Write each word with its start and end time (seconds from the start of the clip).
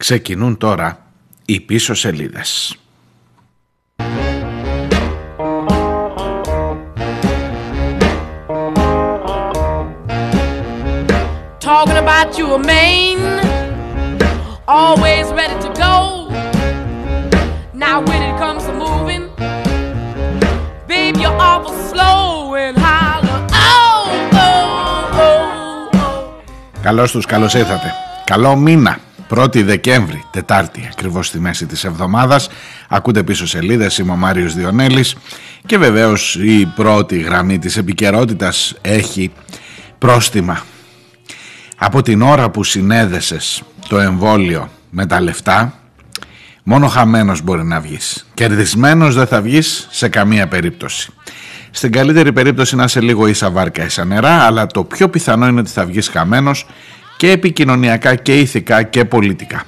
Ξεκινούν 0.00 0.56
τώρα 0.56 1.06
οι 1.44 1.60
πίσω 1.60 1.94
σελίδες. 1.94 2.78
Talking 11.68 12.00
about 12.06 12.28
you 12.38 12.46
a 12.58 12.60
main, 12.74 13.18
always 14.80 15.26
ready 15.38 15.56
to 15.66 15.70
go. 15.84 15.94
Now 17.84 17.96
when 18.08 18.20
it 18.28 18.34
comes 18.42 18.62
to 18.68 18.72
moving, 18.84 19.24
babe, 20.90 21.16
you're 21.22 21.40
awful 21.50 21.74
slow 21.90 22.54
and 22.62 22.76
holler. 22.86 23.38
Oh, 23.72 24.04
oh, 24.46 25.22
oh, 25.24 25.98
oh. 26.02 26.42
Καλώς 26.82 27.12
τους, 27.12 27.26
καλώς 27.26 27.54
ήρθατε. 27.54 27.92
Καλό 28.24 28.56
μήνα. 28.56 28.98
1η 29.36 29.62
Δεκέμβρη, 29.64 30.24
Τετάρτη, 30.30 30.88
ακριβώς 30.92 31.26
στη 31.26 31.40
μέση 31.40 31.66
της 31.66 31.84
εβδομάδας. 31.84 32.48
Ακούτε 32.88 33.22
πίσω 33.22 33.46
σελίδες, 33.46 33.98
είμαι 33.98 34.12
ο 34.12 34.16
Μάριος 34.16 34.54
Διονέλης 34.54 35.16
και 35.66 35.78
βεβαίως 35.78 36.34
η 36.34 36.72
πρώτη 36.76 37.18
γραμμή 37.18 37.58
της 37.58 37.76
επικαιρότητας 37.76 38.74
έχει 38.80 39.32
πρόστιμα. 39.98 40.62
Από 41.76 42.02
την 42.02 42.22
ώρα 42.22 42.50
που 42.50 42.64
συνέδεσες 42.64 43.62
το 43.88 43.98
εμβόλιο 43.98 44.70
με 44.90 45.06
τα 45.06 45.20
λεφτά, 45.20 45.74
μόνο 46.62 46.86
χαμένος 46.88 47.42
μπορεί 47.42 47.64
να 47.64 47.80
βγεις. 47.80 48.26
Κερδισμένος 48.34 49.14
δεν 49.14 49.26
θα 49.26 49.40
βγεις 49.40 49.88
σε 49.90 50.08
καμία 50.08 50.48
περίπτωση. 50.48 51.12
Στην 51.70 51.92
καλύτερη 51.92 52.32
περίπτωση 52.32 52.76
να 52.76 52.84
είσαι 52.84 53.00
λίγο 53.00 53.26
ίσα 53.26 53.50
βάρκα 53.50 53.84
ίσα 53.84 54.04
νερά, 54.04 54.32
αλλά 54.32 54.66
το 54.66 54.84
πιο 54.84 55.08
πιθανό 55.08 55.46
είναι 55.46 55.60
ότι 55.60 55.70
θα 55.70 55.84
βγεις 55.84 56.08
χαμένος 56.08 56.66
και 57.20 57.30
επικοινωνιακά 57.30 58.14
και 58.14 58.38
ηθικά 58.38 58.82
και 58.82 59.04
πολιτικά. 59.04 59.64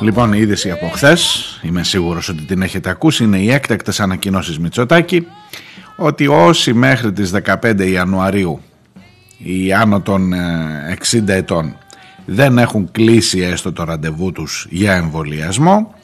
Λοιπόν, 0.00 0.32
η 0.32 0.38
είδηση 0.40 0.70
από 0.70 0.88
χθες, 0.88 1.60
είμαι 1.62 1.82
σίγουρος 1.82 2.28
ότι 2.28 2.42
την 2.42 2.62
έχετε 2.62 2.90
ακούσει, 2.90 3.24
είναι 3.24 3.38
οι 3.38 3.50
έκτακτες 3.50 4.00
ανακοινώσεις 4.00 4.58
Μητσοτάκη 4.58 5.26
ότι 5.96 6.26
όσοι 6.26 6.72
μέχρι 6.72 7.12
τις 7.12 7.32
15 7.62 7.90
Ιανουαρίου 7.90 8.60
οι 9.38 9.72
άνω 9.72 10.00
των 10.00 10.32
60 11.12 11.28
ε, 11.28 11.36
ετών 11.36 11.76
δεν 12.24 12.58
έχουν 12.58 12.88
κλείσει 12.92 13.40
έστω 13.40 13.72
το 13.72 13.84
ραντεβού 13.84 14.32
τους 14.32 14.66
για 14.70 14.94
εμβολιασμό 14.94 15.94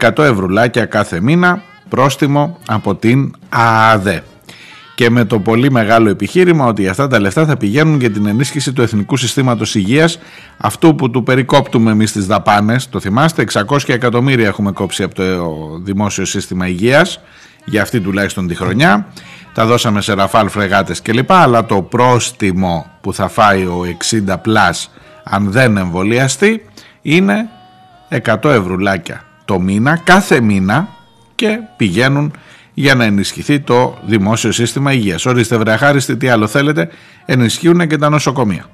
100 0.00 0.18
ευρουλάκια 0.18 0.84
κάθε 0.84 1.20
μήνα 1.20 1.62
πρόστιμο 1.88 2.58
από 2.66 2.94
την 2.94 3.34
ΑΑΔΕ 3.48 4.22
και 4.94 5.10
με 5.10 5.24
το 5.24 5.40
πολύ 5.40 5.70
μεγάλο 5.70 6.08
επιχείρημα 6.08 6.66
ότι 6.66 6.88
αυτά 6.88 7.06
τα 7.06 7.20
λεφτά 7.20 7.46
θα 7.46 7.56
πηγαίνουν 7.56 8.00
για 8.00 8.10
την 8.10 8.26
ενίσχυση 8.26 8.72
του 8.72 8.82
Εθνικού 8.82 9.16
Συστήματος 9.16 9.74
Υγείας 9.74 10.18
αυτού 10.56 10.94
που 10.94 11.10
του 11.10 11.22
περικόπτουμε 11.22 11.90
εμείς 11.90 12.12
τις 12.12 12.26
δαπάνες 12.26 12.88
το 12.88 13.00
θυμάστε 13.00 13.46
600 13.52 13.78
εκατομμύρια 13.86 14.46
έχουμε 14.46 14.72
κόψει 14.72 15.02
από 15.02 15.14
το 15.14 15.24
Δημόσιο 15.82 16.24
Σύστημα 16.24 16.68
Υγείας 16.68 17.20
για 17.64 17.82
αυτή 17.82 18.00
τουλάχιστον 18.00 18.46
τη 18.46 18.54
χρονιά. 18.54 19.06
Τα 19.54 19.66
δώσαμε 19.66 20.00
σε 20.00 20.12
ραφάλ 20.12 20.48
φρεγάτες 20.48 21.02
κλπ. 21.02 21.32
Αλλά 21.32 21.66
το 21.66 21.82
πρόστιμο 21.82 22.86
που 23.00 23.14
θα 23.14 23.28
φάει 23.28 23.62
ο 23.62 23.82
60 24.28 24.34
πλάς 24.42 24.90
αν 25.24 25.50
δεν 25.50 25.76
εμβολιαστεί 25.76 26.62
είναι 27.02 27.48
100 28.10 28.44
ευρουλάκια 28.44 29.24
το 29.44 29.60
μήνα, 29.60 29.96
κάθε 29.96 30.40
μήνα 30.40 30.88
και 31.34 31.58
πηγαίνουν 31.76 32.32
για 32.74 32.94
να 32.94 33.04
ενισχυθεί 33.04 33.60
το 33.60 33.98
δημόσιο 34.06 34.52
σύστημα 34.52 34.92
υγείας. 34.92 35.26
Ορίστε 35.26 35.56
βρεχάριστοι 35.56 36.16
τι 36.16 36.28
άλλο 36.28 36.46
θέλετε, 36.46 36.88
ενισχύουν 37.24 37.86
και 37.86 37.98
τα 37.98 38.08
νοσοκομεία. 38.08 38.64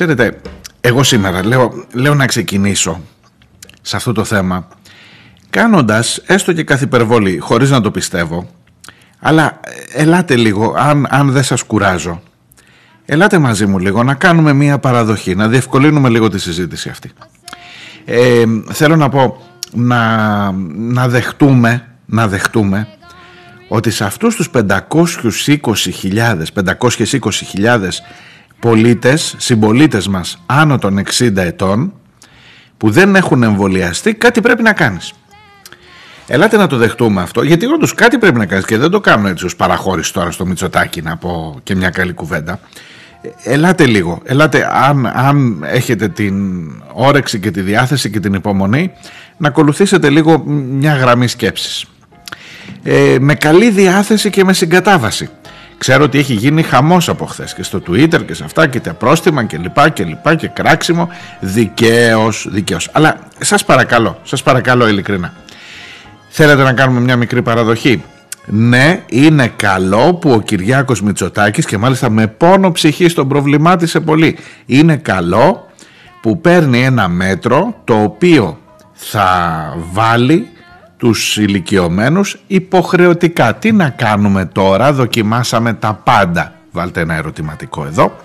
Ξέρετε, 0.00 0.40
εγώ 0.80 1.02
σήμερα 1.02 1.46
λέω, 1.46 1.84
λέω 1.92 2.14
να 2.14 2.26
ξεκινήσω 2.26 3.00
σε 3.82 3.96
αυτό 3.96 4.12
το 4.12 4.24
θέμα 4.24 4.68
κάνοντας 5.50 6.22
έστω 6.26 6.52
και 6.52 6.64
καθ' 6.64 6.82
υπερβολή, 6.82 7.38
χωρίς 7.38 7.70
να 7.70 7.80
το 7.80 7.90
πιστεύω, 7.90 8.50
αλλά 9.18 9.60
ελάτε 9.92 10.36
λίγο, 10.36 10.74
αν, 10.76 11.06
αν 11.10 11.30
δεν 11.30 11.42
σας 11.42 11.62
κουράζω, 11.62 12.22
ελάτε 13.04 13.38
μαζί 13.38 13.66
μου 13.66 13.78
λίγο 13.78 14.02
να 14.02 14.14
κάνουμε 14.14 14.52
μία 14.52 14.78
παραδοχή, 14.78 15.34
να 15.34 15.48
διευκολύνουμε 15.48 16.08
λίγο 16.08 16.28
τη 16.28 16.38
συζήτηση 16.38 16.88
αυτή. 16.88 17.10
Ε, 18.04 18.44
θέλω 18.72 18.96
να 18.96 19.08
πω, 19.08 19.42
να, 19.72 20.52
να 20.72 21.08
δεχτούμε, 21.08 21.86
να 22.06 22.28
δεχτούμε 22.28 22.88
ότι 23.68 23.90
σε 23.90 24.04
αυτούς 24.04 24.34
τους 24.34 24.50
520.000, 24.54 26.42
520.000 26.54 27.88
πολίτες, 28.60 29.34
συμπολίτες 29.38 30.08
μας 30.08 30.42
άνω 30.46 30.78
των 30.78 30.98
60 30.98 31.36
ετών 31.36 31.92
που 32.76 32.90
δεν 32.90 33.16
έχουν 33.16 33.42
εμβολιαστεί, 33.42 34.14
κάτι 34.14 34.40
πρέπει 34.40 34.62
να 34.62 34.72
κάνεις. 34.72 35.12
Ελάτε 36.26 36.56
να 36.56 36.66
το 36.66 36.76
δεχτούμε 36.76 37.22
αυτό, 37.22 37.42
γιατί 37.42 37.66
όντως 37.66 37.94
κάτι 37.94 38.18
πρέπει 38.18 38.38
να 38.38 38.46
κάνεις 38.46 38.64
και 38.64 38.78
δεν 38.78 38.90
το 38.90 39.00
κάνω 39.00 39.28
έτσι 39.28 39.44
ως 39.44 39.56
παραχώρηση 39.56 40.12
τώρα 40.12 40.30
στο 40.30 40.46
Μητσοτάκι 40.46 41.02
να 41.02 41.16
πω 41.16 41.60
και 41.62 41.74
μια 41.74 41.90
καλή 41.90 42.12
κουβέντα. 42.12 42.60
Ελάτε 43.42 43.86
λίγο, 43.86 44.20
ελάτε 44.24 44.68
αν, 44.72 45.06
αν 45.06 45.64
έχετε 45.66 46.08
την 46.08 46.34
όρεξη 46.92 47.40
και 47.40 47.50
τη 47.50 47.60
διάθεση 47.60 48.10
και 48.10 48.20
την 48.20 48.34
υπομονή 48.34 48.92
να 49.36 49.48
ακολουθήσετε 49.48 50.10
λίγο 50.10 50.44
μια 50.46 50.94
γραμμή 50.94 51.26
σκέψης. 51.26 51.84
Ε, 52.82 53.16
με 53.20 53.34
καλή 53.34 53.70
διάθεση 53.70 54.30
και 54.30 54.44
με 54.44 54.52
συγκατάβαση. 54.52 55.28
Ξέρω 55.80 56.04
ότι 56.04 56.18
έχει 56.18 56.34
γίνει 56.34 56.62
χαμός 56.62 57.08
από 57.08 57.26
χθες 57.26 57.54
και 57.54 57.62
στο 57.62 57.82
Twitter 57.88 58.24
και 58.26 58.34
σε 58.34 58.44
αυτά 58.44 58.66
και 58.66 58.80
τα 58.80 58.94
πρόστιμα 58.94 59.44
και 59.44 59.56
λοιπά 59.56 59.88
και 59.88 60.04
λοιπά 60.04 60.34
και 60.34 60.48
κράξιμο 60.48 61.08
δικαίως, 61.40 62.46
δικαίως. 62.50 62.88
Αλλά 62.92 63.16
σας 63.38 63.64
παρακαλώ, 63.64 64.18
σας 64.22 64.42
παρακαλώ 64.42 64.88
ειλικρινά. 64.88 65.32
Θέλετε 66.28 66.62
να 66.62 66.72
κάνουμε 66.72 67.00
μια 67.00 67.16
μικρή 67.16 67.42
παραδοχή; 67.42 68.02
Ναι, 68.46 69.02
είναι 69.08 69.52
καλό 69.56 70.14
που 70.14 70.30
ο 70.30 70.40
Κυριάκος 70.40 71.02
Μητσοτάκης 71.02 71.66
και 71.66 71.78
μάλιστα 71.78 72.10
με 72.10 72.26
πόνο 72.26 72.72
ψυχή 72.72 73.12
τον 73.12 73.28
προβλημάτισε 73.28 74.00
πολύ. 74.00 74.38
Είναι 74.66 74.96
καλό 74.96 75.70
που 76.20 76.40
παίρνει 76.40 76.84
ένα 76.84 77.08
μέτρο 77.08 77.80
το 77.84 78.02
οποίο 78.02 78.58
θα 78.92 79.76
βάλει 79.92 80.48
τους 81.00 81.36
ηλικιωμένους 81.36 82.38
υποχρεωτικά. 82.46 83.54
Τι 83.54 83.72
να 83.72 83.88
κάνουμε 83.88 84.44
τώρα, 84.44 84.92
δοκιμάσαμε 84.92 85.72
τα 85.72 86.00
πάντα. 86.04 86.52
Βάλτε 86.70 87.00
ένα 87.00 87.14
ερωτηματικό 87.14 87.84
εδώ. 87.86 88.16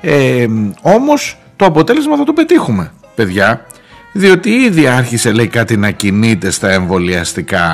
Ε, 0.00 0.46
όμως 0.82 1.38
το 1.56 1.64
αποτέλεσμα 1.64 2.16
θα 2.16 2.24
το 2.24 2.32
πετύχουμε, 2.32 2.92
παιδιά. 3.14 3.66
Διότι 4.12 4.50
ήδη 4.50 4.86
άρχισε 4.86 5.32
λέει 5.32 5.46
κάτι 5.46 5.76
να 5.76 5.90
κινείται 5.90 6.50
στα 6.50 6.70
εμβολιαστικά 6.70 7.66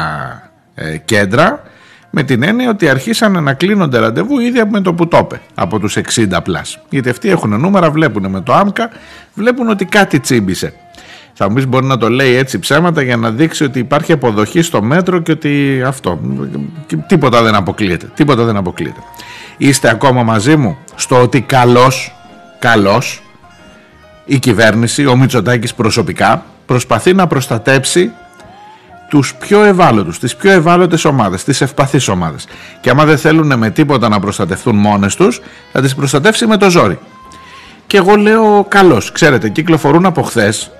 ε, 0.74 0.96
κέντρα 0.96 1.62
με 2.10 2.22
την 2.22 2.42
έννοια 2.42 2.68
ότι 2.70 2.88
αρχίσαν 2.88 3.42
να 3.42 3.54
κλείνονται 3.54 3.98
ραντεβού 3.98 4.38
ήδη 4.38 4.64
με 4.70 4.80
το 4.80 4.94
που 4.94 5.08
το 5.08 5.26
από 5.54 5.78
τους 5.78 5.96
60 6.14 6.38
πλάς. 6.44 6.78
Γιατί 6.88 7.08
αυτοί 7.08 7.28
έχουν 7.28 7.60
νούμερα, 7.60 7.90
βλέπουν 7.90 8.30
με 8.30 8.40
το 8.40 8.52
άμκα, 8.52 8.90
βλέπουν 9.34 9.68
ότι 9.68 9.84
κάτι 9.84 10.20
τσίμπησε. 10.20 10.72
Θα 11.42 11.48
μου 11.48 11.54
πει 11.54 11.66
μπορεί 11.66 11.86
να 11.86 11.96
το 11.96 12.08
λέει 12.08 12.34
έτσι 12.34 12.58
ψέματα 12.58 13.02
για 13.02 13.16
να 13.16 13.30
δείξει 13.30 13.64
ότι 13.64 13.78
υπάρχει 13.78 14.12
αποδοχή 14.12 14.62
στο 14.62 14.82
μέτρο 14.82 15.18
και 15.18 15.32
ότι 15.32 15.82
αυτό. 15.86 16.20
Τίποτα 17.06 17.42
δεν 17.42 17.54
αποκλείεται. 17.54 18.10
Τίποτα 18.14 18.44
δεν 18.44 18.56
αποκλείεται. 18.56 19.00
Είστε 19.56 19.90
ακόμα 19.90 20.22
μαζί 20.22 20.56
μου 20.56 20.76
στο 20.94 21.22
ότι 21.22 21.40
καλός, 21.40 22.14
καλός 22.58 23.22
η 24.24 24.38
κυβέρνηση, 24.38 25.06
ο 25.06 25.16
Μητσοτάκης 25.16 25.74
προσωπικά 25.74 26.44
προσπαθεί 26.66 27.14
να 27.14 27.26
προστατέψει 27.26 28.10
τους 29.08 29.34
πιο 29.34 29.62
ευάλωτους, 29.62 30.18
τις 30.18 30.36
πιο 30.36 30.50
ευάλωτες 30.50 31.04
ομάδες, 31.04 31.44
τις 31.44 31.60
ευπαθείς 31.60 32.08
ομάδες. 32.08 32.46
Και 32.80 32.90
άμα 32.90 33.04
δεν 33.04 33.18
θέλουν 33.18 33.58
με 33.58 33.70
τίποτα 33.70 34.08
να 34.08 34.20
προστατευτούν 34.20 34.76
μόνες 34.76 35.14
τους, 35.16 35.40
θα 35.72 35.80
τις 35.80 35.94
προστατεύσει 35.94 36.46
με 36.46 36.56
το 36.56 36.70
ζόρι. 36.70 36.98
Και 37.86 37.96
εγώ 37.96 38.16
λέω 38.16 38.66
καλώς, 38.68 39.12
ξέρετε, 39.12 39.48
κυκλοφορούν 39.48 40.06
από 40.06 40.22
χθες 40.22 40.70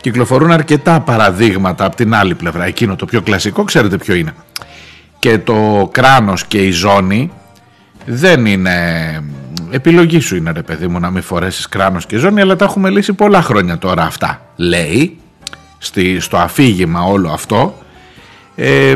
κυκλοφορούν 0.00 0.50
αρκετά 0.50 1.00
παραδείγματα 1.00 1.84
από 1.84 1.96
την 1.96 2.14
άλλη 2.14 2.34
πλευρά. 2.34 2.64
Εκείνο 2.64 2.96
το 2.96 3.04
πιο 3.04 3.22
κλασικό 3.22 3.64
ξέρετε 3.64 3.96
ποιο 3.96 4.14
είναι. 4.14 4.32
Και 5.18 5.38
το 5.38 5.88
κράνος 5.92 6.44
και 6.44 6.58
η 6.58 6.70
ζώνη 6.70 7.30
δεν 8.04 8.46
είναι 8.46 8.74
επιλογή 9.70 10.20
σου 10.20 10.36
είναι 10.36 10.50
ρε 10.50 10.62
παιδί 10.62 10.86
μου 10.86 11.00
να 11.00 11.10
μην 11.10 11.22
φορέσεις 11.22 11.68
κράνος 11.68 12.06
και 12.06 12.16
ζώνη 12.16 12.40
αλλά 12.40 12.56
τα 12.56 12.64
έχουμε 12.64 12.90
λύσει 12.90 13.12
πολλά 13.12 13.42
χρόνια 13.42 13.78
τώρα 13.78 14.02
αυτά 14.02 14.42
λέει 14.56 15.18
στη, 15.78 16.20
στο 16.20 16.36
αφήγημα 16.36 17.02
όλο 17.02 17.30
αυτό 17.30 17.78
ε, 18.54 18.94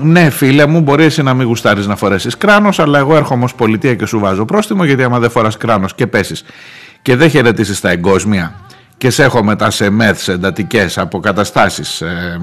ναι 0.00 0.30
φίλε 0.30 0.66
μου 0.66 0.80
μπορεί 0.80 1.04
εσύ 1.04 1.22
να 1.22 1.34
μην 1.34 1.46
γουστάρεις 1.46 1.86
να 1.86 1.96
φορέσεις 1.96 2.36
κράνος 2.36 2.78
αλλά 2.78 2.98
εγώ 2.98 3.16
έρχομαι 3.16 3.44
ως 3.44 3.54
πολιτεία 3.54 3.94
και 3.94 4.06
σου 4.06 4.18
βάζω 4.18 4.44
πρόστιμο 4.44 4.84
γιατί 4.84 5.02
άμα 5.02 5.18
δεν 5.18 5.30
φοράς 5.30 5.56
κράνος 5.56 5.94
και 5.94 6.06
πέσεις 6.06 6.44
και 7.02 7.16
δεν 7.16 7.30
χαιρετήσεις 7.30 7.80
τα 7.80 7.90
εγκόσμια 7.90 8.54
και 8.98 9.10
σε 9.10 9.22
έχω 9.22 9.44
μετά 9.44 9.70
σε 9.70 9.90
μεθς, 9.90 10.28
εντατικές 10.28 10.98
αποκαταστάσεις, 10.98 12.00
ε, 12.00 12.40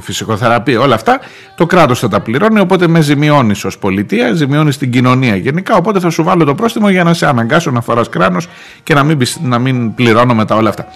φυσικοθεραπεία, 0.00 0.80
όλα 0.80 0.94
αυτά, 0.94 1.20
το 1.56 1.66
κράτος 1.66 1.98
θα 1.98 2.08
τα 2.08 2.20
πληρώνει. 2.20 2.60
Οπότε 2.60 2.88
με 2.88 3.00
ζημιώνεις 3.00 3.64
ως 3.64 3.78
πολιτεία, 3.78 4.32
ζημιώνεις 4.32 4.78
την 4.78 4.90
κοινωνία 4.90 5.36
γενικά. 5.36 5.76
Οπότε 5.76 6.00
θα 6.00 6.10
σου 6.10 6.22
βάλω 6.22 6.44
το 6.44 6.54
πρόστιμο 6.54 6.88
για 6.88 7.04
να 7.04 7.14
σε 7.14 7.26
αναγκάσω 7.26 7.70
να 7.70 7.80
φοράς 7.80 8.08
κράνος 8.08 8.48
και 8.82 8.94
να 8.94 9.02
μην, 9.02 9.22
να 9.42 9.58
μην 9.58 9.94
πληρώνω 9.94 10.34
μετά 10.34 10.54
όλα 10.54 10.68
αυτά. 10.68 10.86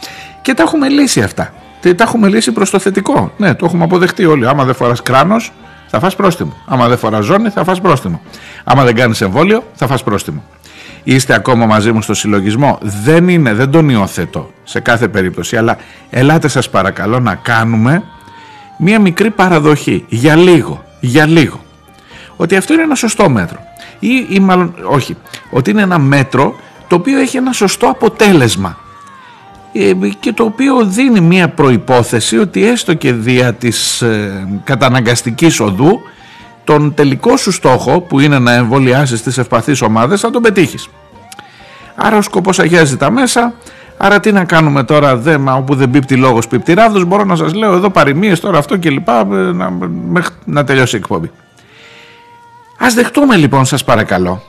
Και 0.42 0.54
τα 0.54 0.62
έχουμε 0.62 0.88
λύσει 0.88 1.22
αυτά. 1.22 1.52
Τα 1.80 2.04
έχουμε 2.04 2.28
λύσει 2.28 2.52
προς 2.52 2.70
το 2.70 2.78
θετικό. 2.78 3.32
Ναι, 3.36 3.54
το 3.54 3.64
έχουμε 3.66 3.84
αποδεχτεί 3.84 4.24
όλοι. 4.24 4.46
Άμα 4.46 4.64
δεν 4.64 4.74
φοράς 4.74 5.02
κράνος, 5.02 5.52
θα 5.86 6.00
φας 6.00 6.16
πρόστιμο. 6.16 6.52
Άμα 6.66 6.88
δεν 6.88 6.98
φοράς 6.98 7.24
ζώνη, 7.24 7.48
θα 7.48 7.64
φας 7.64 7.80
πρόστιμο. 7.80 8.20
Άμα 8.64 8.84
δεν 8.84 8.94
κάνεις 8.94 9.20
εμβόλιο, 9.20 9.62
θα 9.74 9.86
φας 9.86 10.02
πρόστιμο 10.02 10.42
είστε 11.14 11.35
ακόμα 11.35 11.67
μαζί 11.67 11.93
μου 11.93 12.03
στο 12.03 12.14
συλλογισμό. 12.14 12.79
Δεν 12.81 13.29
είναι, 13.29 13.55
δεν 13.55 13.70
τον 13.70 13.88
υιοθετώ 13.88 14.50
σε 14.64 14.81
κάθε 14.81 15.08
περίπτωση, 15.08 15.56
αλλά 15.56 15.76
ελάτε 16.11 16.49
σας 16.49 16.70
παρακαλώ 16.70 17.20
να 17.20 17.35
κάνουμε 17.35 18.03
μία 18.79 19.00
μικρή 19.00 19.31
παραδοχή 19.31 20.05
για 20.08 20.37
λίγο, 20.37 20.85
για 21.00 21.26
λίγο. 21.26 21.61
Ότι 22.37 22.56
αυτό 22.56 22.73
είναι 22.73 22.82
ένα 22.82 22.94
σωστό 22.94 23.29
μέτρο. 23.29 23.58
Ή, 23.99 24.26
ή 24.29 24.41
μάλλον, 24.41 24.75
όχι, 24.85 25.17
ότι 25.50 25.70
είναι 25.70 25.82
ένα 25.82 25.99
μέτρο 25.99 26.56
το 26.88 26.97
οποίο 26.97 27.19
έχει 27.19 27.37
ένα 27.37 27.53
σωστό 27.53 27.87
αποτέλεσμα 27.87 28.79
ε, 29.73 29.93
και 30.20 30.32
το 30.32 30.44
οποίο 30.44 30.85
δίνει 30.85 31.20
μία 31.20 31.49
προϋπόθεση 31.49 32.38
ότι 32.38 32.67
έστω 32.67 32.94
και 32.94 33.12
δια 33.12 33.55
της 33.55 34.03
ε, 34.03 34.61
καταναγκαστικής 34.64 35.61
οδού 35.61 36.00
τον 36.66 36.94
τελικό 36.94 37.36
σου 37.36 37.50
στόχο 37.50 38.00
που 38.00 38.20
είναι 38.20 38.38
να 38.38 38.52
εμβολιάσεις 38.52 39.22
τις 39.22 39.38
ευπαθείς 39.38 39.82
ομάδες 39.82 40.20
θα 40.20 40.30
τον 40.30 40.42
πετύχεις. 40.42 40.88
Άρα 41.94 42.16
ο 42.16 42.22
σκοπός 42.22 42.58
αγιάζει 42.58 42.96
τα 42.96 43.10
μέσα, 43.10 43.54
άρα 43.96 44.20
τι 44.20 44.32
να 44.32 44.44
κάνουμε 44.44 44.84
τώρα 44.84 45.16
δέμα 45.16 45.54
όπου 45.54 45.74
δεν 45.74 45.90
πίπτει 45.90 46.16
λόγος 46.16 46.48
πίπτει 46.48 46.74
ράβδος, 46.74 47.04
μπορώ 47.04 47.24
να 47.24 47.36
σας 47.36 47.54
λέω 47.54 47.72
εδώ 47.72 47.90
παροιμίες 47.90 48.40
τώρα 48.40 48.58
αυτό 48.58 48.76
και 48.76 48.90
λοιπά 48.90 49.24
να, 49.24 49.72
να 50.44 50.64
τελειώσει 50.64 50.96
η 50.96 50.98
εκπομπή. 50.98 51.30
Ας 52.78 52.94
δεχτούμε 52.94 53.36
λοιπόν 53.36 53.64
σας 53.64 53.84
παρακαλώ 53.84 54.42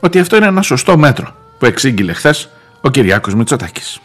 ότι 0.00 0.18
αυτό 0.18 0.36
είναι 0.36 0.46
ένα 0.46 0.62
σωστό 0.62 0.98
μέτρο 0.98 1.34
που 1.58 1.66
εξήγηλε 1.66 2.12
χθες 2.12 2.48
ο 2.80 2.90
Κυριάκος 2.90 3.34
Μητσοτάκης. 3.34 4.00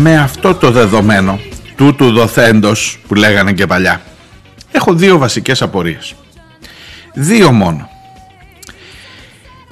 Με 0.00 0.18
αυτό 0.18 0.54
το 0.54 0.70
δεδομένο 0.70 1.40
τούτου 1.76 2.12
δοθέντος 2.12 2.98
που 3.08 3.14
λέγανε 3.14 3.52
και 3.52 3.66
παλιά. 3.66 4.00
Έχω 4.70 4.94
δύο 4.94 5.18
βασικές 5.18 5.62
απορίες. 5.62 6.14
Δύο 7.14 7.52
μόνο. 7.52 7.88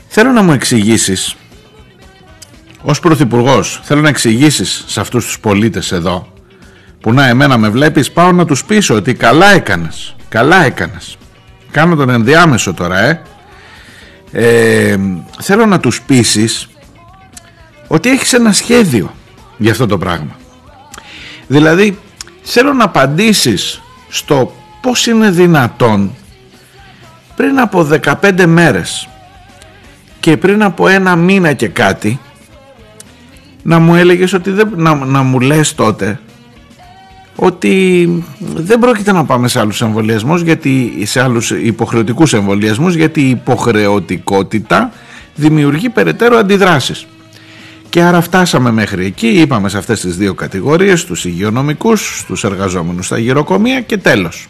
Θέλω 0.09 0.31
να 0.31 0.43
μου 0.43 0.53
εξηγήσεις 0.53 1.37
ως 2.83 3.01
Πρωθυπουργός, 3.01 3.81
θέλω 3.85 4.01
να 4.01 4.09
εξηγήσεις 4.09 4.85
σε 4.87 5.01
αυτούς 5.01 5.25
τους 5.25 5.41
πολίτες 5.41 5.93
εδώ 5.93 6.33
που 7.01 7.13
να 7.13 7.27
εμένα 7.27 7.59
με 7.59 7.69
βλέπεις 7.69 8.11
πάω 8.11 8.33
να 8.33 8.45
τους 8.45 8.65
πείσω 8.65 8.95
ότι 8.95 9.15
καλά 9.15 9.47
έκανες 9.47 10.17
καλά 10.29 10.65
έκανες. 10.65 11.17
Κάνω 11.71 11.97
τον 11.97 12.09
ενδιάμεσο 12.09 12.75
τώρα 12.75 12.99
ε, 12.99 13.23
ε 14.33 14.99
θέλω 15.41 15.67
να 15.67 15.81
τους 15.81 16.03
πείσεις 16.03 16.69
ότι 17.87 18.09
έχεις 18.09 18.33
ένα 18.33 18.53
σχέδιο 18.53 19.15
για 19.57 19.71
αυτό 19.71 19.87
το 19.87 19.99
πράγμα. 19.99 20.37
Δηλαδή 21.47 21.99
θέλω 22.43 22.73
να 22.73 22.85
απαντήσεις 22.85 23.83
στο 24.09 24.53
πώς 24.81 25.07
είναι 25.07 25.31
δυνατόν 25.31 26.15
πριν 27.37 27.61
από 27.61 27.89
15 28.23 28.45
μέρες 28.47 29.09
και 30.21 30.37
πριν 30.37 30.63
από 30.63 30.89
ένα 30.89 31.17
μήνα 31.17 31.53
και 31.53 31.69
κάτι 31.69 32.21
να 33.63 33.79
μου 33.79 33.95
έλεγες 33.95 34.33
ότι 34.33 34.51
δεν, 34.51 34.73
να, 34.77 34.95
να 34.95 35.23
μου 35.23 35.41
λες 35.41 35.75
τότε 35.75 36.21
ότι 37.37 38.25
δεν 38.39 38.79
πρόκειται 38.79 39.13
να 39.13 39.25
πάμε 39.25 39.49
σε 39.49 39.61
άλλους 39.61 39.81
εμβολιασμούς 39.83 40.43
γιατί, 40.43 40.93
σε 41.05 41.23
άλλους 41.23 41.51
υποχρεωτικούς 41.51 42.33
εμβολιασμούς 42.33 42.95
γιατί 42.95 43.21
η 43.21 43.29
υποχρεωτικότητα 43.29 44.93
δημιουργεί 45.35 45.89
περαιτέρω 45.89 46.37
αντιδράσεις. 46.37 47.07
Και 47.89 48.03
άρα 48.03 48.21
φτάσαμε 48.21 48.71
μέχρι 48.71 49.05
εκεί, 49.05 49.27
είπαμε 49.27 49.69
σε 49.69 49.79
αυτές 49.79 50.01
τις 50.01 50.17
δύο 50.17 50.35
κατηγορίες, 50.35 51.05
τους 51.05 51.25
υγειονομικούς, 51.25 52.25
τους 52.27 52.45
εργαζόμενους 52.45 53.07
στα 53.07 53.19
γυροκομεία 53.19 53.81
και 53.81 53.97
τέλος. 53.97 54.49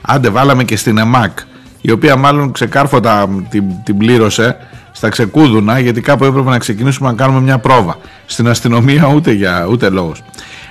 Άντε 0.00 0.28
βάλαμε 0.28 0.64
και 0.64 0.76
στην 0.76 0.98
ΕΜΑΚ, 0.98 1.38
η 1.80 1.90
οποία 1.90 2.16
μάλλον 2.16 2.52
ξεκάρφωτα 2.52 3.28
την, 3.50 3.64
την 3.84 3.96
πλήρωσε 3.96 4.56
στα 4.92 5.08
ξεκούδουνα, 5.08 5.78
γιατί 5.78 6.00
κάπου 6.00 6.24
έπρεπε 6.24 6.50
να 6.50 6.58
ξεκινήσουμε 6.58 7.08
να 7.08 7.14
κάνουμε 7.14 7.40
μια 7.40 7.58
πρόβα. 7.58 7.98
Στην 8.26 8.48
αστυνομία 8.48 9.12
ούτε, 9.14 9.32
για, 9.32 9.66
ούτε 9.70 9.88
λόγος. 9.88 10.22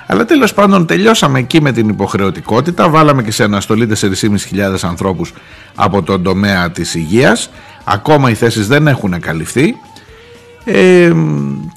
Αλλά 0.08 0.26
τέλος 0.26 0.54
πάντων 0.54 0.86
τελειώσαμε 0.86 1.40
εκεί 1.40 1.62
με 1.62 1.72
την 1.72 1.90
υποχρεωτικότητα, 1.90 2.90
βάλαμε 2.90 3.24
και 3.24 3.32
σε 3.32 3.44
αναστολή 3.44 3.90
4.500 4.02 4.78
ανθρώπους 4.82 5.34
από 5.76 6.04
τον 6.04 6.24
τομέα 6.24 6.72
της 6.72 6.96
υγείας, 6.96 7.50
ακόμα 7.84 8.30
οι 8.30 8.34
θέσεις 8.34 8.68
δεν 8.68 8.88
έχουν 8.88 9.20
καλυφθεί 9.20 9.76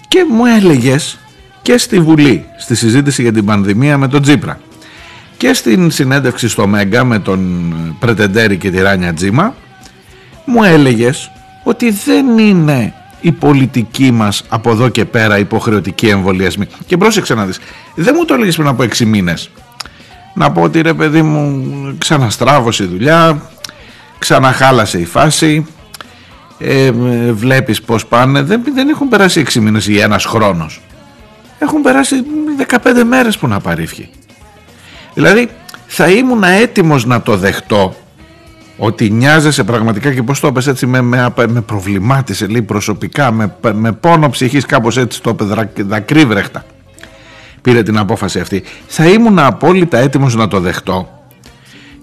και 0.08 0.24
μου 0.30 0.46
έλεγες 0.56 1.18
και 1.62 1.78
στη 1.78 2.00
Βουλή 2.00 2.44
στη 2.58 2.74
συζήτηση 2.74 3.22
για 3.22 3.32
την 3.32 3.44
πανδημία 3.44 3.98
με 3.98 4.08
τον 4.08 4.22
Τζίπρα. 4.22 4.60
Και 5.36 5.52
στην 5.52 5.90
συνέντευξη 5.90 6.48
στο 6.48 6.66
Μέγκα 6.66 7.04
με 7.04 7.18
τον 7.18 7.72
Πρετεντέρη 7.98 8.56
και 8.56 8.70
τη 8.70 8.80
Ράνια 8.80 9.14
Τζίμα 9.14 9.54
μου 10.44 10.62
έλεγες 10.62 11.30
ότι 11.64 11.90
δεν 11.90 12.38
είναι 12.38 12.94
η 13.20 13.32
πολιτική 13.32 14.10
μας 14.10 14.42
από 14.48 14.70
εδώ 14.70 14.88
και 14.88 15.04
πέρα 15.04 15.38
υποχρεωτική 15.38 16.06
εμβολιασμή. 16.06 16.66
Και 16.86 16.96
πρόσεξε 16.96 17.34
να 17.34 17.46
δεις 17.46 17.58
δεν 17.94 18.14
μου 18.18 18.24
το 18.24 18.34
έλεγες 18.34 18.56
πριν 18.56 18.68
από 18.68 18.82
6 18.82 19.04
μήνες. 19.04 19.50
Να 20.34 20.52
πω 20.52 20.62
ότι 20.62 20.80
ρε 20.80 20.94
παιδί 20.94 21.22
μου 21.22 21.64
ξαναστράβωσε 21.98 22.82
η 22.82 22.86
δουλειά 22.86 23.42
ξαναχάλασε 24.18 24.98
η 24.98 25.04
φάση 25.04 25.66
ε, 26.58 26.90
βλέπεις 27.32 27.82
πως 27.82 28.06
πάνε. 28.06 28.42
Δεν, 28.42 28.62
δεν 28.74 28.88
έχουν 28.88 29.08
περάσει 29.08 29.44
6 29.48 29.54
μήνες 29.60 29.88
ή 29.88 30.00
ένας 30.00 30.24
χρόνος. 30.24 30.80
Έχουν 31.58 31.82
περάσει 31.82 32.14
15 32.68 33.04
μέρες 33.04 33.38
που 33.38 33.48
να 33.48 33.60
παρήφει 33.60 34.08
δηλαδή 35.18 35.48
θα 35.86 36.10
ήμουν 36.10 36.42
έτοιμος 36.42 37.04
να 37.04 37.22
το 37.22 37.36
δεχτώ 37.36 37.94
ότι 38.76 39.10
νοιάζεσαι 39.10 39.64
πραγματικά 39.64 40.14
και 40.14 40.22
πως 40.22 40.40
το 40.40 40.46
έπες 40.46 40.66
έτσι 40.66 40.86
με, 40.86 41.00
με, 41.00 41.32
με 41.48 41.60
προβλημάτισε 41.60 42.46
λέει 42.46 42.62
προσωπικά 42.62 43.30
με, 43.30 43.54
με 43.72 43.92
πόνο 43.92 44.30
ψυχής 44.30 44.66
κάπως 44.66 44.96
έτσι 44.96 45.22
το 45.22 45.30
έπες 45.30 45.46
δακρύβρεχτα 45.76 46.64
πήρε 47.62 47.82
την 47.82 47.98
απόφαση 47.98 48.40
αυτή. 48.40 48.62
Θα 48.86 49.06
ήμουν 49.06 49.38
απόλυτα 49.38 49.98
έτοιμος 49.98 50.34
να 50.34 50.48
το 50.48 50.60
δεχτώ 50.60 51.17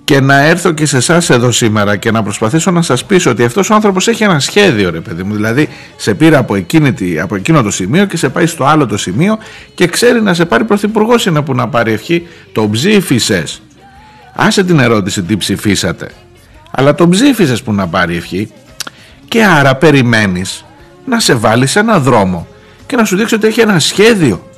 και 0.05 0.19
να 0.19 0.41
έρθω 0.41 0.71
και 0.71 0.85
σε 0.85 0.97
εσάς 0.97 1.29
εδώ 1.29 1.51
σήμερα 1.51 1.95
και 1.95 2.11
να 2.11 2.23
προσπαθήσω 2.23 2.71
να 2.71 2.81
σας 2.81 3.05
πείσω 3.05 3.29
ότι 3.29 3.43
αυτός 3.43 3.69
ο 3.69 3.73
άνθρωπος 3.73 4.07
έχει 4.07 4.23
ένα 4.23 4.39
σχέδιο 4.39 4.89
ρε 4.89 4.99
παιδί 4.99 5.23
μου. 5.23 5.33
Δηλαδή 5.33 5.69
σε 5.95 6.13
πήρε 6.13 6.37
από, 6.37 6.55
εκείνη, 6.55 7.19
από 7.19 7.35
εκείνο 7.35 7.63
το 7.63 7.71
σημείο 7.71 8.05
και 8.05 8.17
σε 8.17 8.29
πάει 8.29 8.45
στο 8.45 8.63
άλλο 8.63 8.85
το 8.85 8.97
σημείο 8.97 9.37
και 9.73 9.87
ξέρει 9.87 10.21
να 10.21 10.33
σε 10.33 10.45
πάρει 10.45 10.63
πρωθυπουργός 10.63 11.25
είναι 11.25 11.41
που 11.41 11.55
να 11.55 11.67
πάρει 11.67 11.91
ευχή 11.91 12.27
το 12.51 12.69
ψήφισες. 12.69 13.61
άσε 14.35 14.63
την 14.63 14.79
ερώτηση 14.79 15.23
τι 15.23 15.37
ψηφίσατε. 15.37 16.11
Αλλά 16.71 16.95
το 16.95 17.09
ψήφισες 17.09 17.61
που 17.61 17.73
να 17.73 17.87
πάρει 17.87 18.15
ευχή 18.15 18.51
και 19.27 19.43
άρα 19.43 19.75
περιμένεις 19.75 20.65
να 21.05 21.19
σε 21.19 21.33
βάλει 21.35 21.67
σε 21.67 21.79
ένα 21.79 21.99
δρόμο 21.99 22.47
και 22.87 22.95
να 22.95 23.03
σου 23.05 23.15
δείξει 23.15 23.35
ότι 23.35 23.47
έχει 23.47 23.59
ένα 23.59 23.79
σχέδιο 23.79 24.49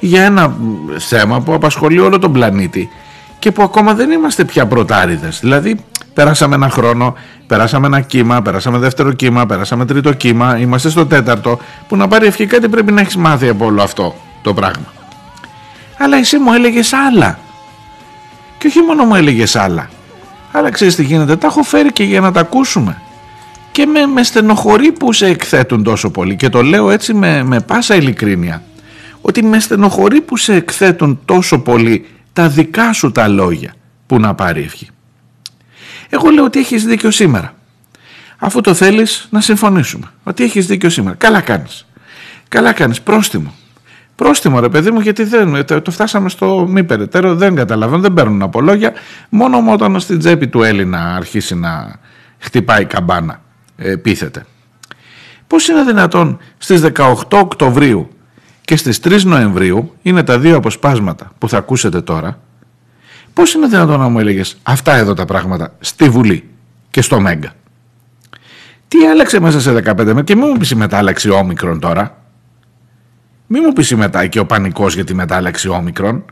για 0.00 0.22
ένα 0.22 0.56
θέμα 0.98 1.40
που 1.40 1.54
απασχολεί 1.54 1.98
όλο 1.98 2.18
τον 2.18 2.32
πλανήτη 2.32 2.88
και 3.44 3.52
που 3.52 3.62
ακόμα 3.62 3.94
δεν 3.94 4.10
είμαστε 4.10 4.44
πια 4.44 4.66
πρωτάριδες. 4.66 5.40
Δηλαδή 5.40 5.76
περάσαμε 6.14 6.54
ένα 6.54 6.68
χρόνο, 6.70 7.14
περάσαμε 7.46 7.86
ένα 7.86 8.00
κύμα, 8.00 8.42
περάσαμε 8.42 8.78
δεύτερο 8.78 9.12
κύμα, 9.12 9.46
περάσαμε 9.46 9.84
τρίτο 9.84 10.12
κύμα, 10.12 10.58
είμαστε 10.58 10.88
στο 10.88 11.06
τέταρτο 11.06 11.58
που 11.88 11.96
να 11.96 12.08
πάρει 12.08 12.26
ευχή 12.26 12.46
κάτι 12.46 12.68
πρέπει 12.68 12.92
να 12.92 13.00
έχεις 13.00 13.16
μάθει 13.16 13.48
από 13.48 13.64
όλο 13.64 13.82
αυτό 13.82 14.14
το 14.42 14.54
πράγμα. 14.54 14.92
Αλλά 15.98 16.16
εσύ 16.16 16.38
μου 16.38 16.52
έλεγες 16.52 16.92
άλλα. 16.92 17.38
Και 18.58 18.66
όχι 18.66 18.80
μόνο 18.80 19.04
μου 19.04 19.14
έλεγες 19.14 19.56
άλλα. 19.56 19.90
Αλλά 20.52 20.70
ξέρεις 20.70 20.94
τι 20.94 21.02
γίνεται, 21.02 21.36
τα 21.36 21.46
έχω 21.46 21.62
φέρει 21.62 21.92
και 21.92 22.04
για 22.04 22.20
να 22.20 22.32
τα 22.32 22.40
ακούσουμε. 22.40 23.02
Και 23.72 23.86
με, 23.86 24.06
με 24.06 24.22
στενοχωρεί 24.22 24.92
που 24.92 25.12
σε 25.12 25.26
εκθέτουν 25.26 25.82
τόσο 25.82 26.10
πολύ 26.10 26.36
και 26.36 26.48
το 26.48 26.62
λέω 26.62 26.90
έτσι 26.90 27.14
με, 27.14 27.42
με 27.42 27.60
πάσα 27.60 27.94
ειλικρίνεια. 27.94 28.62
Ότι 29.20 29.42
με 29.44 29.60
στενοχωρεί 29.60 30.20
που 30.20 30.36
σε 30.36 30.54
εκθέτουν 30.54 31.20
τόσο 31.24 31.58
πολύ 31.58 32.06
τα 32.34 32.48
δικά 32.48 32.92
σου 32.92 33.12
τα 33.12 33.28
λόγια 33.28 33.74
που 34.06 34.20
να 34.20 34.34
πάρει 34.34 34.62
ευχή. 34.62 34.88
Εγώ 36.08 36.30
λέω 36.30 36.44
ότι 36.44 36.58
έχεις 36.58 36.84
δίκιο 36.84 37.10
σήμερα. 37.10 37.54
Αφού 38.38 38.60
το 38.60 38.74
θέλεις 38.74 39.28
να 39.30 39.40
συμφωνήσουμε. 39.40 40.06
Ότι 40.22 40.44
έχεις 40.44 40.66
δίκιο 40.66 40.90
σήμερα. 40.90 41.16
Καλά 41.16 41.40
κάνεις. 41.40 41.86
Καλά 42.48 42.72
κάνεις. 42.72 43.00
Πρόστιμο. 43.00 43.54
Πρόστιμο 44.16 44.60
ρε 44.60 44.68
παιδί 44.68 44.90
μου 44.90 45.00
γιατί 45.00 45.24
δεν, 45.24 45.64
το, 45.64 45.90
φτάσαμε 45.90 46.28
στο 46.28 46.66
μη 46.68 46.84
περαιτέρω, 46.84 47.34
δεν 47.34 47.54
καταλαβαίνω, 47.54 48.02
δεν 48.02 48.12
παίρνουν 48.12 48.42
από 48.42 48.60
λόγια. 48.60 48.92
Μόνο 49.28 49.72
όταν 49.72 50.00
στην 50.00 50.18
τσέπη 50.18 50.48
του 50.48 50.62
Έλληνα 50.62 51.14
αρχίσει 51.14 51.54
να 51.54 51.98
χτυπάει 52.38 52.84
καμπάνα, 52.84 53.40
ε, 53.76 53.96
πείθεται. 53.96 54.44
Πώς 55.46 55.68
είναι 55.68 55.82
δυνατόν 55.82 56.38
στις 56.58 56.80
18 56.80 57.12
Οκτωβρίου 57.30 58.08
και 58.64 58.76
στις 58.76 59.00
3 59.04 59.22
Νοεμβρίου, 59.22 59.94
είναι 60.02 60.22
τα 60.22 60.38
δύο 60.38 60.56
αποσπάσματα 60.56 61.32
που 61.38 61.48
θα 61.48 61.58
ακούσετε 61.58 62.00
τώρα, 62.00 62.38
πώς 63.32 63.54
είναι 63.54 63.66
δυνατόν 63.66 63.98
να 63.98 64.08
μου 64.08 64.18
έλεγες 64.18 64.56
αυτά 64.62 64.94
εδώ 64.94 65.14
τα 65.14 65.24
πράγματα 65.24 65.74
στη 65.80 66.08
Βουλή 66.08 66.48
και 66.90 67.02
στο 67.02 67.20
Μέγκα; 67.20 67.52
Τι 68.88 69.06
άλλαξε 69.06 69.40
μέσα 69.40 69.60
σε 69.60 69.72
15 69.72 69.94
μέρες 69.96 70.22
και 70.24 70.36
μην 70.36 70.46
μου 70.52 70.56
πεις 70.56 70.70
η 70.70 70.74
μετάλλαξη 70.74 71.30
όμικρον 71.30 71.80
τώρα. 71.80 72.18
Μην 73.46 73.62
μου 73.66 73.72
πεις 73.72 73.90
η 73.90 73.96
μετά 73.96 74.26
και 74.26 74.38
ο 74.38 74.46
πανικός 74.46 74.94
για 74.94 75.04
τη 75.04 75.14
μετάλλαξη 75.14 75.68
όμικρον. 75.68 76.24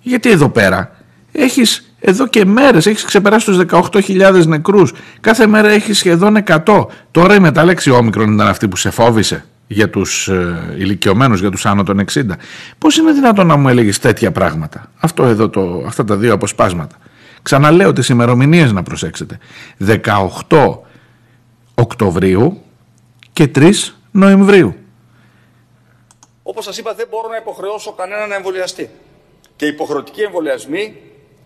Γιατί 0.00 0.30
εδώ 0.30 0.48
πέρα 0.48 0.96
έχεις 1.32 1.94
εδώ 2.00 2.26
και 2.26 2.44
μέρες, 2.44 2.86
έχεις 2.86 3.04
ξεπεράσει 3.04 3.46
τους 3.46 3.56
18.000 3.56 4.46
νεκρούς. 4.46 4.92
Κάθε 5.20 5.46
μέρα 5.46 5.68
έχεις 5.68 5.98
σχεδόν 5.98 6.36
100. 6.36 6.86
Τώρα 7.10 7.34
η 7.34 7.38
μετάλλαξη 7.38 7.90
όμικρον 7.90 8.32
ήταν 8.32 8.48
αυτή 8.48 8.68
που 8.68 8.76
σε 8.76 8.90
φόβησε 8.90 9.44
για 9.72 9.90
τους 9.90 10.28
ε, 10.28 10.74
ηλικιωμένους, 10.78 11.40
για 11.40 11.50
τους 11.50 11.66
άνω 11.66 11.82
των 11.82 12.04
60. 12.12 12.22
Πώς 12.78 12.96
είναι 12.96 13.12
δυνατόν 13.12 13.46
να 13.46 13.56
μου 13.56 13.68
έλεγες 13.68 13.98
τέτοια 13.98 14.32
πράγματα; 14.32 14.90
Αυτό 15.00 15.24
εδώ 15.24 15.48
το, 15.48 15.82
αυτά 15.86 16.04
τα 16.04 16.16
δύο 16.16 16.32
αποσπάσματα. 16.34 16.96
Ξαναλέω 17.42 17.92
τις 17.92 18.08
ημερομηνίες 18.08 18.72
να 18.72 18.82
προσέξετε. 18.82 19.38
18 20.48 20.78
Οκτωβρίου 21.74 22.62
και 23.32 23.50
3 23.54 23.72
Νοεμβρίου. 24.10 24.74
Όπως 26.42 26.64
σας 26.64 26.78
είπα 26.78 26.94
δεν 26.94 27.06
μπορώ 27.10 27.28
να 27.28 27.36
υποχρεώσω 27.36 27.92
κανέναν 27.92 28.28
να 28.28 28.34
εμβολιαστεί. 28.34 28.90
Και 29.56 29.64
οι 29.64 29.68
υποχρεωτικοί 29.68 30.20
εμβολιασμοί 30.20 30.96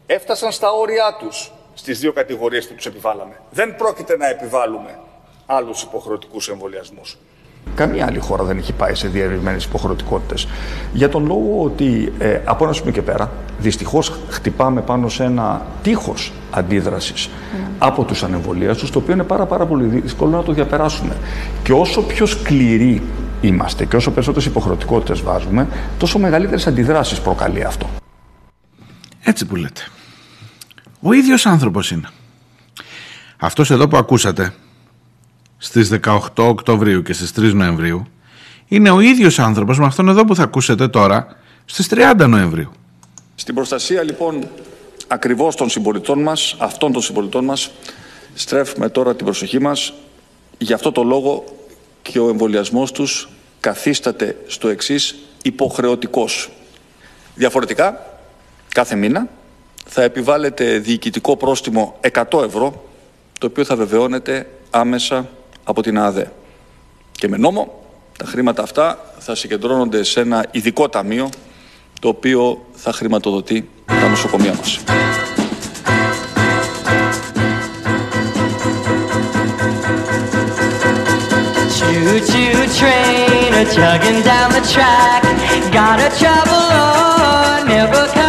έφτασαν 0.07 0.53
στα 0.53 0.71
όρια 0.71 1.17
τους 1.19 1.53
στις 1.75 1.99
δύο 1.99 2.13
κατηγορίες 2.13 2.67
που 2.67 2.75
τους 2.75 2.87
επιβάλαμε. 2.87 3.41
Δεν 3.51 3.77
πρόκειται 3.77 4.17
να 4.17 4.29
επιβάλλουμε 4.29 4.99
άλλους 5.47 5.83
υποχρεωτικούς 5.83 6.49
εμβολιασμούς. 6.49 7.19
Καμία 7.75 8.07
άλλη 8.07 8.19
χώρα 8.19 8.45
δεν 8.45 8.59
έχει 8.59 8.73
πάει 8.73 8.95
σε 8.95 9.09
διευρυμένε 9.09 9.59
υποχρεωτικότητες. 9.63 10.49
Για 10.93 11.09
τον 11.09 11.27
λόγο 11.27 11.63
ότι 11.63 12.13
ε, 12.19 12.41
από 12.45 12.65
ένα 12.65 12.73
σημείο 12.73 12.93
και 12.93 13.03
πέρα, 13.03 13.33
δυστυχώς 13.59 14.19
χτυπάμε 14.29 14.81
πάνω 14.81 15.09
σε 15.09 15.25
ένα 15.25 15.67
τείχος 15.83 16.33
αντίδρασης 16.51 17.27
mm. 17.29 17.31
από 17.79 18.05
τους 18.05 18.23
ανεμβολίαστους, 18.23 18.91
το 18.91 18.99
οποίο 18.99 19.15
είναι 19.15 19.23
πάρα, 19.23 19.47
πάρα 19.47 19.67
πολύ 19.67 19.85
δύσκολο 19.85 20.37
να 20.37 20.43
το 20.43 20.53
διαπεράσουμε. 20.53 21.17
Και 21.63 21.73
όσο 21.73 22.03
πιο 22.03 22.27
σκληροί 22.27 23.03
είμαστε 23.41 23.85
και 23.85 23.97
όσο 23.97 24.11
περισσότερες 24.11 24.49
υποχρεωτικότητες 24.49 25.21
βάζουμε, 25.21 25.69
τόσο 25.99 26.19
μεγαλύτερες 26.19 26.67
αντιδράσεις 26.67 27.21
προκαλεί 27.21 27.65
αυτό. 27.65 27.89
Έτσι 29.23 29.47
που 29.47 29.57
λέτε. 29.57 29.81
Ο 31.01 31.13
ίδιος 31.13 31.47
άνθρωπος 31.47 31.91
είναι. 31.91 32.09
Αυτός 33.37 33.71
εδώ 33.71 33.89
που 33.89 33.97
ακούσατε 33.97 34.55
στις 35.59 35.91
18 36.05 36.19
Οκτωβρίου 36.37 37.03
και 37.03 37.13
στις 37.13 37.33
3 37.37 37.53
Νοεμβρίου 37.55 38.07
είναι 38.69 38.91
ο 38.91 39.01
ίδιος 39.01 39.39
άνθρωπος 39.39 39.79
με 39.79 39.87
αυτόν 39.87 40.09
εδώ 40.09 40.25
που 40.25 40.35
θα 40.35 40.43
ακούσετε 40.43 40.89
τώρα 40.89 41.37
στις 41.65 41.89
30 41.91 42.27
Νοεμβρίου. 42.29 42.71
Στην 43.35 43.55
προστασία 43.55 44.03
λοιπόν 44.03 44.49
ακριβώς 45.07 45.55
των 45.57 45.71
συμπολιτών 45.71 46.23
μας, 46.23 46.57
αυτών 46.59 46.93
των 46.93 47.03
συμπολιτών 47.03 47.45
μας, 47.45 47.71
στρέφουμε 48.35 48.89
τώρα 48.89 49.17
την 49.17 49.25
προσοχή 49.25 49.61
μας. 49.61 49.93
Γι' 50.59 50.73
αυτό 50.73 50.93
το 50.93 51.03
λόγο 51.03 51.45
και 52.03 52.19
ο 52.19 52.29
εμβολιασμός 52.29 52.93
τους 52.93 53.29
καθίσταται 53.61 54.37
στο 54.47 54.69
εξής 54.69 55.15
υποχρεωτικός. 55.43 56.51
Διαφορετικά, 57.35 58.19
κάθε 58.69 58.97
μήνα 58.97 59.29
θα 59.87 60.03
επιβάλλεται 60.03 60.79
διοικητικό 60.79 61.37
πρόστιμο 61.37 61.99
100 62.13 62.43
ευρώ, 62.45 62.85
το 63.39 63.47
οποίο 63.47 63.65
θα 63.65 63.77
βεβαιώνεται 63.77 64.49
άμεσα 64.71 65.29
από 65.67 65.83
την 65.83 65.99
ΑΔΕ. 65.99 66.33
Και 67.13 67.29
με 67.29 67.37
νόμο 67.37 67.85
τα 68.19 68.25
χρήματα 68.25 68.63
αυτά 68.63 68.99
θα 69.19 69.35
συγκεντρώνονται 69.35 70.03
σε 70.03 70.21
ένα 70.21 70.47
ειδικό 70.51 70.89
ταμείο 70.89 71.29
το 72.01 72.09
οποίο 72.09 72.65
θα 72.73 72.93
χρηματοδοτεί 72.93 73.69
τα 73.85 74.09
νοσοκομεία 74.09 74.55
μας. 74.55 74.79
Choo-choo 81.77 82.63
train 82.79 83.53
a 83.63 83.65
chugging 83.75 84.21
down 84.31 84.49
the 84.57 84.63
track 84.73 85.23
Gotta 85.79 86.09
travel 86.21 86.65
on, 86.85 87.67
never 87.75 88.07
coming 88.15 88.26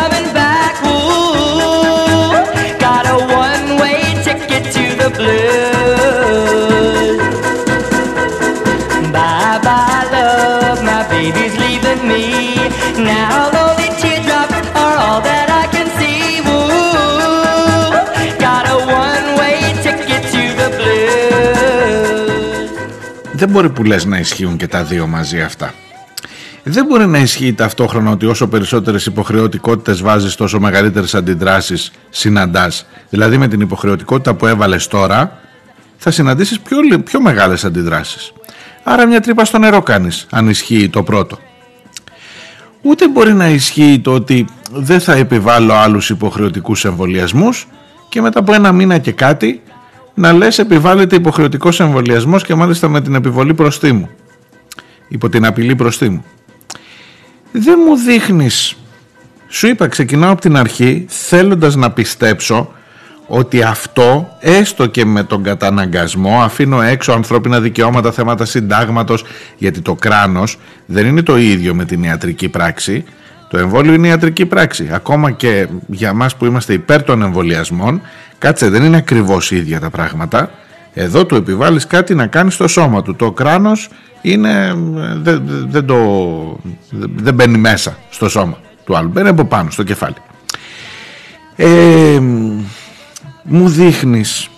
Δεν 23.38 23.50
μπορεί 23.50 23.70
που 23.70 23.84
λες 23.84 24.06
να 24.06 24.18
ισχύουν 24.18 24.58
και 24.58 24.68
τα 24.68 24.84
δύο 24.84 25.08
μαζί 25.08 25.42
αυτά. 25.42 25.74
Δεν 26.64 26.86
μπορεί 26.86 27.08
να 27.08 27.18
ισχύει 27.18 27.54
ταυτόχρονα 27.54 28.12
ότι 28.12 28.26
όσο 28.26 28.48
περισσότερες 28.48 29.06
υποχρεωτικότητες 29.06 30.02
βάζεις 30.02 30.36
τόσο 30.36 30.60
μεγαλύτερες 30.60 31.16
αντιδράσεις 31.16 31.92
συναντάς. 32.10 32.86
Δηλαδή 33.10 33.38
με 33.38 33.48
την 33.48 33.62
υποχρεωτικότητα 33.62 34.34
που 34.34 34.46
έβαλες 34.46 34.88
τώρα 34.88 35.40
θα 35.98 36.12
συναντήσεις 36.12 36.60
πιο, 36.60 36.78
πιο 37.04 37.22
μεγάλες 37.22 37.66
αντιδράσεις. 37.66 38.34
Άρα 38.84 39.06
μια 39.06 39.22
τρύπα 39.22 39.46
στο 39.46 39.58
νερό 39.58 39.82
κάνεις 39.82 40.28
αν 40.30 40.50
ισχύει 40.50 40.90
το 40.90 41.04
πρώτο. 41.04 41.40
Ούτε 42.82 43.08
μπορεί 43.08 43.34
να 43.34 43.48
ισχύει 43.48 44.00
το 44.04 44.14
ότι 44.14 44.46
δεν 44.72 45.00
θα 45.00 45.14
επιβάλλω 45.14 45.74
άλλους 45.74 46.10
υποχρεωτικούς 46.10 46.86
εμβολιασμούς 46.86 47.68
και 48.10 48.22
μετά 48.22 48.40
από 48.40 48.54
ένα 48.54 48.72
μήνα 48.72 48.98
και 48.98 49.12
κάτι 49.12 49.62
να 50.18 50.34
λες 50.34 50.60
επιβάλλεται 50.60 51.16
υποχρεωτικός 51.16 51.80
εμβολιασμός 51.80 52.44
και 52.44 52.56
μάλιστα 52.56 52.88
με 52.88 53.02
την 53.02 53.16
επιβολή 53.16 53.54
προστίμου. 53.54 54.10
Υπό 55.08 55.30
την 55.30 55.46
απειλή 55.46 55.76
προστίμου. 55.76 56.24
Δεν 57.52 57.80
μου 57.86 57.96
δείχνεις, 57.96 58.76
σου 59.48 59.68
είπα 59.68 59.88
ξεκινάω 59.88 60.32
από 60.32 60.42
την 60.42 60.58
αρχή 60.58 61.06
θέλοντας 61.08 61.76
να 61.76 61.92
πιστέψω 61.92 62.72
ότι 63.28 63.62
αυτό 63.62 64.28
έστω 64.40 64.86
και 64.86 65.06
με 65.06 65.24
τον 65.24 65.44
καταναγκασμό 65.44 66.42
αφήνω 66.42 66.82
έξω 66.82 67.12
ανθρώπινα 67.12 67.60
δικαιώματα, 67.60 68.12
θέματα 68.12 68.46
συντάγματος 68.46 69.24
γιατί 69.58 69.82
το 69.82 69.96
κράνος 69.96 70.60
δεν 70.86 71.06
είναι 71.06 71.22
το 71.22 71.38
ίδιο 71.38 71.76
με 71.76 71.86
την 71.86 72.04
ιατρική 72.04 72.50
πράξη 72.50 73.04
το 73.50 73.58
εμβόλιο 73.58 73.94
είναι 73.94 74.08
ιατρική 74.08 74.46
πράξη 74.46 74.90
ακόμα 74.92 75.32
και 75.32 75.68
για 75.88 76.14
μας 76.14 76.36
που 76.36 76.46
είμαστε 76.46 76.74
υπέρ 76.74 77.04
των 77.04 77.22
εμβολιασμών 77.22 78.02
κάτσε 78.38 78.70
δεν 78.70 78.84
είναι 78.84 78.98
ακριβώς 78.98 79.52
ίδια 79.52 79.80
τα 79.80 79.90
πράγματα 79.90 80.52
εδώ 80.94 81.26
του 81.26 81.36
επιβάλλεις 81.36 81.88
κάτι 81.88 82.16
να 82.16 82.28
κάνεις 82.28 82.54
στο 82.54 82.68
σώμα 82.68 83.02
του 83.02 83.16
το 83.16 83.32
κράνος 83.32 83.90
είναι, 84.22 84.76
δεν, 85.22 85.42
δεν, 85.68 85.86
το, 85.86 85.98
δεν 87.16 87.34
μπαίνει 87.34 87.58
μέσα 87.58 87.98
στο 88.10 88.30
σώμα 88.30 88.58
του 88.84 88.98
άλλου 88.98 89.10
μπαίνει 89.10 89.28
από 89.28 89.46
πάνω 89.46 89.70
στο 89.70 89.84
κεφάλι 89.84 90.16
ε, 91.56 92.20
μου 93.44 93.70
δείχνεις 93.70 94.50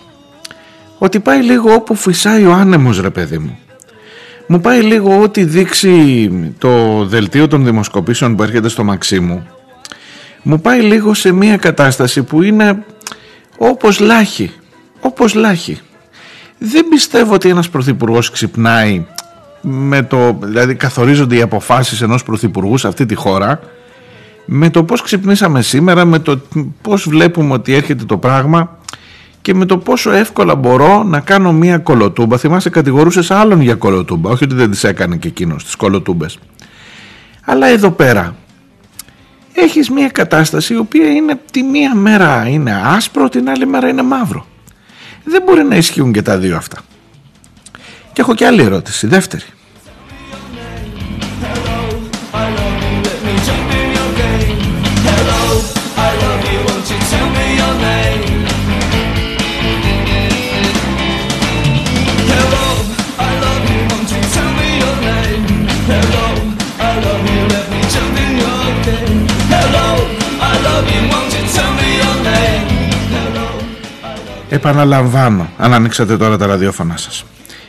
ότι 1.02 1.20
πάει 1.20 1.42
λίγο 1.42 1.72
όπου 1.72 1.94
φυσάει 1.94 2.44
ο 2.44 2.52
άνεμος 2.52 3.00
ρε 3.00 3.10
παιδί 3.10 3.38
μου. 3.38 3.58
Μου 4.46 4.60
πάει 4.60 4.80
λίγο 4.80 5.20
ό,τι 5.20 5.44
δείξει 5.44 6.30
το 6.58 7.04
δελτίο 7.04 7.48
των 7.48 7.64
δημοσκοπήσεων 7.64 8.36
που 8.36 8.42
έρχεται 8.42 8.68
στο 8.68 8.84
Μαξίμου. 8.84 9.46
Μου 10.42 10.60
πάει 10.60 10.80
λίγο 10.80 11.14
σε 11.14 11.32
μια 11.32 11.56
κατάσταση 11.56 12.22
που 12.22 12.42
είναι 12.42 12.84
όπως 13.62 13.98
λάχη. 13.98 14.52
Όπως 15.00 15.34
λάχη. 15.34 15.80
Δεν 16.58 16.88
πιστεύω 16.88 17.34
ότι 17.34 17.48
ένας 17.48 17.68
πρωθυπουργός 17.68 18.30
ξυπνάει 18.30 19.06
με 19.60 20.02
το, 20.02 20.38
δηλαδή 20.42 20.74
καθορίζονται 20.74 21.36
οι 21.36 21.40
αποφάσεις 21.40 22.02
ενός 22.02 22.22
πρωθυπουργού 22.22 22.78
σε 22.78 22.88
αυτή 22.88 23.06
τη 23.06 23.14
χώρα 23.14 23.60
με 24.44 24.70
το 24.70 24.84
πώς 24.84 25.02
ξυπνήσαμε 25.02 25.62
σήμερα, 25.62 26.04
με 26.04 26.18
το 26.18 26.40
πώς 26.82 27.08
βλέπουμε 27.08 27.52
ότι 27.52 27.74
έρχεται 27.74 28.04
το 28.04 28.16
πράγμα 28.16 28.78
και 29.40 29.54
με 29.54 29.64
το 29.64 29.78
πόσο 29.78 30.10
εύκολα 30.10 30.54
μπορώ 30.54 31.02
να 31.02 31.20
κάνω 31.20 31.52
μία 31.52 31.78
κολοτούμπα. 31.78 32.38
Θυμάσαι 32.38 32.70
κατηγορούσες 32.70 33.30
άλλον 33.30 33.60
για 33.60 33.74
κολοτούμπα, 33.74 34.30
όχι 34.30 34.44
ότι 34.44 34.54
δεν 34.54 34.70
τις 34.70 34.84
έκανε 34.84 35.16
και 35.16 35.28
εκείνος 35.28 35.64
τις 35.64 35.76
κολοτούμπες. 35.76 36.38
Αλλά 37.44 37.66
εδώ 37.66 37.90
πέρα 37.90 38.36
έχεις 39.52 39.90
μία 39.90 40.08
κατάσταση 40.08 40.72
η 40.72 40.76
οποία 40.76 41.10
είναι 41.10 41.40
τη 41.50 41.62
μία 41.62 41.94
μέρα 41.94 42.48
είναι 42.48 42.82
άσπρο, 42.84 43.28
την 43.28 43.50
άλλη 43.50 43.66
μέρα 43.66 43.88
είναι 43.88 44.02
μαύρο. 44.02 44.46
Δεν 45.24 45.42
μπορεί 45.42 45.64
να 45.64 45.76
ισχύουν 45.76 46.12
και 46.12 46.22
τα 46.22 46.38
δύο 46.38 46.56
αυτά. 46.56 46.78
Και 48.12 48.20
έχω 48.20 48.34
και 48.34 48.46
άλλη 48.46 48.62
ερώτηση, 48.62 49.06
δεύτερη. 49.06 49.44
Επαναλαμβάνω, 74.52 75.50
αν 75.58 75.74
ανοίξατε 75.74 76.16
τώρα 76.16 76.36
τα 76.36 76.46
ραδιόφωνά 76.46 76.96
σας. 76.96 77.24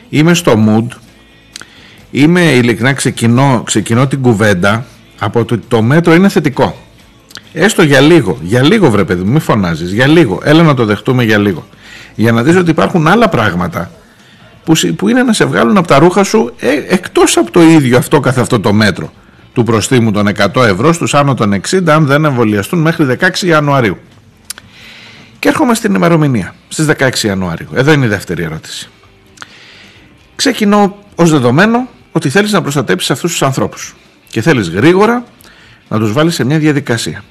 Είμαι 0.08 0.34
στο 0.34 0.64
mood, 0.66 0.96
είμαι 2.10 2.40
ειλικρινά 2.40 2.92
ξεκινώ, 2.92 3.62
ξεκινώ 3.64 4.06
την 4.06 4.20
κουβέντα 4.20 4.84
από 5.18 5.40
ότι 5.40 5.58
το 5.58 5.82
μέτρο 5.82 6.14
είναι 6.14 6.28
θετικό. 6.28 6.76
Έστω 7.52 7.82
για 7.82 8.00
λίγο, 8.00 8.38
για 8.42 8.62
λίγο 8.62 8.90
βρε 8.90 9.04
παιδί 9.04 9.22
μου, 9.22 9.32
μη 9.32 9.38
φωνάζεις, 9.38 9.92
για 9.92 10.06
λίγο, 10.06 10.40
έλα 10.44 10.62
να 10.62 10.74
το 10.74 10.84
δεχτούμε 10.84 11.24
για 11.24 11.38
λίγο. 11.38 11.66
Για 12.14 12.32
να 12.32 12.42
δεις 12.42 12.56
ότι 12.56 12.70
υπάρχουν 12.70 13.06
άλλα 13.06 13.28
πράγματα 13.28 13.90
που, 14.64 14.72
που 14.96 15.08
είναι 15.08 15.22
να 15.22 15.32
σε 15.32 15.44
βγάλουν 15.44 15.76
από 15.76 15.86
τα 15.86 15.98
ρούχα 15.98 16.24
σου 16.24 16.54
ε, 16.58 16.68
εκτός 16.88 17.36
από 17.36 17.50
το 17.50 17.62
ίδιο 17.62 17.98
αυτό 17.98 18.20
καθ' 18.20 18.38
αυτό 18.38 18.60
το 18.60 18.72
μέτρο 18.72 19.12
του 19.52 19.62
προστίμου 19.62 20.10
των 20.10 20.28
100 20.54 20.64
ευρώ 20.66 20.92
στους 20.92 21.14
άνω 21.14 21.34
των 21.34 21.60
60 21.70 21.88
αν 21.88 22.06
δεν 22.06 22.24
εμβολιαστούν 22.24 22.80
μέχρι 22.80 23.16
16 23.20 23.46
Ιανουαρίου. 23.46 23.98
Και 25.42 25.48
έρχομαι 25.48 25.74
στην 25.74 25.94
ημερομηνία, 25.94 26.54
στις 26.68 26.86
16 26.86 27.26
Ιανουαρίου. 27.26 27.68
Εδώ 27.74 27.92
είναι 27.92 28.04
η 28.04 28.08
δεύτερη 28.08 28.42
ερώτηση. 28.42 28.88
Ξεκινώ 30.36 30.98
ως 31.14 31.30
δεδομένο 31.30 31.88
ότι 32.12 32.28
θέλεις 32.28 32.52
να 32.52 32.62
προστατέψεις 32.62 33.10
αυτούς 33.10 33.30
τους 33.30 33.42
ανθρώπους 33.42 33.94
και 34.28 34.42
θέλεις 34.42 34.68
γρήγορα 34.68 35.24
να 35.88 35.98
τους 35.98 36.12
βάλεις 36.12 36.34
σε 36.34 36.44
μια 36.44 36.58
διαδικασία. 36.58 37.24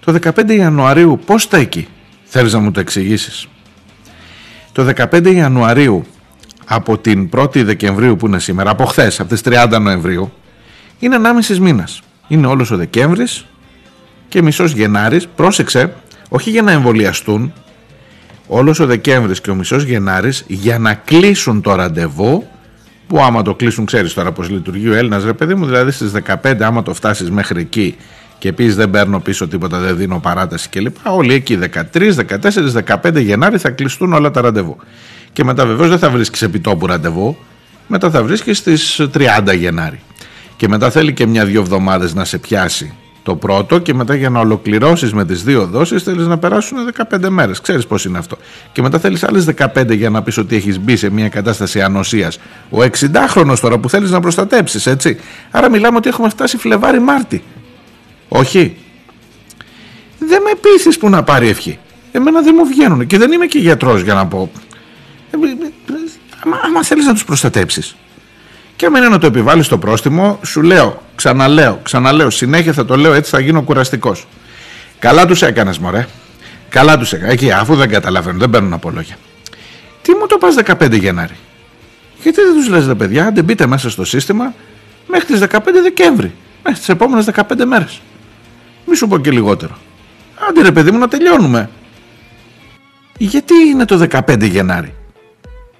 Το 0.00 0.12
15 0.12 0.54
Ιανουαρίου 0.56 1.20
πώς 1.26 1.48
τα 1.48 1.56
εκεί, 1.56 1.88
θέλεις 2.24 2.52
να 2.52 2.58
μου 2.58 2.70
το 2.70 2.80
εξηγήσεις; 2.80 3.48
Το 4.72 4.84
15 4.84 5.32
Ιανουαρίου 5.34 6.06
από 6.64 6.98
την 6.98 7.28
1η 7.36 7.64
Δεκεμβρίου 7.64 8.16
που 8.16 8.26
είναι 8.26 8.38
σήμερα, 8.38 8.70
από 8.70 8.84
χθες, 8.84 9.20
από 9.20 9.28
τις 9.28 9.40
30 9.44 9.78
Νοεμβρίου, 9.80 10.32
είναι 10.98 11.16
1,5 11.16 11.58
μήνας. 11.58 12.00
Είναι 12.28 12.46
όλος 12.46 12.70
ο 12.70 12.76
Δεκέμβρης 12.76 13.46
και 14.28 14.42
μισός 14.42 14.72
Γενάρης, 14.72 15.28
πρόσεξε, 15.28 15.94
όχι 16.34 16.50
για 16.50 16.62
να 16.62 16.72
εμβολιαστούν, 16.72 17.52
όλος 18.46 18.80
ο 18.80 18.86
Δεκέμβρης 18.86 19.40
και 19.40 19.50
ο 19.50 19.54
μισός 19.54 19.82
Γενάρης 19.82 20.44
για 20.46 20.78
να 20.78 20.94
κλείσουν 20.94 21.60
το 21.60 21.74
ραντεβού 21.74 22.46
που 23.06 23.20
άμα 23.20 23.42
το 23.42 23.54
κλείσουν 23.54 23.84
ξέρεις 23.84 24.14
τώρα 24.14 24.32
πως 24.32 24.50
λειτουργεί 24.50 24.88
ο 24.88 24.94
Έλληνας 24.94 25.24
ρε 25.24 25.32
παιδί 25.32 25.54
μου 25.54 25.66
δηλαδή 25.66 25.90
στις 25.90 26.12
15 26.42 26.56
άμα 26.60 26.82
το 26.82 26.94
φτάσεις 26.94 27.30
μέχρι 27.30 27.60
εκεί 27.60 27.96
και 28.38 28.48
επίση 28.48 28.70
δεν 28.70 28.90
παίρνω 28.90 29.20
πίσω 29.20 29.48
τίποτα 29.48 29.78
δεν 29.78 29.96
δίνω 29.96 30.18
παράταση 30.18 30.68
κλπ 30.68 30.96
όλοι 31.02 31.34
εκεί 31.34 31.58
13, 31.92 32.12
14, 32.84 33.00
15 33.02 33.22
Γενάρη 33.22 33.58
θα 33.58 33.70
κλειστούν 33.70 34.12
όλα 34.12 34.30
τα 34.30 34.40
ραντεβού. 34.40 34.76
Και 35.32 35.44
μετά 35.44 35.66
βεβαίως 35.66 35.88
δεν 35.88 35.98
θα 35.98 36.10
βρίσκεις 36.10 36.42
επιτόπου 36.42 36.86
ραντεβού 36.86 37.36
μετά 37.86 38.10
θα 38.10 38.22
βρίσκεις 38.22 38.58
στις 38.58 39.00
30 39.14 39.56
Γενάρη. 39.56 40.00
Και 40.56 40.68
μετά 40.68 40.90
θέλει 40.90 41.12
και 41.12 41.26
μια-δυο 41.26 41.60
εβδομάδες 41.60 42.14
να 42.14 42.24
σε 42.24 42.38
πιάσει 42.38 42.94
το 43.24 43.36
πρώτο 43.36 43.78
και 43.78 43.94
μετά 43.94 44.14
για 44.14 44.30
να 44.30 44.40
ολοκληρώσεις 44.40 45.12
με 45.12 45.24
τις 45.24 45.42
δύο 45.42 45.66
δόσεις 45.66 46.02
θέλεις 46.02 46.26
να 46.26 46.38
περάσουν 46.38 46.78
15 47.10 47.28
μέρες. 47.28 47.60
Ξέρεις 47.60 47.86
πώς 47.86 48.04
είναι 48.04 48.18
αυτό. 48.18 48.36
Και 48.72 48.82
μετά 48.82 48.98
θέλεις 48.98 49.24
άλλες 49.24 49.44
15 49.44 49.94
για 49.96 50.10
να 50.10 50.22
πεις 50.22 50.38
ότι 50.38 50.56
έχεις 50.56 50.80
μπει 50.80 50.96
σε 50.96 51.10
μια 51.10 51.28
κατάσταση 51.28 51.82
ανοσίας. 51.82 52.38
Ο 52.70 52.78
60χρονος 52.80 53.58
τώρα 53.60 53.78
που 53.78 53.88
θέλεις 53.88 54.10
να 54.10 54.20
προστατέψεις 54.20 54.86
έτσι. 54.86 55.20
Άρα 55.50 55.70
μιλάμε 55.70 55.96
ότι 55.96 56.08
έχουμε 56.08 56.28
φτάσει 56.28 56.56
Φλεβάρι 56.56 57.00
Μάρτι. 57.00 57.42
Όχι. 58.28 58.76
Δεν 60.18 60.42
με 60.42 60.50
πείθεις 60.60 60.98
που 60.98 61.08
να 61.08 61.22
πάρει 61.22 61.48
ευχή. 61.48 61.78
Εμένα 62.12 62.42
δεν 62.42 62.54
μου 62.58 62.66
βγαίνουν 62.66 63.06
και 63.06 63.18
δεν 63.18 63.32
είμαι 63.32 63.46
και 63.46 63.58
γιατρός 63.58 64.02
για 64.02 64.14
να 64.14 64.26
πω. 64.26 64.50
Ε, 65.30 65.36
ε, 65.36 65.50
ε, 65.50 65.94
άμα, 66.44 66.60
άμα 66.64 66.82
θέλεις 66.82 67.06
να 67.06 67.12
τους 67.12 67.24
προστατέψεις 67.24 67.96
και 68.76 68.86
αν 68.86 68.94
είναι 68.94 69.08
να 69.08 69.18
το 69.18 69.26
επιβάλλεις 69.26 69.68
το 69.68 69.78
πρόστιμο, 69.78 70.38
σου 70.42 70.62
λέω, 70.62 71.02
ξαναλέω, 71.14 71.80
ξαναλέω, 71.82 72.30
συνέχεια 72.30 72.72
θα 72.72 72.84
το 72.84 72.96
λέω 72.96 73.12
έτσι 73.12 73.30
θα 73.30 73.40
γίνω 73.40 73.62
κουραστικός. 73.62 74.26
Καλά 74.98 75.26
τους 75.26 75.42
έκανες, 75.42 75.78
Μωρέ. 75.78 76.06
Καλά 76.68 76.98
τους 76.98 77.12
έκανες. 77.12 77.32
Εκεί, 77.32 77.52
αφού 77.52 77.74
δεν 77.74 77.88
καταλαβαίνω, 77.88 78.38
δεν 78.38 78.50
παίρνουν 78.50 78.72
από 78.72 78.90
λόγια. 78.90 79.16
Τι 80.02 80.12
μου 80.14 80.26
το 80.26 80.38
πας 80.38 80.54
15 80.54 80.98
Γενάρη; 80.98 81.36
Γιατί 82.22 82.40
δεν 82.40 82.54
τους 82.54 82.68
λες, 82.68 82.86
ρε 82.86 82.94
παιδιά, 82.94 83.30
δεν 83.34 83.44
μπείτε 83.44 83.66
μέσα 83.66 83.90
στο 83.90 84.04
σύστημα 84.04 84.54
μέχρι 85.06 85.26
τις 85.26 85.40
15 85.40 85.80
Δεκέμβρη. 85.82 86.32
Μέχρι 86.62 86.78
τις 86.78 86.88
επόμενες 86.88 87.24
15 87.24 87.64
μέρες. 87.64 88.00
Μη 88.86 88.96
σου 88.96 89.08
πω 89.08 89.18
και 89.18 89.30
λιγότερο. 89.30 89.78
Άντε 90.48 90.62
ρε 90.62 90.72
παιδί 90.72 90.90
μου 90.90 90.98
να 90.98 91.08
τελειώνουμε. 91.08 91.70
Γιατί 93.18 93.54
είναι 93.54 93.84
το 93.84 94.06
15 94.10 94.48
Γενάρη; 94.48 94.94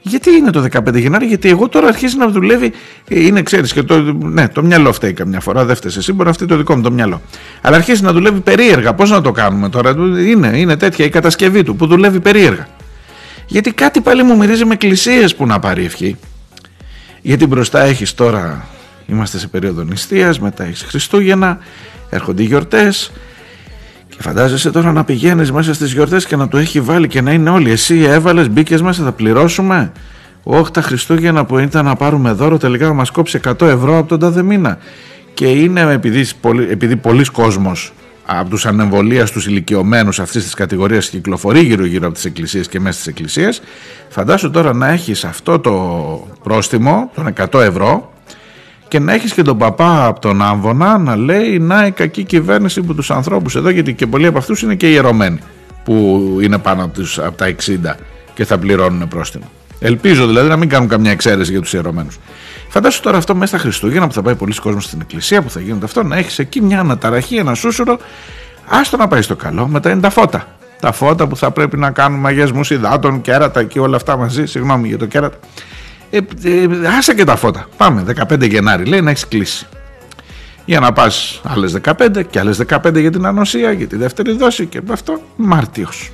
Γιατί 0.07 0.31
είναι 0.31 0.51
το 0.51 0.67
15 0.73 0.95
Γενάρη, 0.95 1.27
γιατί 1.27 1.49
εγώ 1.49 1.69
τώρα 1.69 1.87
αρχίζει 1.87 2.17
να 2.17 2.29
δουλεύει. 2.29 2.73
Ε, 3.09 3.21
είναι, 3.21 3.43
ξέρεις, 3.43 3.73
και 3.73 3.83
το, 3.83 4.01
ναι, 4.13 4.49
το 4.49 4.63
μυαλό 4.63 4.93
φταίει 4.93 5.13
καμιά 5.13 5.41
φορά. 5.41 5.65
Δεν 5.65 5.77
φταίεις 5.77 5.97
εσύ, 5.97 6.13
μπορεί 6.13 6.29
να 6.29 6.35
φταίει 6.35 6.49
το 6.49 6.57
δικό 6.57 6.77
μου 6.77 6.83
το 6.83 6.91
μυαλό. 6.91 7.23
Αλλά 7.61 7.77
αρχίζει 7.77 8.03
να 8.03 8.13
δουλεύει 8.13 8.41
περίεργα. 8.41 8.95
Πώς 8.95 9.11
να 9.11 9.21
το 9.21 9.33
κάνουμε 9.33 9.69
τώρα, 9.69 9.91
είναι, 10.19 10.59
είναι 10.59 10.77
τέτοια 10.77 11.05
η 11.05 11.09
κατασκευή 11.09 11.63
του 11.63 11.77
που 11.77 11.87
δουλεύει 11.87 12.21
περίεργα. 12.21 12.69
Γιατί 13.47 13.73
κάτι 13.73 14.01
πάλι 14.01 14.23
μου 14.23 14.37
μυρίζει 14.37 14.65
με 14.65 14.73
εκκλησίες 14.73 15.35
που 15.35 15.47
να 15.47 15.59
πάρει 15.59 15.85
ευχή. 15.85 16.17
Γιατί 17.21 17.47
μπροστά 17.47 17.81
έχεις 17.81 18.15
τώρα, 18.15 18.67
είμαστε 19.07 19.39
σε 19.39 19.47
περίοδο 19.47 19.83
νηστείας, 19.83 20.41
μετά 20.41 20.65
έχεις 20.65 20.83
Χριστούγεννα, 20.83 21.59
έρχονται 22.11 22.43
οι 22.43 22.47
γιορτές. 22.47 23.13
Και 24.17 24.23
φαντάζεσαι 24.23 24.71
τώρα 24.71 24.93
να 24.93 25.05
πηγαίνεις 25.05 25.53
μέσα 25.53 25.75
στις 25.75 25.93
γιορτές 25.93 26.27
και 26.27 26.37
να 26.37 26.49
το 26.49 26.59
έχει 26.59 26.81
βάλει 26.81 27.09
και 27.09 27.21
να 27.21 27.33
είναι 27.33 27.51
όλοι. 27.51 27.71
Εσύ 27.71 27.99
έβαλες, 28.03 28.49
μπήκες 28.49 28.83
μέσα, 28.83 29.05
θα 29.05 29.13
πληρώσουμε; 29.13 29.93
Όχι 30.43 30.71
τα 30.71 30.81
Χριστούγεννα 30.81 31.45
που 31.45 31.59
ήταν 31.59 31.85
να 31.85 31.97
πάρουμε 31.97 32.33
δώρο, 32.33 32.59
τελικά 32.59 32.93
μας 32.93 33.11
κόψει 33.11 33.41
100 33.45 33.67
ευρώ 33.67 33.99
από 33.99 34.09
τον 34.09 34.19
τάδε 34.19 34.43
μήνα. 34.43 34.79
Και 35.35 35.47
είναι 35.47 35.81
επειδή, 35.81 36.27
επειδή 36.71 36.97
πολλοί 36.97 37.25
κόσμος 37.25 37.93
από 38.27 38.51
τους 38.51 38.67
ανεμβολίας 38.67 39.31
τους 39.31 39.47
ηλικιωμένους 39.47 40.21
αυτής 40.21 40.45
της 40.45 40.55
κατηγορίας 40.55 41.09
κυκλοφορεί 41.09 41.61
γύρω-γύρω 41.61 42.07
από 42.07 42.15
τις 42.15 42.25
εκκλησίες 42.25 42.69
και 42.69 42.81
μέσα 42.81 42.93
στις 42.93 43.07
εκκλησίες, 43.07 43.63
φαντάσου 44.09 44.51
τώρα 44.51 44.75
να 44.75 44.89
έχεις 44.89 45.25
αυτό 45.25 45.59
το 45.59 45.73
πρόστιμο 46.43 47.11
των 47.15 47.33
100 47.53 47.61
ευρώ 47.61 48.14
και 48.89 48.99
να 48.99 49.13
έχεις 49.13 49.35
και 49.35 49.43
τον 49.43 49.59
παπά 49.59 50.07
από 50.07 50.21
τον 50.21 50.43
Άμβονα 50.43 50.99
να 50.99 51.17
λέει 51.17 51.59
να 51.59 51.87
η 51.87 51.91
κακή 51.91 52.25
κυβέρνηση 52.25 52.83
που 52.83 52.95
τους 52.95 53.11
ανθρώπους 53.11 53.57
εδώ 53.57 53.69
γιατί 53.69 53.95
και 53.95 54.07
πολλοί 54.07 54.27
από 54.27 54.39
αυτούς 54.39 54.63
είναι 54.63 54.75
και 54.75 54.91
ιερωμένοι 54.91 55.39
που 55.85 56.23
είναι 56.43 56.59
πάνω 56.59 56.85
από, 56.85 56.95
τους, 56.95 57.19
από 57.19 57.37
τα 57.37 57.55
60 57.67 57.95
και 58.35 58.45
θα 58.45 58.59
πληρώνουν 58.59 59.09
πρόστιμο. 59.09 59.45
Ελπίζω 59.79 60.27
δηλαδή 60.27 60.49
να 60.49 60.57
μην 60.57 60.69
κάνουν 60.69 60.89
καμιά 60.89 61.11
εξαίρεση 61.11 61.51
για 61.51 61.61
τους 61.61 61.73
ιερωμένους. 61.73 62.19
Φαντάσου 62.69 63.01
τώρα 63.01 63.17
αυτό 63.17 63.35
μέσα 63.35 63.47
στα 63.47 63.59
Χριστούγεννα 63.59 64.07
που 64.07 64.13
θα 64.13 64.23
πάει 64.23 64.35
πολλοί 64.35 64.55
κόσμος 64.55 64.85
στην 64.85 65.01
εκκλησία 65.01 65.43
που 65.43 65.51
θα 65.51 65.61
γίνεται 65.61 65.85
αυτό 65.85 66.03
να 66.03 66.17
έχεις 66.17 66.39
εκεί 66.39 66.61
μια 66.61 66.81
αναταραχή, 66.81 67.37
ένα 67.37 67.55
σούσουρο 67.55 67.99
άστο 68.69 68.97
να 68.97 69.09
πάει 69.09 69.23
στο 69.23 69.37
καλό 69.37 69.69
μετά 69.69 69.91
είναι 69.91 70.01
τα 70.01 70.11
φώτα 70.11 70.47
τα 70.85 70.93
φώτα 70.93 71.27
που 71.27 71.37
θα 71.37 71.51
πρέπει 71.51 71.77
να 71.77 71.91
κάνουν 71.91 72.21
μαγιασμούς 72.21 72.71
υδάτων, 72.71 73.21
κέρατα 73.21 73.65
και 73.65 73.81
όλα 73.81 73.97
αυτά 73.97 74.17
μαζί 74.17 74.47
συγγνώμη 74.47 74.89
για 74.89 74.99
το 74.99 75.07
κέρατα 75.07 75.37
ε, 76.15 76.19
ε, 76.45 76.87
άσε 76.99 77.15
και 77.15 77.25
τα 77.25 77.37
φώτα. 77.37 77.69
Πάμε, 77.77 78.05
15 78.31 78.49
Γενάρη 78.49 78.85
λέει 78.85 79.01
να 79.01 79.11
έχεις 79.11 79.29
κλείσει. 79.29 79.67
Για 80.65 80.81
να 80.81 80.93
πας 80.93 81.41
άλλες 81.45 81.73
15 81.73 82.23
και 82.31 82.39
άλλες 82.39 82.57
15 82.57 83.01
για 83.01 83.11
την 83.11 83.27
ανοσία, 83.27 83.73
για 83.73 83.87
τη 83.87 83.97
δεύτερη 83.97 84.33
δόση 84.33 84.67
και 84.67 84.81
αυτό 84.91 85.21
Μάρτιος. 85.37 86.11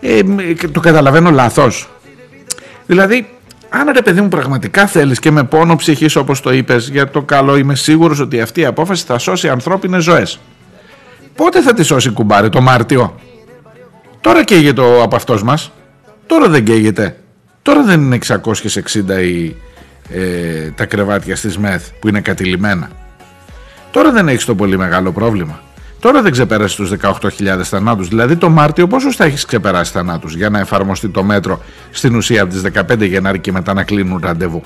Ε, 0.00 0.20
το 0.72 0.80
καταλαβαίνω 0.80 1.30
λάθος. 1.30 1.88
Δηλαδή, 2.86 3.28
αν 3.68 3.90
ρε 3.92 4.02
παιδί 4.02 4.20
μου 4.20 4.28
πραγματικά 4.28 4.86
θέλεις 4.86 5.18
και 5.18 5.30
με 5.30 5.44
πόνο 5.44 5.76
ψυχής 5.76 6.16
όπως 6.16 6.40
το 6.40 6.52
είπες, 6.52 6.88
για 6.88 7.10
το 7.10 7.22
καλό 7.22 7.56
είμαι 7.56 7.74
σίγουρος 7.74 8.20
ότι 8.20 8.40
αυτή 8.40 8.60
η 8.60 8.64
απόφαση 8.64 9.04
θα 9.04 9.18
σώσει 9.18 9.48
ανθρώπινες 9.48 10.02
ζωές. 10.02 10.40
Πότε 11.34 11.62
θα 11.62 11.74
τη 11.74 11.82
σώσει 11.82 12.10
κουμπάρι, 12.10 12.48
το 12.48 12.60
Μάρτιο; 12.60 13.14
Τώρα 14.20 14.44
καίγεται 14.44 14.80
ο 14.80 15.02
από 15.02 15.16
αυτός 15.16 15.42
μας. 15.42 15.72
Τώρα 16.26 16.48
δεν 16.48 16.64
καίγεται. 16.64 17.16
Τώρα 17.64 17.82
δεν 17.82 18.00
είναι 18.00 18.18
660 18.26 19.22
οι, 19.22 19.56
ε, 20.08 20.70
τα 20.70 20.86
κρεβάτια 20.86 21.36
στις 21.36 21.58
ΜΕΘ 21.58 21.90
που 22.00 22.08
είναι 22.08 22.20
κατηλημένα. 22.20 22.90
Τώρα 23.90 24.12
δεν 24.12 24.28
έχεις 24.28 24.44
το 24.44 24.54
πολύ 24.54 24.76
μεγάλο 24.76 25.12
πρόβλημα. 25.12 25.60
Τώρα 26.00 26.22
δεν 26.22 26.32
ξεπέρασες 26.32 26.76
τους 26.76 26.90
18.000 26.90 27.62
θανάτους. 27.62 28.08
Δηλαδή 28.08 28.36
το 28.36 28.50
Μάρτιο 28.50 28.86
πόσο 28.86 29.12
θα 29.12 29.24
έχεις 29.24 29.44
ξεπεράσει 29.44 29.92
θανάτους 29.92 30.34
για 30.34 30.50
να 30.50 30.58
εφαρμοστεί 30.58 31.08
το 31.08 31.22
μέτρο 31.22 31.62
στην 31.90 32.14
ουσία 32.14 32.42
από 32.42 32.52
τις 32.52 32.62
15 32.62 33.06
Γενάρη 33.06 33.38
και 33.38 33.52
μετά 33.52 33.74
να 33.74 33.82
κλείνουν 33.82 34.20
ραντεβού; 34.22 34.62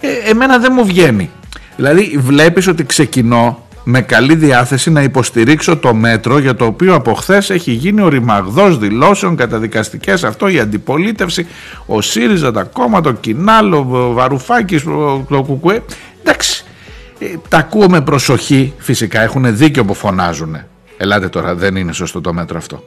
Ε, 0.00 0.30
εμένα 0.30 0.58
δεν 0.58 0.72
μου 0.74 0.84
βγαίνει. 0.84 1.30
Δηλαδή 1.76 2.18
βλέπεις 2.18 2.66
ότι 2.66 2.84
ξεκινώ 2.84 3.65
με 3.88 4.00
καλή 4.00 4.34
διάθεση 4.34 4.90
να 4.90 5.02
υποστηρίξω 5.02 5.76
το 5.76 5.94
μέτρο 5.94 6.38
για 6.38 6.54
το 6.54 6.64
οποίο 6.64 6.94
από 6.94 7.14
χθες 7.14 7.50
έχει 7.50 7.72
γίνει 7.72 8.00
ο 8.00 8.08
ρημαγδός 8.08 8.78
δηλώσεων 8.78 9.36
καταδικαστικές 9.36 10.24
αυτό 10.24 10.48
η 10.48 10.58
αντιπολίτευση 10.58 11.46
ο 11.86 12.00
ΣΥΡΙΖΑ, 12.00 12.52
τα 12.52 12.62
κόμματα, 12.62 13.12
το 13.12 13.16
Κινάλο, 13.20 13.86
ο 13.90 14.12
Βαρουφάκης, 14.12 14.82
το 15.28 15.42
Κουκουέ. 15.46 15.82
Εντάξει 16.22 16.64
ε, 17.18 17.26
τα 17.48 17.58
ακούω 17.58 17.88
με 17.88 18.00
προσοχή 18.00 18.74
φυσικά 18.78 19.20
έχουν 19.20 19.56
δίκιο 19.56 19.84
που 19.84 19.94
φωνάζουν 19.94 20.56
ελάτε 20.96 21.28
τώρα 21.28 21.54
δεν 21.54 21.76
είναι 21.76 21.92
σωστό 21.92 22.20
το 22.20 22.32
μέτρο 22.32 22.56
αυτό. 22.56 22.84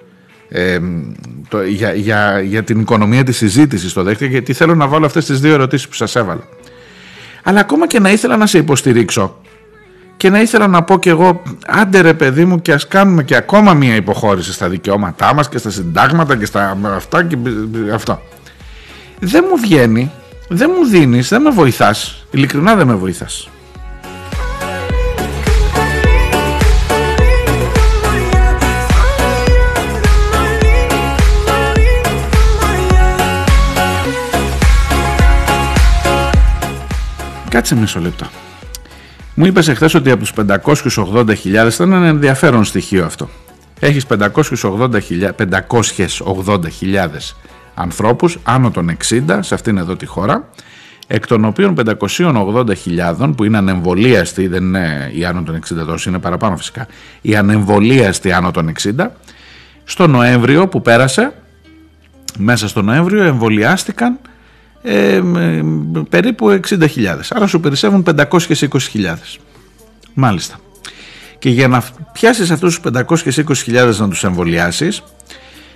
Ε, 0.49 0.79
το, 1.47 1.63
για, 1.63 1.93
για, 1.93 2.39
για 2.39 2.63
την 2.63 2.79
οικονομία 2.79 3.23
της 3.23 3.37
συζήτησης 3.37 3.93
το 3.93 4.03
δέχτηκα 4.03 4.31
γιατί 4.31 4.53
θέλω 4.53 4.75
να 4.75 4.87
βάλω 4.87 5.05
αυτές 5.05 5.25
τις 5.25 5.39
δύο 5.39 5.53
ερωτήσεις 5.53 5.87
που 5.87 5.93
σας 5.93 6.15
έβαλα. 6.15 6.43
Αλλά 7.43 7.59
ακόμα 7.59 7.87
και 7.87 7.99
να 7.99 8.11
ήθελα 8.11 8.37
να 8.37 8.45
σε 8.45 8.57
υποστηρίξω 8.57 9.41
και 10.19 10.29
να 10.29 10.41
ήθελα 10.41 10.67
να 10.67 10.83
πω 10.83 10.99
και 10.99 11.09
εγώ 11.09 11.41
άντε 11.67 12.01
ρε 12.01 12.13
παιδί 12.13 12.45
μου 12.45 12.61
και 12.61 12.73
ας 12.73 12.87
κάνουμε 12.87 13.23
και 13.23 13.35
ακόμα 13.35 13.73
μία 13.73 13.95
υποχώρηση 13.95 14.53
στα 14.53 14.69
δικαιώματά 14.69 15.33
μας 15.33 15.49
και 15.49 15.57
στα 15.57 15.69
συντάγματα 15.69 16.35
και 16.35 16.45
στα 16.45 16.77
αυτά 16.95 17.23
και 17.23 17.37
αυτό. 17.93 18.21
Δεν 19.19 19.45
μου 19.49 19.57
βγαίνει 19.57 20.11
δεν 20.51 20.71
μου 20.77 20.85
δίνεις, 20.85 21.29
δεν 21.29 21.41
με 21.41 21.49
βοηθάς. 21.49 22.25
Ειλικρινά 22.31 22.75
δεν 22.75 22.87
με 22.87 22.95
βοηθάς. 22.95 23.49
Κάτσε 37.49 37.75
μισό 37.75 37.99
λεπτό. 37.99 38.27
Μου 39.39 39.45
είπες 39.45 39.67
εχθές 39.67 39.93
ότι 39.93 40.11
από 40.11 40.19
τους 40.19 40.33
580.000 40.95 41.73
ήταν 41.73 41.91
ένα 41.91 42.07
ενδιαφέρον 42.07 42.63
στοιχείο 42.63 43.05
αυτό. 43.05 43.29
Έχεις 43.79 44.05
580.000 44.07 44.99
ανθρώπους 47.73 48.39
άνω 48.43 48.71
των 48.71 48.97
60 49.09 49.39
σε 49.39 49.53
αυτήν 49.53 49.77
εδώ 49.77 49.95
τη 49.95 50.05
χώρα 50.05 50.49
εκ 51.07 51.27
των 51.27 51.45
οποίων 51.45 51.75
580.000 51.85 53.33
που 53.37 53.43
είναι 53.43 53.57
ανεμβολίαστοι, 53.57 54.47
δεν 54.47 54.63
είναι 54.63 55.11
οι 55.13 55.25
άνω 55.25 55.43
των 55.43 55.59
60 55.59 55.85
τόσο, 55.85 56.09
είναι 56.09 56.19
παραπάνω 56.19 56.57
φυσικά, 56.57 56.87
οι 57.21 57.35
ανεμβολίαστοι 57.35 58.31
άνω 58.31 58.51
των 58.51 58.71
60, 58.81 59.07
στο 59.83 60.07
Νοέμβριο 60.07 60.67
που 60.67 60.81
πέρασε, 60.81 61.33
μέσα 62.37 62.67
στο 62.67 62.81
Νοέμβριο 62.81 63.23
εμβολιάστηκαν 63.23 64.19
ε, 64.81 65.21
περίπου 66.09 66.59
60.000. 66.69 66.87
Άρα 67.29 67.47
σου 67.47 67.59
περισσεύουν 67.59 68.03
520.000. 68.03 69.39
Μάλιστα. 70.13 70.59
Και 71.39 71.49
για 71.49 71.67
να 71.67 71.83
πιάσεις 72.13 72.51
αυτούς 72.51 72.79
τους 72.79 72.91
520.000 72.93 73.95
να 73.97 74.07
τους 74.09 74.23
εμβολιάσεις, 74.23 75.03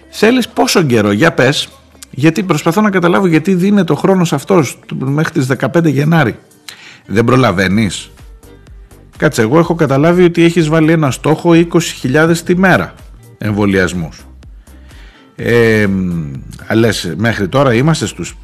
θέλεις 0.09 0.47
πόσο 0.47 0.83
καιρό, 0.83 1.11
για 1.11 1.33
πες, 1.33 1.67
γιατί 2.09 2.43
προσπαθώ 2.43 2.81
να 2.81 2.89
καταλάβω 2.89 3.27
γιατί 3.27 3.53
δίνεται 3.53 3.91
ο 3.91 3.95
χρόνος 3.95 4.33
αυτός 4.33 4.79
μέχρι 4.97 5.31
τις 5.31 5.47
15 5.47 5.89
Γενάρη. 5.91 6.37
Δεν 7.05 7.25
προλαβαίνεις. 7.25 8.11
Κάτσε, 9.17 9.41
εγώ 9.41 9.59
έχω 9.59 9.75
καταλάβει 9.75 10.23
ότι 10.23 10.43
έχεις 10.43 10.67
βάλει 10.67 10.91
ένα 10.91 11.11
στόχο 11.11 11.51
20.000 12.03 12.37
τη 12.45 12.57
μέρα 12.57 12.93
εμβολιασμούς. 13.37 14.25
Ε, 15.35 15.87
λες, 16.73 17.13
μέχρι 17.17 17.47
τώρα 17.47 17.73
είμαστε 17.73 18.05
στους 18.05 18.37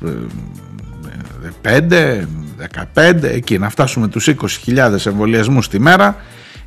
5, 1.61 2.27
15, 2.95 3.23
εκεί 3.23 3.57
να 3.57 3.69
φτάσουμε 3.69 4.07
τους 4.07 4.29
20.000 4.65 5.05
εμβολιασμούς 5.05 5.67
τη 5.67 5.79
μέρα 5.79 6.15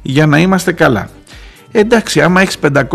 για 0.02 0.26
να 0.26 0.38
είμαστε 0.38 0.72
καλά. 0.72 1.08
Εντάξει, 1.72 2.20
άμα 2.20 2.40
έχεις 2.40 2.58
500.000 2.62 2.87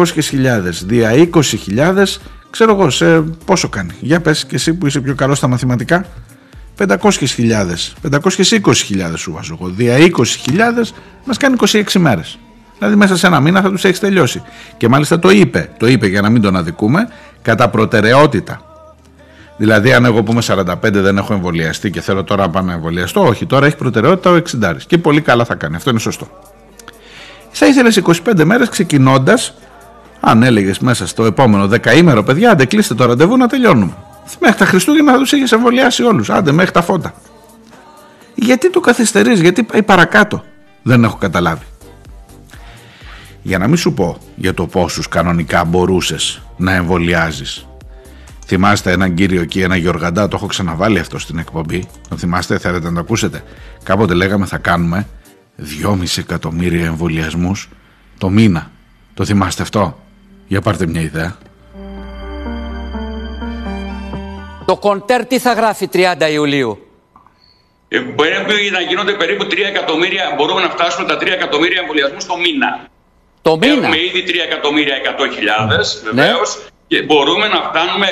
δια 0.86 1.12
20.000, 1.12 2.04
ξέρω 2.50 2.74
εγώ, 2.74 2.90
σε 2.90 3.22
πόσο 3.22 3.70
κάνει. 3.70 3.94
Για 4.00 4.22
πες 4.22 4.46
και 4.46 4.56
εσύ 4.56 4.74
που 4.74 4.88
είσαι 4.88 5.00
πιο 5.00 5.16
καλός 5.16 5.38
στα 5.38 5.48
μαθηματικά. 5.48 6.06
500.000, 6.78 7.94
520.000 8.12 9.14
σου 9.16 9.32
βάζω 9.32 9.58
εγώ. 9.60 9.70
Δια 9.70 9.98
20.000 9.98 10.94
μας 11.26 11.38
κάνει 11.38 11.56
26 11.60 12.00
μέρες. 12.00 12.40
Δηλαδή 12.78 12.96
μέσα 12.96 13.18
σε 13.18 13.28
ένα 13.28 13.40
μήνα 13.40 13.62
θα 13.62 13.70
τους 13.70 13.84
έχεις 13.84 14.00
τελειώσει. 14.00 14.42
Και 14.78 14.88
μάλιστα 14.88 15.20
το 15.20 15.30
είπε, 15.30 15.70
το 15.78 15.88
είπε 15.88 16.08
για 16.08 16.22
να 16.22 16.30
μην 16.30 16.42
τον 16.42 16.56
αδικούμε, 16.56 17.08
κατά 17.42 17.70
προτεραιότητα. 17.70 18.62
Δηλαδή, 19.58 19.94
αν 19.94 20.06
εγώ 20.06 20.24
πούμε 20.24 20.42
45 20.48 20.74
δεν 20.82 21.18
έχω 21.18 21.34
εμβολιαστεί 21.34 21.90
και 21.90 22.02
θέλω 22.02 22.24
τώρα 22.24 22.42
να 22.42 22.50
πάω 22.50 22.64
να 22.64 22.74
εμβολιαστώ, 22.74 23.26
όχι, 23.26 23.46
τώρα 23.46 23.66
έχει 23.66 23.76
προτεραιότητα 23.76 24.30
ο 24.30 24.36
60. 24.36 24.76
Και 24.88 24.98
πολύ 24.98 25.22
καλά 25.22 25.46
θα 25.46 25.56
κάνει. 25.56 25.76
Αυτό 25.76 25.90
είναι 25.90 26.00
σωστό. 26.00 26.28
Θα 27.52 27.66
ήθελες 27.66 27.98
25 27.98 28.44
μέρες 28.44 28.70
ξεκινώντας, 28.70 29.54
αν 30.20 30.44
έλεγες 30.44 30.80
μέσα 30.80 31.08
στο 31.08 31.26
επόμενο 31.26 31.68
δεκαήμερο, 31.68 32.24
παιδιά, 32.24 32.52
άντε 32.52 32.66
κλείστε 32.66 32.94
το 32.94 33.06
ραντεβού 33.06 33.38
να 33.38 33.48
τελειώνουμε. 33.48 33.94
Μέχρι 34.40 34.58
τα 34.58 34.66
Χριστούγεννα 34.66 35.12
θα 35.12 35.18
τους 35.18 35.32
είχε 35.32 35.56
εμβολιάσει 35.56 36.04
όλους. 36.04 36.30
Άντε, 36.30 36.52
μέχρι 36.52 36.72
τα 36.72 36.82
φώτα. 36.82 37.14
Γιατί 38.36 38.70
το 38.70 38.80
καθυστερείς, 38.80 39.42
γιατί 39.42 39.64
πάει 39.64 39.84
παρακάτω. 39.84 40.44
Δεν 40.84 41.04
έχω 41.04 41.18
καταλάβει. 41.18 41.64
Για 43.48 43.58
να 43.58 43.68
μην 43.68 43.78
σου 43.78 43.94
πω 43.94 44.18
για 44.36 44.54
το 44.54 44.68
πόσους 44.68 45.08
κανονικά 45.08 45.64
μπορούσες 45.64 46.42
να 46.58 46.74
εμβολιάζεις. 46.74 47.68
Θυμάστε 48.46 48.92
έναν 48.92 49.14
κύριο 49.14 49.42
εκεί, 49.42 49.62
ένα 49.62 49.76
Γιωργαντά, 49.76 50.28
το 50.28 50.36
έχω 50.36 50.46
ξαναβάλει 50.46 51.00
αυτό 51.00 51.20
στην 51.20 51.38
εκπομπή. 51.38 51.88
Το 52.10 52.18
θυμάστε, 52.18 52.58
θέλετε 52.58 52.88
να 52.88 52.94
το 52.94 53.00
ακούσετε. 53.00 53.44
Κάποτε 53.84 54.14
λέγαμε 54.14 54.46
θα 54.46 54.58
κάνουμε 54.58 55.08
2,5 55.84 56.18
εκατομμύρια 56.18 56.86
εμβολιασμούς 56.86 57.70
το 58.18 58.30
μήνα. 58.30 58.72
Το 59.14 59.26
θυμάστε 59.26 59.62
αυτό; 59.62 60.04
Για 60.48 60.62
πάρτε 60.62 60.88
μια 60.88 61.02
ιδέα. 61.02 61.38
Το 64.66 64.78
κοντέρ 64.78 65.26
τι 65.26 65.40
θα 65.40 65.54
γράφει 65.54 65.90
30 65.94 66.32
Ιουλίου; 66.32 66.78
Ε, 67.88 68.00
μπορεί 68.00 68.70
να 68.72 68.82
γίνονται 68.82 69.14
περίπου 69.14 69.44
3 69.44 69.54
εκατομμύρια, 69.68 70.34
μπορούμε 70.38 70.62
να 70.62 70.70
φτάσουμε 70.70 71.08
τα 71.08 71.18
3 71.18 71.28
εκατομμύρια 71.28 71.80
εμβολιασμούς 71.82 72.26
το 72.26 72.38
μήνα. 72.38 72.96
Το 73.50 73.58
μήνα. 73.62 73.74
Έχουμε 73.88 74.00
ήδη 74.10 74.22
3 74.28 74.40
εκατομμύρια 74.50 74.96
100 74.96 76.02
βεβαίως. 76.04 76.50
Και 76.92 77.02
μπορούμε 77.08 77.48
να 77.56 77.60
φτάνουμε 77.68 78.08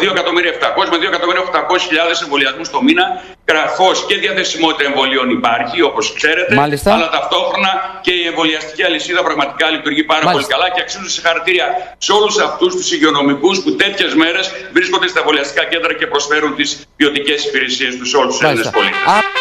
2 0.00 0.10
εκατομμύρια 0.14 0.50
700 0.52 0.88
με 0.92 0.96
2 1.02 1.02
εκατομμύρια 1.12 1.42
800 1.42 2.22
εμβολιασμούς 2.24 2.68
το 2.74 2.82
μήνα. 2.86 3.04
Καθώ 3.44 3.90
και 4.08 4.14
διαθεσιμότητα 4.24 4.84
εμβολίων 4.90 5.26
υπάρχει, 5.38 5.78
όπως 5.90 6.04
ξέρετε. 6.18 6.54
Μάλιστα. 6.54 6.88
Αλλά 6.94 7.08
ταυτόχρονα 7.16 7.70
και 8.04 8.12
η 8.22 8.24
εμβολιαστική 8.30 8.82
αλυσίδα 8.88 9.22
πραγματικά 9.28 9.66
λειτουργεί 9.70 10.02
πάρα 10.12 10.24
Μάλιστα. 10.24 10.46
πολύ 10.46 10.52
καλά 10.54 10.74
και 10.74 10.80
αξίζουν 10.84 11.08
συγχαρητήρια 11.16 11.66
σε 12.06 12.12
όλους 12.12 12.38
αυτούς 12.48 12.70
τους 12.76 12.92
υγειονομικούς 12.92 13.56
που 13.62 13.70
τέτοιες 13.82 14.14
μέρες 14.14 14.44
βρίσκονται 14.72 15.08
στα 15.12 15.18
εμβολιαστικά 15.22 15.64
κέντρα 15.72 15.92
και 15.98 16.06
προσφέρουν 16.06 16.54
τις 16.58 16.68
ποιοτικές 16.96 17.38
υπηρεσίες 17.48 17.92
τους 17.96 18.08
σε 18.10 18.16
όλους 18.16 18.32
τους 18.36 18.42
Έλληνες 18.44 18.64
Μάλιστα. 18.64 18.78
πολίτε. 18.78 19.37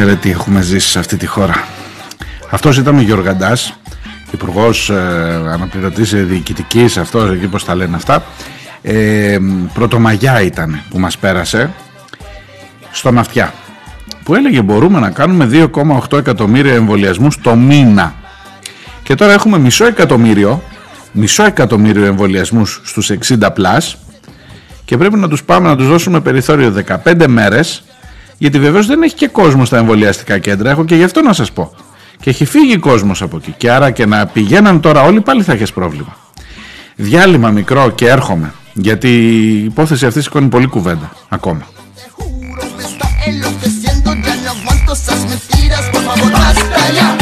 Ε, 0.00 0.04
ρε, 0.04 0.14
τι 0.14 0.30
έχουμε 0.30 0.62
ζήσει 0.62 0.88
σε 0.88 0.98
αυτή 0.98 1.16
τη 1.16 1.26
χώρα. 1.26 1.64
Αυτός 2.50 2.76
ήταν 2.76 2.96
ο 2.96 3.00
Γιωργαντάς, 3.00 3.78
υπουργός 4.32 4.90
ε, 4.90 4.94
αναπληρωτής 5.52 6.14
διοικητικής, 6.14 6.96
αυτός 6.96 7.30
εκεί 7.30 7.46
πώς 7.46 7.64
τα 7.64 7.74
λένε 7.74 7.96
αυτά. 7.96 8.24
Ε, 8.82 9.38
πρωτομαγιά 9.74 10.42
ήταν 10.42 10.80
που 10.90 10.98
μας 10.98 11.18
πέρασε 11.18 11.70
στον 12.90 13.18
Αυτιά 13.18 13.52
που 14.24 14.34
έλεγε 14.34 14.62
μπορούμε 14.62 15.00
να 15.00 15.10
κάνουμε 15.10 15.48
2,8 15.52 16.18
εκατομμύρια 16.18 16.74
εμβολιασμούς 16.74 17.40
το 17.40 17.54
μήνα 17.54 18.14
και 19.02 19.14
τώρα 19.14 19.32
έχουμε 19.32 19.58
μισό 19.58 19.86
εκατομμύριο 19.86 20.62
μισό 21.12 21.44
εκατομμύριο 21.44 22.04
εμβολιασμούς 22.04 22.80
στους 22.84 23.10
60 23.28 23.48
πλάς 23.54 23.96
και 24.84 24.96
πρέπει 24.96 25.16
να 25.16 25.28
τους 25.28 25.44
πάμε 25.44 25.68
να 25.68 25.76
τους 25.76 25.88
δώσουμε 25.88 26.20
περιθώριο 26.20 26.74
15 27.04 27.26
μέρες 27.26 27.84
γιατί 28.42 28.58
βεβαίως 28.58 28.86
δεν 28.86 29.02
έχει 29.02 29.14
και 29.14 29.28
κόσμος 29.28 29.66
στα 29.66 29.76
εμβολιαστικά 29.76 30.38
κέντρα 30.38 30.70
έχω 30.70 30.84
και 30.84 30.94
γι' 30.94 31.04
αυτό 31.04 31.22
να 31.22 31.32
σας 31.32 31.52
πω. 31.52 31.72
Και 32.20 32.30
έχει 32.30 32.44
φύγει 32.44 32.76
κόσμος 32.76 33.22
από 33.22 33.36
εκεί. 33.36 33.54
Και 33.56 33.70
άρα 33.70 33.90
και 33.90 34.06
να 34.06 34.26
πηγαίναν 34.26 34.80
τώρα 34.80 35.02
όλοι 35.02 35.20
πάλι 35.20 35.42
θα 35.42 35.52
έχεις 35.52 35.72
πρόβλημα. 35.72 36.16
Διάλειμμα 36.96 37.50
μικρό 37.50 37.90
και 37.90 38.08
έρχομαι 38.08 38.54
γιατί 38.72 39.08
η 39.08 39.64
υπόθεση 39.64 40.06
αυτή 40.06 40.22
σηκώνει 40.22 40.48
πολύ 40.48 40.66
κουβέντα 40.66 41.12
ακόμα. 41.28 41.66
Te 43.24 43.30
juro, 46.90 47.21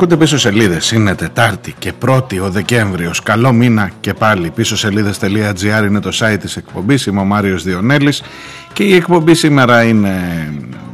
Ακούτε 0.00 0.16
πίσω 0.16 0.38
σελίδες, 0.38 0.92
είναι 0.92 1.14
Τετάρτη 1.14 1.74
και 1.78 1.92
1η 2.06 2.40
ο 2.42 2.50
Δεκέμβριος. 2.50 3.22
Καλό 3.22 3.52
μήνα 3.52 3.90
και 4.00 4.14
πάλι. 4.14 4.50
Πίσω 4.50 4.76
σελίδες.gr 4.76 5.84
είναι 5.86 6.00
το 6.00 6.10
site 6.12 6.36
της 6.40 6.56
εκπομπής. 6.56 7.06
Είμαι 7.06 7.20
ο 7.20 7.24
Μάριος 7.24 7.62
Διονέλης 7.62 8.22
και 8.72 8.82
η 8.82 8.94
εκπομπή 8.94 9.34
σήμερα 9.34 9.82
είναι 9.82 10.12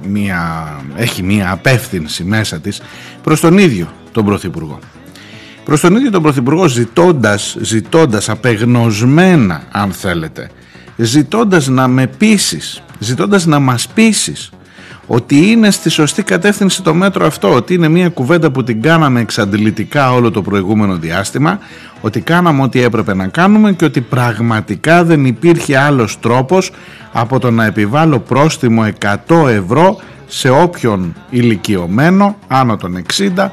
μια, 0.09 0.73
έχει 0.97 1.23
μια 1.23 1.51
απεύθυνση 1.51 2.25
μέσα 2.25 2.61
της 2.61 2.81
προς 3.23 3.41
τον 3.41 3.59
ίδιο 3.59 3.93
τον 4.13 4.25
Πρωθυπουργό. 4.25 4.79
Προς 5.65 5.81
τον 5.81 5.97
ίδιο 5.97 6.11
τον 6.11 6.23
Πρωθυπουργό 6.23 6.69
ζητώντας, 6.69 7.57
ζητώντας 7.61 8.29
απεγνωσμένα 8.29 9.63
αν 9.71 9.93
θέλετε, 9.93 10.51
ζητώντας 10.97 11.69
να 11.69 11.89
με 11.89 12.07
πείσεις, 12.07 12.83
ζητώντας 12.99 13.47
να 13.47 13.59
μας 13.59 13.89
πείσεις 13.89 14.51
ότι 15.07 15.51
είναι 15.51 15.71
στη 15.71 15.89
σωστή 15.91 16.23
κατεύθυνση 16.23 16.83
το 16.83 16.95
μέτρο 16.95 17.27
αυτό, 17.27 17.55
ότι 17.55 17.75
είναι 17.75 17.89
μια 17.89 18.09
κουβέντα 18.09 18.51
που 18.51 18.65
την 18.65 18.83
κάναμε 18.83 19.21
εξαντλητικά 19.21 20.13
όλο 20.13 20.31
το 20.31 20.43
προηγούμενο 20.43 20.97
διάστημα, 20.97 21.59
ότι 22.01 22.21
κάναμε 22.21 22.63
ό,τι 22.63 22.83
έπρεπε 22.83 23.15
να 23.15 23.27
κάνουμε 23.27 23.73
και 23.73 23.85
ότι 23.85 24.01
πραγματικά 24.01 25.05
δεν 25.05 25.25
υπήρχε 25.25 25.79
άλλος 25.79 26.21
τρόπος 26.21 26.71
από 27.13 27.39
το 27.39 27.51
να 27.51 27.65
επιβάλλω 27.65 28.19
πρόστιμο 28.19 28.87
100 29.29 29.49
ευρώ 29.49 30.01
σε 30.27 30.49
όποιον 30.51 31.15
ηλικιωμένο 31.31 32.37
άνω 32.49 32.77
των 32.77 33.03
60 33.37 33.49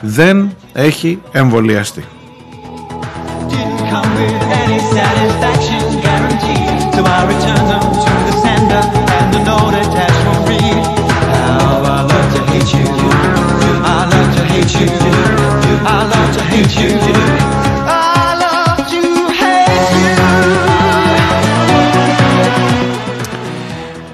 δεν 0.00 0.50
έχει 0.72 1.18
εμβολιαστεί. 1.32 2.04
didn't 3.48 3.78
come 3.90 4.10
with 4.20 4.42
any 4.62 4.78
satisfaction 4.94 5.82
guarantee. 6.04 6.62
So 6.94 7.00
I 7.04 7.18
return 7.32 7.62
them 7.72 7.84
to 8.04 8.12
the 8.26 8.37
hate 14.68 14.80
you. 14.80 14.88
I 15.86 15.98
love 16.12 16.30
to 16.36 16.42
hate 16.50 16.74
you. 16.82 16.90
I 17.86 18.30
love 18.44 18.80
to 18.92 19.00
hate 19.40 19.92
you. 20.00 20.12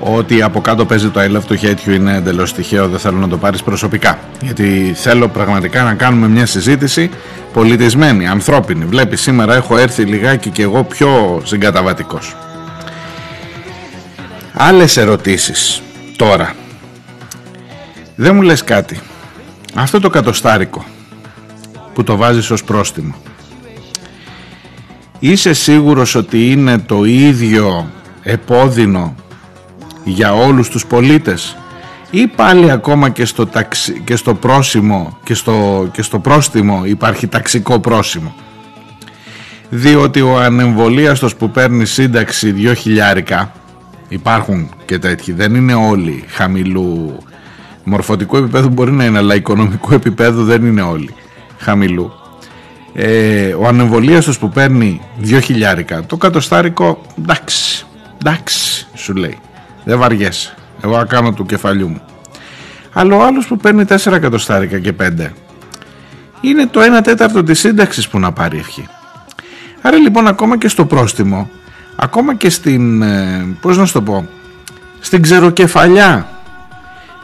Ότι 0.00 0.42
από 0.42 0.60
κάτω 0.60 0.84
παίζει 0.84 1.08
το 1.08 1.20
I 1.20 1.28
love 1.28 1.52
to 1.52 1.64
hate 1.64 1.88
you 1.88 1.92
είναι 1.92 2.16
εντελώς 2.16 2.52
τυχαίο, 2.52 2.88
δεν 2.88 2.98
θέλω 2.98 3.16
να 3.18 3.28
το 3.28 3.36
πάρεις 3.36 3.62
προσωπικά. 3.62 4.18
Γιατί 4.40 4.92
θέλω 4.96 5.28
πραγματικά 5.28 5.82
να 5.82 5.94
κάνουμε 5.94 6.28
μια 6.28 6.46
συζήτηση 6.46 7.10
πολιτισμένη, 7.52 8.26
ανθρώπινη. 8.26 8.84
Βλέπεις 8.84 9.20
σήμερα 9.20 9.54
έχω 9.54 9.76
έρθει 9.76 10.02
λιγάκι 10.02 10.50
και 10.50 10.62
εγώ 10.62 10.84
πιο 10.84 11.42
συγκαταβατικός. 11.44 12.36
Άλλες 14.52 14.96
ερωτήσεις 14.96 15.82
τώρα. 16.16 16.54
Δεν 18.16 18.34
μου 18.34 18.42
λες 18.42 18.64
κάτι. 18.64 19.00
Αυτό 19.74 20.00
το 20.00 20.08
κατοστάρικο 20.08 20.84
που 21.94 22.04
το 22.04 22.16
βάζεις 22.16 22.50
ως 22.50 22.64
πρόστιμο. 22.64 23.14
Είσαι 25.18 25.52
σίγουρος 25.52 26.14
ότι 26.14 26.50
είναι 26.50 26.78
το 26.78 27.04
ίδιο 27.04 27.90
επώδυνο 28.22 29.14
για 30.04 30.34
όλους 30.34 30.68
τους 30.68 30.86
πολίτες 30.86 31.56
ή 32.10 32.26
πάλι 32.26 32.70
ακόμα 32.70 33.08
και 33.08 33.24
στο, 33.24 33.46
ταξι, 33.46 34.00
και 34.04 34.16
στο 34.16 34.34
πρόσημο 34.34 35.18
και 35.24 35.34
στο, 35.34 35.88
και 35.92 36.02
στο 36.02 36.18
πρόστιμο 36.18 36.82
υπάρχει 36.84 37.26
ταξικό 37.26 37.80
πρόσημο; 37.80 38.34
Διότι 39.68 40.20
ο 40.20 40.40
ανεμβολίαστος 40.40 41.36
που 41.36 41.50
παίρνει 41.50 41.84
σύνταξη 41.84 42.50
δυο 42.52 42.74
χιλιάρικα 42.74 43.52
υπάρχουν 44.08 44.70
και 44.84 44.98
τέτοιοι 44.98 45.32
δεν 45.32 45.54
είναι 45.54 45.74
όλοι 45.74 46.24
χαμηλού 46.28 47.18
μορφωτικού 47.84 48.36
επίπεδου 48.36 48.68
μπορεί 48.68 48.92
να 48.92 49.04
είναι 49.04 49.18
αλλά 49.18 49.34
οικονομικού 49.34 49.94
επίπεδου 49.94 50.44
δεν 50.44 50.66
είναι 50.66 50.82
όλοι 50.82 51.14
χαμηλού 51.58 52.12
ε, 52.94 53.52
ο 53.52 53.66
ανεμβολίαστος 53.66 54.38
που 54.38 54.48
παίρνει 54.48 55.00
δυο 55.18 55.40
χιλιάρικα 55.40 56.06
το 56.06 56.16
κατοστάρικο 56.16 57.00
εντάξει 57.18 57.86
εντάξει 58.18 58.86
σου 58.94 59.14
λέει 59.14 59.38
δεν 59.84 59.98
βαριέσαι. 59.98 60.54
Εγώ 60.84 60.96
θα 60.96 61.04
κάνω 61.04 61.32
του 61.32 61.46
κεφαλιού 61.46 61.88
μου. 61.88 62.00
Αλλά 62.92 63.16
ο 63.16 63.24
άλλος 63.24 63.46
που 63.46 63.56
παίρνει 63.56 63.84
4 63.88 64.12
εκατοστάρικα 64.12 64.78
και 64.78 64.94
5 65.00 65.28
είναι 66.40 66.66
το 66.66 66.80
1 66.98 67.02
τέταρτο 67.02 67.42
της 67.42 67.58
σύνταξης 67.58 68.08
που 68.08 68.18
να 68.18 68.32
πάρει 68.32 68.58
ευχή. 68.58 68.88
Άρα 69.82 69.96
λοιπόν 69.96 70.26
ακόμα 70.26 70.58
και 70.58 70.68
στο 70.68 70.84
πρόστιμο, 70.84 71.50
ακόμα 71.96 72.34
και 72.34 72.50
στην, 72.50 73.02
ε, 73.02 73.46
πώς 73.60 73.76
να 73.76 73.84
σου 73.84 73.92
το 73.92 74.02
πω, 74.02 74.28
στην 75.00 75.22
ξεροκεφαλιά 75.22 76.28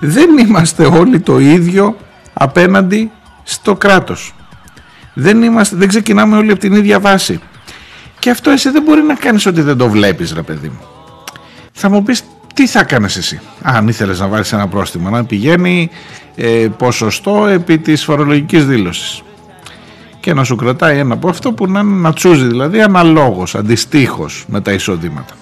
δεν 0.01 0.39
είμαστε 0.39 0.85
όλοι 0.85 1.21
το 1.21 1.39
ίδιο 1.39 1.97
απέναντι 2.33 3.11
στο 3.43 3.77
κράτος. 3.77 4.35
Δεν, 5.15 5.43
είμαστε, 5.43 5.77
δεν 5.77 5.89
ξεκινάμε 5.89 6.37
όλοι 6.37 6.51
από 6.51 6.61
την 6.61 6.73
ίδια 6.73 7.01
βάση. 7.01 7.41
Και 8.19 8.31
αυτό 8.31 8.51
εσύ 8.51 8.71
δεν 8.71 8.83
μπορεί 8.83 9.03
να 9.03 9.15
κάνεις 9.15 9.47
ότι 9.47 9.61
δεν 9.61 9.77
το 9.77 9.89
βλέπεις 9.89 10.33
ρε 10.33 10.43
παιδί 10.43 10.69
μου. 10.69 10.81
Θα 11.73 11.89
μου 11.89 12.03
πεις 12.03 12.25
τι 12.55 12.67
θα 12.67 12.85
κάνεις 12.85 13.17
εσύ; 13.17 13.41
Αν 13.63 13.89
ήθελες 13.89 14.21
να 14.21 14.27
βάλεις 14.27 14.53
ένα 14.53 14.69
πρόστιμο 14.69 15.11
να 15.11 15.25
πηγαίνει 15.25 15.91
ε, 16.37 16.67
ποσοστό 16.77 17.47
επί 17.47 17.79
της 17.79 18.05
φορολογικής 18.05 18.67
δήλωσης 18.67 19.23
και 20.21 20.35
να 20.35 20.45
σου 20.45 20.57
κρατάει 20.57 20.99
ένα 20.99 21.15
από 21.15 21.29
αυτό 21.29 21.53
που 21.53 21.67
να, 21.67 21.83
να 21.83 22.13
τσούζει 22.13 22.47
δηλαδή 22.47 22.81
αναλόγως, 22.81 23.55
αντιστοίχως 23.55 24.45
με 24.49 24.61
τα 24.61 24.73
εισοδήματα. 24.73 25.35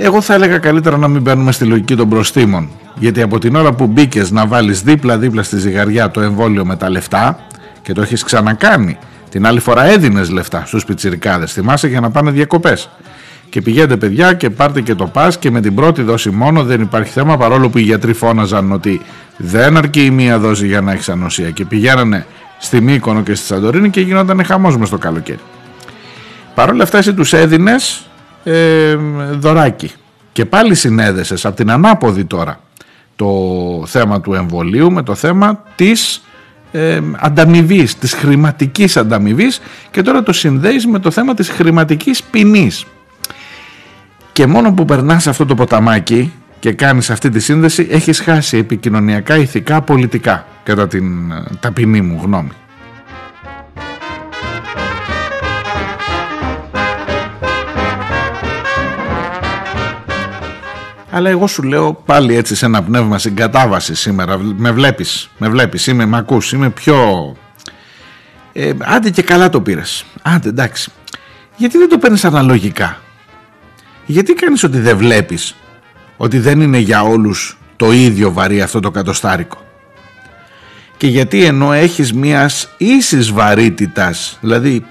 Εγώ 0.00 0.20
θα 0.20 0.34
έλεγα 0.34 0.58
καλύτερα 0.58 0.96
να 0.96 1.08
μην 1.08 1.22
μπαίνουμε 1.22 1.52
στη 1.52 1.64
λογική 1.64 1.96
των 1.96 2.08
προστήμων. 2.08 2.68
Γιατί 2.94 3.22
από 3.22 3.38
την 3.38 3.56
ώρα 3.56 3.72
που 3.72 3.86
μπήκες 3.86 4.30
να 4.30 4.46
βάλεις 4.46 4.82
δίπλα-δίπλα 4.82 5.42
στη 5.42 5.58
ζυγαριά 5.58 6.10
το 6.10 6.20
εμβόλιο 6.20 6.64
με 6.64 6.76
τα 6.76 6.90
λεφτά 6.90 7.38
και 7.82 7.92
το 7.92 8.02
έχεις 8.02 8.22
ξανακάνει 8.22 8.98
την 9.30 9.46
άλλη 9.46 9.60
φορά 9.60 9.84
έδινες 9.84 10.30
λεφτά 10.30 10.62
στους 10.66 10.84
πιτσιρικάδες. 10.84 11.52
Θυμάσαι 11.52 11.88
για 11.88 12.00
να 12.00 12.10
πάνε 12.10 12.30
διακοπές. 12.30 12.88
Και 13.48 13.62
πηγαίνετε 13.62 13.96
παιδιά 13.96 14.32
και 14.32 14.50
πάρτε 14.50 14.80
και 14.80 14.94
το 14.94 15.06
πας 15.06 15.38
και 15.38 15.50
με 15.50 15.60
την 15.60 15.74
πρώτη 15.74 16.02
δόση 16.02 16.30
μόνο 16.30 16.64
δεν 16.64 16.80
υπάρχει 16.80 17.12
θέμα 17.12 17.36
παρόλο 17.36 17.68
που 17.68 17.78
οι 17.78 17.82
γιατροί 17.82 18.12
φώναζαν 18.12 18.72
ότι 18.72 19.00
δεν 19.36 19.76
αρκεί 19.76 20.04
η 20.04 20.10
μία 20.10 20.38
δόση 20.38 20.66
για 20.66 20.80
να 20.80 20.92
έχεις 20.92 21.08
ανοσία. 21.08 21.50
Και 21.50 21.64
πηγαίνανε 21.64 22.26
στη 22.58 22.80
Μύκονο 22.80 23.22
και 23.22 23.34
στη 23.34 23.46
Σαντορίνη 23.46 23.90
και 23.90 24.00
γινόταν 24.00 24.44
χαμός 24.44 24.76
μες 24.76 24.88
το 24.88 24.98
καλοκαίρι. 24.98 25.38
Παρ' 26.54 26.70
όλα 26.70 26.82
αυτά 26.82 26.98
εσύ 26.98 27.14
τους 27.14 27.32
έδινες 27.32 28.06
ε, 28.48 28.94
δωράκι 29.32 29.92
και 30.32 30.44
πάλι 30.44 30.74
συνέδεσες 30.74 31.44
από 31.44 31.56
την 31.56 31.70
ανάποδη 31.70 32.24
τώρα 32.24 32.60
το 33.16 33.28
θέμα 33.86 34.20
του 34.20 34.34
εμβολίου 34.34 34.92
με 34.92 35.02
το 35.02 35.14
θέμα 35.14 35.62
της 35.74 36.22
ε, 36.72 37.00
ανταμοιβής, 37.16 37.98
της 37.98 38.12
χρηματικής 38.12 38.96
ανταμοιβής 38.96 39.60
και 39.90 40.02
τώρα 40.02 40.22
το 40.22 40.32
συνδέεις 40.32 40.86
με 40.86 40.98
το 40.98 41.10
θέμα 41.10 41.34
της 41.34 41.48
χρηματικής 41.48 42.22
ποινής 42.22 42.84
και 44.32 44.46
μόνο 44.46 44.72
που 44.72 44.84
περνάς 44.84 45.26
αυτό 45.26 45.46
το 45.46 45.54
ποταμάκι 45.54 46.32
και 46.58 46.72
κάνεις 46.72 47.10
αυτή 47.10 47.30
τη 47.30 47.40
σύνδεση 47.40 47.86
έχεις 47.90 48.20
χάσει 48.20 48.56
επικοινωνιακά, 48.56 49.36
ηθικά, 49.36 49.82
πολιτικά 49.82 50.46
κατά 50.62 50.88
την 50.88 51.30
ε, 51.30 51.44
ταπεινή 51.60 52.00
μου 52.00 52.20
γνώμη. 52.22 52.50
Αλλά 61.16 61.30
εγώ 61.30 61.46
σου 61.46 61.62
λέω 61.62 61.92
πάλι 61.92 62.36
έτσι 62.36 62.54
σε 62.54 62.66
ένα 62.66 62.82
πνεύμα 62.82 63.18
συγκατάβασης 63.18 64.00
σήμερα. 64.00 64.38
Με 64.38 64.70
βλέπεις, 64.70 65.30
με 65.38 65.48
βλέπεις, 65.48 65.86
είμαι, 65.86 66.04
με 66.04 66.16
ακούς, 66.16 66.52
είμαι 66.52 66.70
πιο... 66.70 67.36
Ε, 68.52 68.72
άντε 68.78 69.10
και 69.10 69.22
καλά 69.22 69.48
το 69.48 69.60
πήρες. 69.60 70.04
Άντε 70.22 70.48
εντάξει. 70.48 70.90
Γιατί 71.56 71.78
δεν 71.78 71.88
το 71.88 71.98
παίρνεις 71.98 72.24
αναλογικά; 72.24 73.00
Γιατί 74.06 74.32
κάνεις 74.32 74.62
ότι 74.62 74.78
δεν 74.78 74.96
βλέπεις 74.96 75.56
ότι 76.16 76.38
δεν 76.38 76.60
είναι 76.60 76.78
για 76.78 77.02
όλους 77.02 77.58
το 77.76 77.92
ίδιο 77.92 78.32
βαρύ 78.32 78.62
αυτό 78.62 78.80
το 78.80 78.90
κατοστάρικο; 78.90 79.64
Και 80.96 81.06
γιατί 81.06 81.44
ενώ 81.44 81.72
έχεις 81.72 82.12
μιας 82.12 82.68
ίσης 82.76 83.32
βαρύτητας 83.32 84.38
δηλαδή 84.40 84.86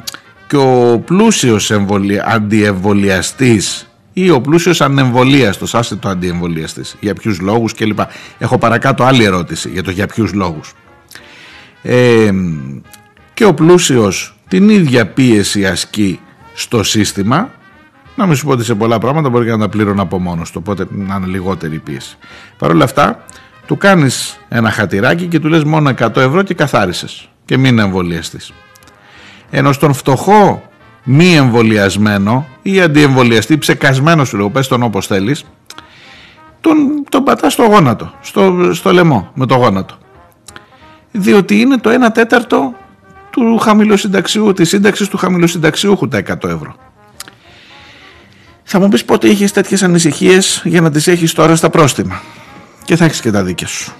και 0.47 0.57
ο 0.57 1.01
πλούσιος 1.05 1.71
αντιεμβολιαστής 2.25 3.89
ή 4.17 4.29
ο 4.29 4.41
πλούσιος 4.41 4.81
ανεμβολίαστος, 4.81 5.75
άστε 5.75 5.95
το 5.95 6.09
αντιεμβολιαστής, 6.09 6.95
για 6.99 7.13
ποιους 7.13 7.39
λόγους 7.39 7.73
κλπ. 7.73 7.99
Έχω 8.37 8.57
παρακάτω 8.57 9.03
άλλη 9.03 9.23
ερώτηση 9.23 9.69
για 9.69 9.83
το 9.83 9.91
για 9.91 10.07
ποιους 10.07 10.33
λόγους. 10.33 10.73
Ε, 11.81 12.31
και 13.33 13.45
ο 13.45 13.53
πλούσιος 13.53 14.35
την 14.47 14.69
ίδια 14.69 15.07
πίεση 15.07 15.65
ασκεί 15.65 16.19
στο 16.53 16.83
σύστημα 16.83 17.51
να 18.15 18.25
μην 18.25 18.35
σου 18.35 18.45
πω 18.45 18.51
ότι 18.51 18.63
σε 18.63 18.75
πολλά 18.75 18.97
πράγματα 18.97 19.29
μπορεί 19.29 19.45
και 19.45 19.51
να 19.51 19.57
τα 19.57 19.69
πλήρωνε 19.69 20.01
από 20.01 20.19
μόνος 20.19 20.51
του, 20.51 20.61
οπότε 20.63 20.87
να 20.89 21.15
είναι 21.15 21.25
λιγότερη 21.25 21.75
η 21.75 21.79
πίεση. 21.79 22.17
Παρ' 22.57 22.71
όλα 22.71 22.83
αυτά, 22.83 23.25
του 23.65 23.77
κάνεις 23.77 24.39
ένα 24.49 24.71
χατηράκι 24.71 25.25
και 25.25 25.39
του 25.39 25.47
λες 25.47 25.63
μόνο 25.63 25.89
100 25.89 26.15
ευρώ 26.15 26.43
και 26.43 26.53
καθάρισες. 26.53 27.29
Και 27.45 27.57
μην 27.57 27.79
εμβολιαστείς. 27.79 28.53
Ενώ 29.49 29.71
στον 29.71 29.93
φτωχό 29.93 30.69
μη 31.05 31.35
εμβολιασμένο 31.35 32.47
ή 32.61 32.81
αντιεμβολιαστή, 32.81 33.57
ψεκασμένο 33.57 34.25
σου 34.25 34.37
λέω, 34.37 34.49
πες 34.49 34.67
τον 34.67 34.83
όπως 34.83 35.07
θέλεις, 35.07 35.45
τον, 36.61 36.77
τον 37.09 37.23
πατάς 37.23 37.53
στο 37.53 37.63
γόνατο, 37.63 38.13
στο, 38.21 38.69
στο 38.73 38.93
λαιμό 38.93 39.31
με 39.33 39.45
το 39.45 39.55
γόνατο. 39.55 39.97
διότι 41.11 41.59
είναι 41.59 41.77
το 41.77 41.89
1 41.89 42.13
τέταρτο 42.13 42.73
του 43.29 43.57
χαμηλοσυνταξιού, 43.57 44.53
της 44.53 44.69
σύνταξης 44.69 45.07
του 45.07 45.17
χαμηλοσυνταξιούχου 45.17 46.07
τα 46.07 46.17
100 46.17 46.43
ευρώ. 46.43 46.75
Θα 48.63 48.79
μου 48.79 48.89
πεις 48.89 49.05
πότε 49.05 49.27
είχες 49.27 49.51
τέτοιες 49.51 49.83
ανησυχίες 49.83 50.61
για 50.65 50.81
να 50.81 50.91
τις 50.91 51.07
έχεις 51.07 51.33
τώρα 51.33 51.55
στα 51.55 51.69
πρόστιμα. 51.69 52.21
Και 52.83 52.95
θα 52.95 53.05
έχεις 53.05 53.21
και 53.21 53.31
τα 53.31 53.43
δίκαια 53.43 53.67
σου. 53.67 53.93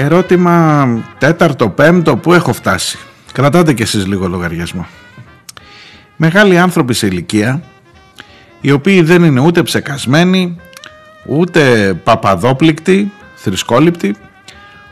Ερώτημα 0.00 0.88
τέταρτο, 1.18 1.68
πέμπτο, 1.68 2.16
πού 2.16 2.32
έχω 2.32 2.52
φτάσει; 2.52 2.98
Κρατάτε 3.32 3.72
κι 3.72 3.82
εσείς 3.82 4.06
λίγο 4.06 4.28
λογαριασμό. 4.28 4.86
Μεγάλοι 6.16 6.58
άνθρωποι 6.58 6.94
σε 6.94 7.06
ηλικία, 7.06 7.62
οι 8.60 8.70
οποίοι 8.70 9.02
δεν 9.02 9.24
είναι 9.24 9.40
ούτε 9.40 9.62
ψεκασμένοι, 9.62 10.56
ούτε 11.26 11.94
παπαδόπληκτοι, 12.04 13.12
θρησκόληπτοι, 13.34 14.16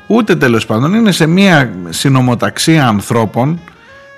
ούτε 0.07 0.37
τέλος 0.37 0.67
πάντων 0.67 0.95
είναι 0.95 1.13
σε 1.13 1.27
μια 1.27 1.75
συνομοταξία 1.89 2.87
ανθρώπων 2.87 3.61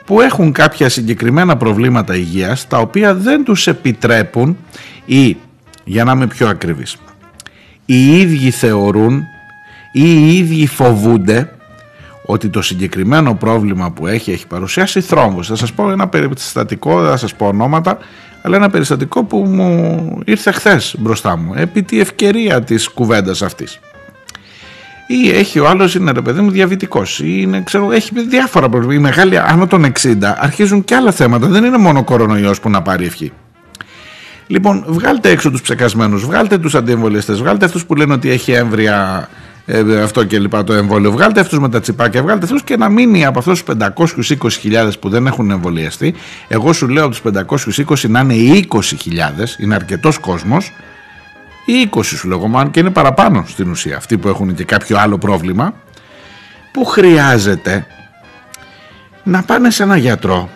που 0.05 0.21
έχουν 0.21 0.53
κάποια 0.53 0.89
συγκεκριμένα 0.89 1.57
προβλήματα 1.57 2.17
υγείας 2.17 2.67
τα 2.67 2.79
οποία 2.79 3.15
δεν 3.15 3.45
τους 3.45 3.67
επιτρέπουν 3.67 4.57
ή, 5.05 5.37
για 5.85 6.05
να 6.05 6.13
είμαι 6.13 6.27
πιο 6.27 6.49
ακριβής, 6.49 6.97
οι 7.85 8.19
ίδιοι 8.21 8.51
θεωρούν 8.51 9.25
ή 9.99 10.27
οι 10.27 10.37
ίδιοι 10.37 10.67
φοβούνται 10.67 11.53
ότι 12.23 12.49
το 12.49 12.63
συγκεκριμένο 12.63 13.35
πρόβλημα 13.35 13.91
που 13.91 14.07
έχει 14.07 14.31
έχει 14.31 14.47
παρουσιάσει 14.47 15.01
θρόμβος. 15.01 15.47
Θα 15.47 15.57
σας 15.57 15.73
πω 15.73 15.91
ένα 15.91 16.09
περιστατικό, 16.09 17.01
δεν 17.01 17.11
θα 17.11 17.17
σας 17.17 17.35
πω 17.35 17.47
ονόματα, 17.47 17.99
αλλά 18.43 18.57
ένα 18.57 18.71
περιστατικό 18.71 19.25
που 19.25 19.37
μου 19.37 20.21
ήρθε 20.25 20.51
χθες 20.51 20.95
μπροστά 20.99 21.37
μου, 21.37 21.53
επί 21.57 21.83
τη 21.83 22.01
ευκαιρία 22.01 22.63
της 22.63 22.89
κουβέντας 22.89 23.43
αυτής. 23.43 23.81
Ή 25.07 25.31
έχει 25.31 25.59
ο 25.59 25.69
άλλος 25.69 25.95
είναι 25.95 26.13
ρε 26.13 26.21
παιδί 26.21 26.41
μου 26.41 26.51
διαβητικός 26.51 27.21
ή 27.21 27.39
είναι, 27.41 27.61
ξέρω, 27.61 27.93
έχει 27.93 28.11
διάφορα 28.29 28.69
προβλήματα. 28.69 29.09
Οι 29.09 29.11
μεγάλοι 29.11 29.39
άνω 29.39 29.67
των 29.67 29.85
60 29.85 30.17
αρχίζουν 30.39 30.85
και 30.85 30.95
άλλα 30.95 31.13
θέματα. 31.13 31.47
Δεν 31.47 31.65
είναι 31.65 31.79
μόνο 31.79 31.99
ο 31.99 32.05
κορονοϊός 32.05 32.61
που 32.61 32.71
να 32.71 32.83
πάρει 32.83 33.05
ευχή. 33.05 33.33
Λοιπόν, 34.47 34.85
βγάλτε 34.89 35.31
έξω 35.31 35.51
τους 35.51 35.63
ψεκασμένους, 35.63 36.25
βγάλτε 36.25 36.59
τους 36.59 36.75
αντιεμβολιαστές, 36.75 37.39
βγάλτε 37.39 37.65
αυτούς 37.65 37.85
που 37.87 37.95
λένε 37.95 38.13
ότι 38.13 38.31
έχει 38.31 38.53
έμβρια 38.53 39.29
ε, 39.71 40.03
αυτό 40.03 40.25
και 40.25 40.39
λοιπά 40.39 40.65
το 40.65 40.73
εμβόλιο. 40.73 41.11
Βγάλτε 41.11 41.41
αυτούς 41.41 41.59
με 41.59 41.69
τα 41.69 41.81
τσιπάκια, 41.81 42.23
βγάλτε 42.23 42.45
αυτούς 42.45 42.63
και 42.63 42.77
να 42.77 42.89
μείνει 42.89 43.25
από 43.25 43.39
αυτούς 43.39 43.63
τους 43.63 43.75
520.000 44.63 44.91
που 45.01 45.09
δεν 45.09 45.27
έχουν 45.27 45.51
εμβολιαστεί. 45.51 46.15
Εγώ 46.49 46.73
σου 46.73 46.89
λέω 46.89 47.05
από 47.05 47.15
τους 47.15 47.23
520 47.87 48.09
να 48.09 48.21
είναι 48.21 48.67
20.000, 48.71 48.81
είναι 49.59 49.75
αρκετός 49.75 50.19
κόσμος. 50.19 50.73
Ή 51.65 51.89
20 51.91 52.03
σου 52.05 52.29
λέγω, 52.29 52.51
αν 52.59 52.71
και 52.71 52.81
είναι 52.81 52.91
παραπάνω 52.91 53.45
στην 53.47 53.71
ουσία 53.71 53.97
αυτοί 53.97 54.19
που 54.19 54.29
έχουν 54.29 54.55
και 54.55 54.65
κάποιο 54.65 54.99
άλλο 54.99 55.19
πρόβλημα 55.19 55.75
που 56.73 56.85
χρειάζεται 56.85 57.87
να 59.23 59.43
πάνε 59.43 59.71
σε 59.71 59.83
ένα 59.83 59.97
γιατρό 59.97 60.49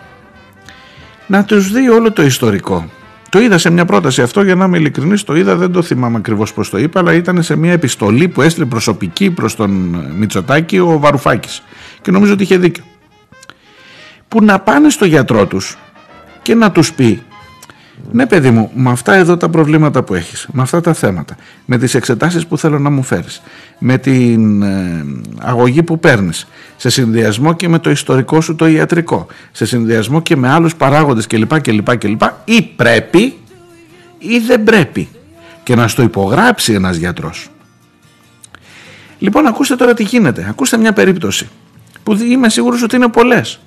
να 1.27 1.43
τους 1.43 1.71
δει 1.71 1.89
όλο 1.89 2.11
το 2.11 2.23
ιστορικό 2.23 2.89
το 3.33 3.39
είδα 3.39 3.57
σε 3.57 3.69
μια 3.69 3.85
πρόταση 3.85 4.21
αυτό 4.21 4.41
για 4.41 4.55
να 4.55 4.65
είμαι 4.65 4.77
ειλικρινής. 4.77 5.23
Το 5.23 5.35
είδα, 5.35 5.55
δεν 5.55 5.71
το 5.71 5.81
θυμάμαι 5.81 6.17
ακριβώς 6.17 6.53
πώς 6.53 6.69
το 6.69 6.77
είπα, 6.77 6.99
αλλά 6.99 7.13
ήταν 7.13 7.43
σε 7.43 7.55
μια 7.55 7.71
επιστολή 7.71 8.27
που 8.27 8.41
έστειλε 8.41 8.65
προσωπική 8.65 9.31
προς 9.31 9.55
τον 9.55 9.71
Μητσοτάκη 10.17 10.79
ο 10.79 10.99
Βαρουφάκης. 10.99 11.63
Και 12.01 12.11
νομίζω 12.11 12.33
ότι 12.33 12.43
είχε 12.43 12.57
δίκιο. 12.57 12.83
Που 14.27 14.43
να 14.43 14.59
πάνε 14.59 14.89
στο 14.89 15.05
γιατρό 15.05 15.45
τους 15.45 15.77
και 16.41 16.55
να 16.55 16.71
τους 16.71 16.93
πει 16.93 17.21
ναι 18.11 18.25
παιδί 18.25 18.49
μου, 18.49 18.71
με 18.73 18.89
αυτά 18.91 19.13
εδώ 19.13 19.37
τα 19.37 19.49
προβλήματα 19.49 20.03
που 20.03 20.13
έχεις, 20.13 20.47
με 20.51 20.61
αυτά 20.61 20.81
τα 20.81 20.93
θέματα, 20.93 21.35
με 21.65 21.77
τις 21.77 21.95
εξετάσεις 21.95 22.47
που 22.47 22.57
θέλω 22.57 22.79
να 22.79 22.89
μου 22.89 23.03
φέρεις, 23.03 23.41
με 23.79 23.97
την 23.97 24.61
ε, 24.61 25.05
αγωγή 25.39 25.83
που 25.83 25.99
παίρνεις, 25.99 26.47
σε 26.77 26.89
συνδυασμό 26.89 27.53
και 27.53 27.67
με 27.67 27.79
το 27.79 27.89
ιστορικό 27.89 28.41
σου 28.41 28.55
το 28.55 28.67
ιατρικό, 28.67 29.27
σε 29.51 29.65
συνδυασμό 29.65 30.21
και 30.21 30.35
με 30.35 30.49
άλλους 30.49 30.75
παράγοντες 30.75 31.27
κλπ. 31.27 31.61
κλπ, 31.61 31.97
κλπ 31.97 32.21
ή 32.45 32.61
πρέπει 32.61 33.37
ή 34.17 34.39
δεν 34.39 34.63
πρέπει 34.63 35.09
και 35.63 35.75
να 35.75 35.87
στο 35.87 36.01
υπογράψει 36.01 36.73
ένας 36.73 36.97
γιατρός. 36.97 37.49
Λοιπόν, 39.19 39.47
ακούστε 39.47 39.75
τώρα 39.75 39.93
τι 39.93 40.03
γίνεται. 40.03 40.45
Ακούστε 40.49 40.77
μια 40.77 40.93
περίπτωση 40.93 41.49
που 42.03 42.13
είμαι 42.13 42.49
σίγουρος 42.49 42.83
ότι 42.83 42.95
είναι 42.95 43.07
πολλές. 43.07 43.59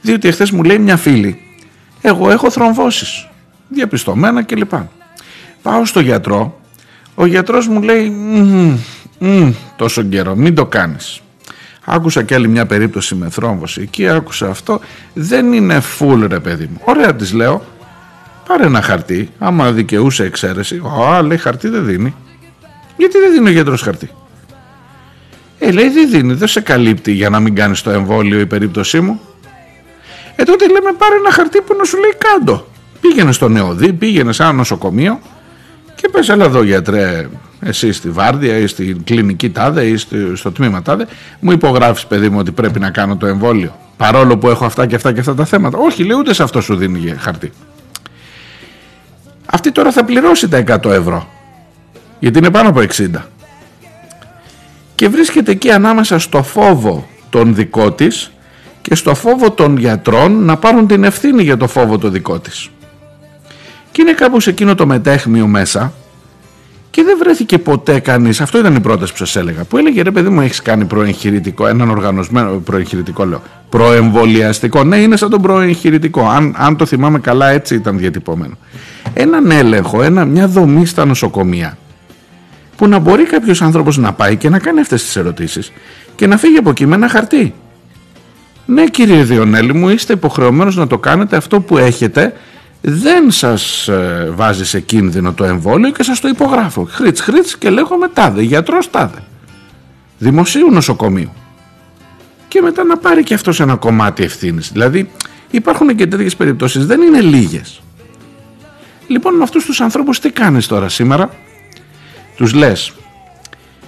Διότι 0.00 0.28
εχθές 0.28 0.50
μου 0.50 0.62
λέει 0.62 0.78
μια 0.78 0.96
φίλη, 0.96 1.40
εγώ 2.00 2.30
έχω 2.30 2.50
θρομβώσεις 2.50 3.28
διαπιστωμένα 3.68 4.42
κλπ. 4.42 4.72
Πάω 5.62 5.84
στο 5.84 6.00
γιατρό, 6.00 6.60
ο 7.14 7.26
γιατρός 7.26 7.68
μου 7.68 7.82
λέει 7.82 8.08
«Μμμ, 8.08 8.78
μμμ, 9.18 9.52
τόσο 9.76 10.02
καιρό, 10.02 10.34
μην 10.36 10.54
το 10.54 10.66
κάνεις. 10.66 11.20
Άκουσα 11.84 12.22
και 12.22 12.34
άλλη 12.34 12.48
μια 12.48 12.66
περίπτωση 12.66 13.14
με 13.14 13.28
θρόμβωση 13.30 13.80
εκεί, 13.80 14.08
άκουσα 14.08 14.48
αυτό, 14.48 14.80
δεν 15.14 15.52
είναι 15.52 15.82
full 15.98 16.26
ρε 16.28 16.40
παιδί 16.40 16.68
μου. 16.72 16.80
Ωραία 16.84 17.14
της 17.14 17.32
λέω, 17.32 17.62
πάρε 18.46 18.64
ένα 18.64 18.82
χαρτί, 18.82 19.30
άμα 19.38 19.72
δικαιούσε 19.72 20.24
εξαίρεση, 20.24 20.82
α 21.16 21.22
λέει 21.22 21.36
χαρτί 21.36 21.68
δεν 21.68 21.84
δίνει. 21.84 22.14
Γιατί 22.96 23.18
δεν 23.18 23.32
δίνει 23.32 23.48
ο 23.48 23.52
γιατρός 23.52 23.82
χαρτί; 23.82 24.10
Ε, 25.58 25.70
λέει 25.70 25.88
δεν 25.88 26.10
δίνει, 26.10 26.32
δεν 26.32 26.48
σε 26.48 26.60
καλύπτει 26.60 27.12
για 27.12 27.30
να 27.30 27.40
μην 27.40 27.54
κάνεις 27.54 27.82
το 27.82 27.90
εμβόλιο 27.90 28.40
η 28.40 28.46
περίπτωσή 28.46 29.00
μου. 29.00 29.20
Ε, 30.36 30.42
τότε 30.42 30.66
λέμε 30.66 30.92
πάρε 30.98 31.14
ένα 31.14 31.32
χαρτί 31.32 31.60
που 31.60 31.74
να 31.78 31.84
σου 31.84 31.98
λέει 31.98 32.14
κάτω. 32.18 32.66
Πήγαινε 33.08 33.32
στο 33.32 33.48
Νεοδί, 33.48 33.92
πήγαινε 33.92 34.32
σε 34.32 34.42
ένα 34.42 34.52
νοσοκομείο 34.52 35.20
και 35.94 36.08
πες 36.08 36.28
έλα 36.28 36.44
εδώ 36.44 36.62
γιατρέ 36.62 37.28
εσύ 37.60 37.92
στη 37.92 38.10
Βάρδια 38.10 38.56
ή 38.56 38.66
στην 38.66 39.04
κλινική 39.04 39.50
τάδε 39.50 39.84
ή 39.84 39.96
στο 40.34 40.52
τμήμα 40.52 40.82
τάδε 40.82 41.06
μου 41.40 41.50
υπογράφεις 41.52 42.06
παιδί 42.06 42.28
μου 42.28 42.38
ότι 42.38 42.52
πρέπει 42.52 42.80
να 42.80 42.90
κάνω 42.90 43.16
το 43.16 43.26
εμβόλιο 43.26 43.76
παρόλο 43.96 44.38
που 44.38 44.48
έχω 44.48 44.64
αυτά 44.64 44.86
και 44.86 44.94
αυτά 44.94 45.12
και 45.12 45.20
αυτά 45.20 45.34
τα 45.34 45.44
θέματα 45.44 45.78
όχι 45.78 46.04
λέει 46.04 46.18
ούτε 46.18 46.34
σε 46.34 46.42
αυτό 46.42 46.60
σου 46.60 46.76
δίνει 46.76 47.14
χαρτί 47.18 47.52
αυτή 49.46 49.72
τώρα 49.72 49.92
θα 49.92 50.04
πληρώσει 50.04 50.48
τα 50.48 50.64
100 50.84 50.90
ευρώ 50.90 51.28
γιατί 52.18 52.38
είναι 52.38 52.50
πάνω 52.50 52.68
από 52.68 52.80
60 52.80 53.06
και 54.94 55.08
βρίσκεται 55.08 55.50
εκεί 55.50 55.70
ανάμεσα 55.70 56.18
στο 56.18 56.42
φόβο 56.42 57.08
τον 57.30 57.54
δικό 57.54 57.92
της 57.92 58.30
και 58.82 58.94
στο 58.94 59.14
φόβο 59.14 59.50
των 59.50 59.76
γιατρών 59.76 60.44
να 60.44 60.56
πάρουν 60.56 60.86
την 60.86 61.04
ευθύνη 61.04 61.42
για 61.42 61.56
το 61.56 61.68
φόβο 61.68 61.98
το 61.98 62.08
δικό 62.08 62.38
της. 62.38 62.70
Και 63.96 64.02
είναι 64.02 64.12
κάπου 64.12 64.40
σε 64.40 64.50
εκείνο 64.50 64.74
το 64.74 64.86
μετέχμιο 64.86 65.46
μέσα 65.46 65.92
και 66.90 67.02
δεν 67.02 67.18
βρέθηκε 67.18 67.58
ποτέ 67.58 68.00
κανείς. 68.00 68.40
Αυτό 68.40 68.58
ήταν 68.58 68.74
η 68.74 68.80
πρόταση 68.80 69.12
που 69.12 69.18
σας 69.18 69.36
έλεγα. 69.36 69.64
Που 69.64 69.76
έλεγε 69.78 70.02
ρε 70.02 70.10
παιδί 70.10 70.28
μου, 70.28 70.40
έχεις 70.40 70.62
κάνει 70.62 70.84
προεγχειρητικό, 70.84 71.66
έναν 71.66 71.90
οργανωσμένο 71.90 72.50
προεγχειρητικό 72.50 73.24
λέω. 73.24 73.42
Προεμβολιαστικό. 73.68 74.84
Ναι, 74.84 74.96
είναι 74.96 75.16
σαν 75.16 75.30
τον 75.30 75.42
προεγχειρητικό. 75.42 76.28
Αν, 76.28 76.54
αν 76.58 76.76
το 76.76 76.86
θυμάμαι 76.86 77.18
καλά, 77.18 77.48
έτσι 77.48 77.74
ήταν 77.74 77.98
διατυπωμένο. 77.98 78.58
Έναν 79.14 79.50
έλεγχο, 79.50 80.02
ένα, 80.02 80.24
μια 80.24 80.48
δομή 80.48 80.86
στα 80.86 81.04
νοσοκομεία. 81.04 81.78
Που 82.76 82.88
να 82.88 82.98
μπορεί 82.98 83.24
κάποιος 83.24 83.62
άνθρωπος 83.62 83.96
να 83.96 84.12
πάει 84.12 84.36
και 84.36 84.48
να 84.48 84.58
κάνει 84.58 84.80
αυτές 84.80 85.04
τις 85.04 85.16
ερωτήσεις 85.16 85.72
και 86.14 86.26
να 86.26 86.36
φύγει 86.36 86.56
από 86.56 86.70
εκεί 86.70 86.86
με 86.86 86.94
ένα 86.94 87.08
χαρτί. 87.08 87.54
Ναι, 88.66 88.86
κύριε 88.86 89.22
Διονέλη 89.22 89.74
μου, 89.74 89.88
είστε 89.88 90.12
υποχρεωμένος 90.12 90.76
να 90.76 90.86
το 90.86 90.98
κάνετε 90.98 91.36
αυτό 91.36 91.60
που 91.60 91.78
έχετε 91.78 92.32
δεν 92.80 93.30
σας 93.30 93.88
ε, 93.88 94.30
βάζει 94.34 94.64
σε 94.66 94.80
κίνδυνο 94.80 95.32
το 95.32 95.44
εμβόλιο 95.44 95.90
και 95.90 96.02
σας 96.02 96.20
το 96.20 96.28
υπογράφω. 96.28 96.84
Χρήτς, 96.84 97.20
χρήτς 97.20 97.58
και 97.58 97.70
λέγομαι 97.70 98.08
τάδε, 98.08 98.42
γιατρός 98.42 98.90
τάδε. 98.90 99.22
Δημοσίου 100.18 100.70
νοσοκομείου. 100.70 101.32
Και 102.48 102.60
μετά 102.60 102.84
να 102.84 102.96
πάρει 102.96 103.22
και 103.22 103.34
αυτός 103.34 103.60
ένα 103.60 103.76
κομμάτι 103.76 104.22
ευθύνης. 104.22 104.72
Δηλαδή 104.72 105.10
υπάρχουν 105.50 105.96
και 105.96 106.06
τέτοιες 106.06 106.36
περιπτώσεις, 106.36 106.86
δεν 106.86 107.00
είναι 107.00 107.20
λίγες. 107.20 107.80
Λοιπόν 109.06 109.34
με 109.34 109.42
αυτούς 109.42 109.64
τους 109.64 109.80
ανθρώπους 109.80 110.20
τι 110.20 110.30
κάνεις 110.30 110.66
τώρα 110.66 110.88
σήμερα; 110.88 111.30
Τους 112.36 112.54
λες 112.54 112.92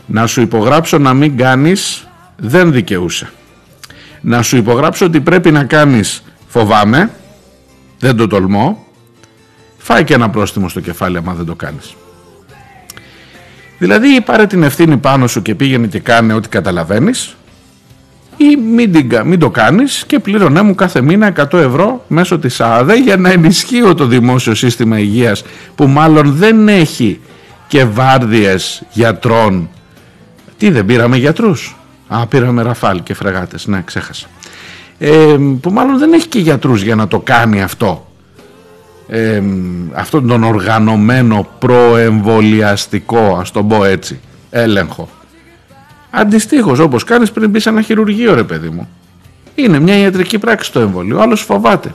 να 0.07 0.27
σου 0.27 0.41
υπογράψω 0.41 0.99
να 0.99 1.15
μην 1.15 1.37
κάνεις 1.37 2.09
δεν 2.37 2.73
δικαιούσε. 2.73 3.31
Να 4.21 4.43
σου 4.43 4.57
υπογράψω 4.57 5.07
ότι 5.07 5.21
πρέπει 5.21 5.51
να 5.51 5.65
κάνεις 5.65 6.23
φοβάμαι 6.47 7.11
δεν 7.99 8.17
το 8.17 8.27
τολμώ, 8.27 8.87
φάει 9.79 10.05
και 10.05 10.15
ένα 10.15 10.31
πρόστιμο 10.31 10.69
στο 10.69 10.81
κεφάλι 10.81 11.17
άμα 11.17 11.33
δεν 11.33 11.47
το 11.47 11.55
κάνεις. 11.55 11.95
Δηλαδή 13.79 14.21
πάρε 14.21 14.47
την 14.47 14.63
ευθύνη 14.63 14.97
πάνω 14.97 15.27
σου 15.27 15.43
και 15.43 15.55
πήγαινε 15.55 15.87
και 15.87 15.99
κάνε 15.99 16.33
ό,τι 16.33 16.49
καταλαβαίνεις 16.49 17.37
ή 18.37 18.57
μην, 18.57 18.93
την, 18.93 19.21
μην 19.25 19.39
το 19.39 19.51
κάνεις 19.51 20.05
και 20.07 20.19
πλήρωνέ 20.19 20.63
μου 20.63 20.75
κάθε 20.75 21.01
μήνα 21.01 21.33
100 21.37 21.53
ευρώ 21.53 22.05
μέσω 22.09 22.39
της 22.39 22.61
ΑΔΕ 22.61 22.97
για 22.97 23.17
να 23.17 23.31
ενισχύω 23.31 23.95
το 23.95 24.07
δημόσιο 24.07 24.55
σύστημα 24.55 24.99
υγείας 24.99 25.45
που 25.75 25.87
μάλλον 25.87 26.33
δεν 26.33 26.69
έχει 26.69 27.21
και 27.69 27.85
βάρδιες 27.85 28.83
γιατρών. 28.93 29.69
Τι 30.59 30.71
δεν 30.71 30.85
πήραμε 30.85 31.17
γιατρούς; 31.17 31.77
Α, 32.09 32.27
πήραμε 32.27 32.63
ραφάλ 32.63 33.03
και 33.03 33.15
φρεγάτες, 33.15 33.67
ναι, 33.67 33.83
ξέχασα. 33.85 34.27
Ε, 34.99 35.37
που 35.61 35.71
μάλλον 35.71 35.99
δεν 35.99 36.13
έχει 36.13 36.27
και 36.27 36.39
γιατρούς 36.39 36.83
για 36.83 36.95
να 36.95 37.09
το 37.09 37.19
κάνει 37.19 37.63
αυτό. 37.63 38.07
Ε, 39.09 39.43
αυτόν 39.93 40.27
τον 40.27 40.43
οργανωμένο 40.43 41.49
προεμβολιαστικό, 41.59 43.37
ας 43.41 43.51
το 43.51 43.63
πω 43.63 43.85
έτσι, 43.85 44.21
έλεγχο. 44.51 45.09
Αντιστοίχως 46.11 46.79
όπως 46.79 47.05
κάνεις 47.05 47.31
πριν 47.31 47.51
μπεις 47.51 47.63
σε 47.63 47.69
ένα 47.69 47.83
χειρουργείο 47.83 48.35
ρε 48.35 48.45
παιδί 48.45 48.69
μου. 48.69 48.89
Είναι 49.55 49.79
μια 49.79 49.99
ιατρική 49.99 50.39
πράξη 50.39 50.73
το 50.73 50.81
εμβόλιο, 50.81 51.19
ο 51.19 51.21
άλλος 51.21 51.41
φοβάται. 51.41 51.95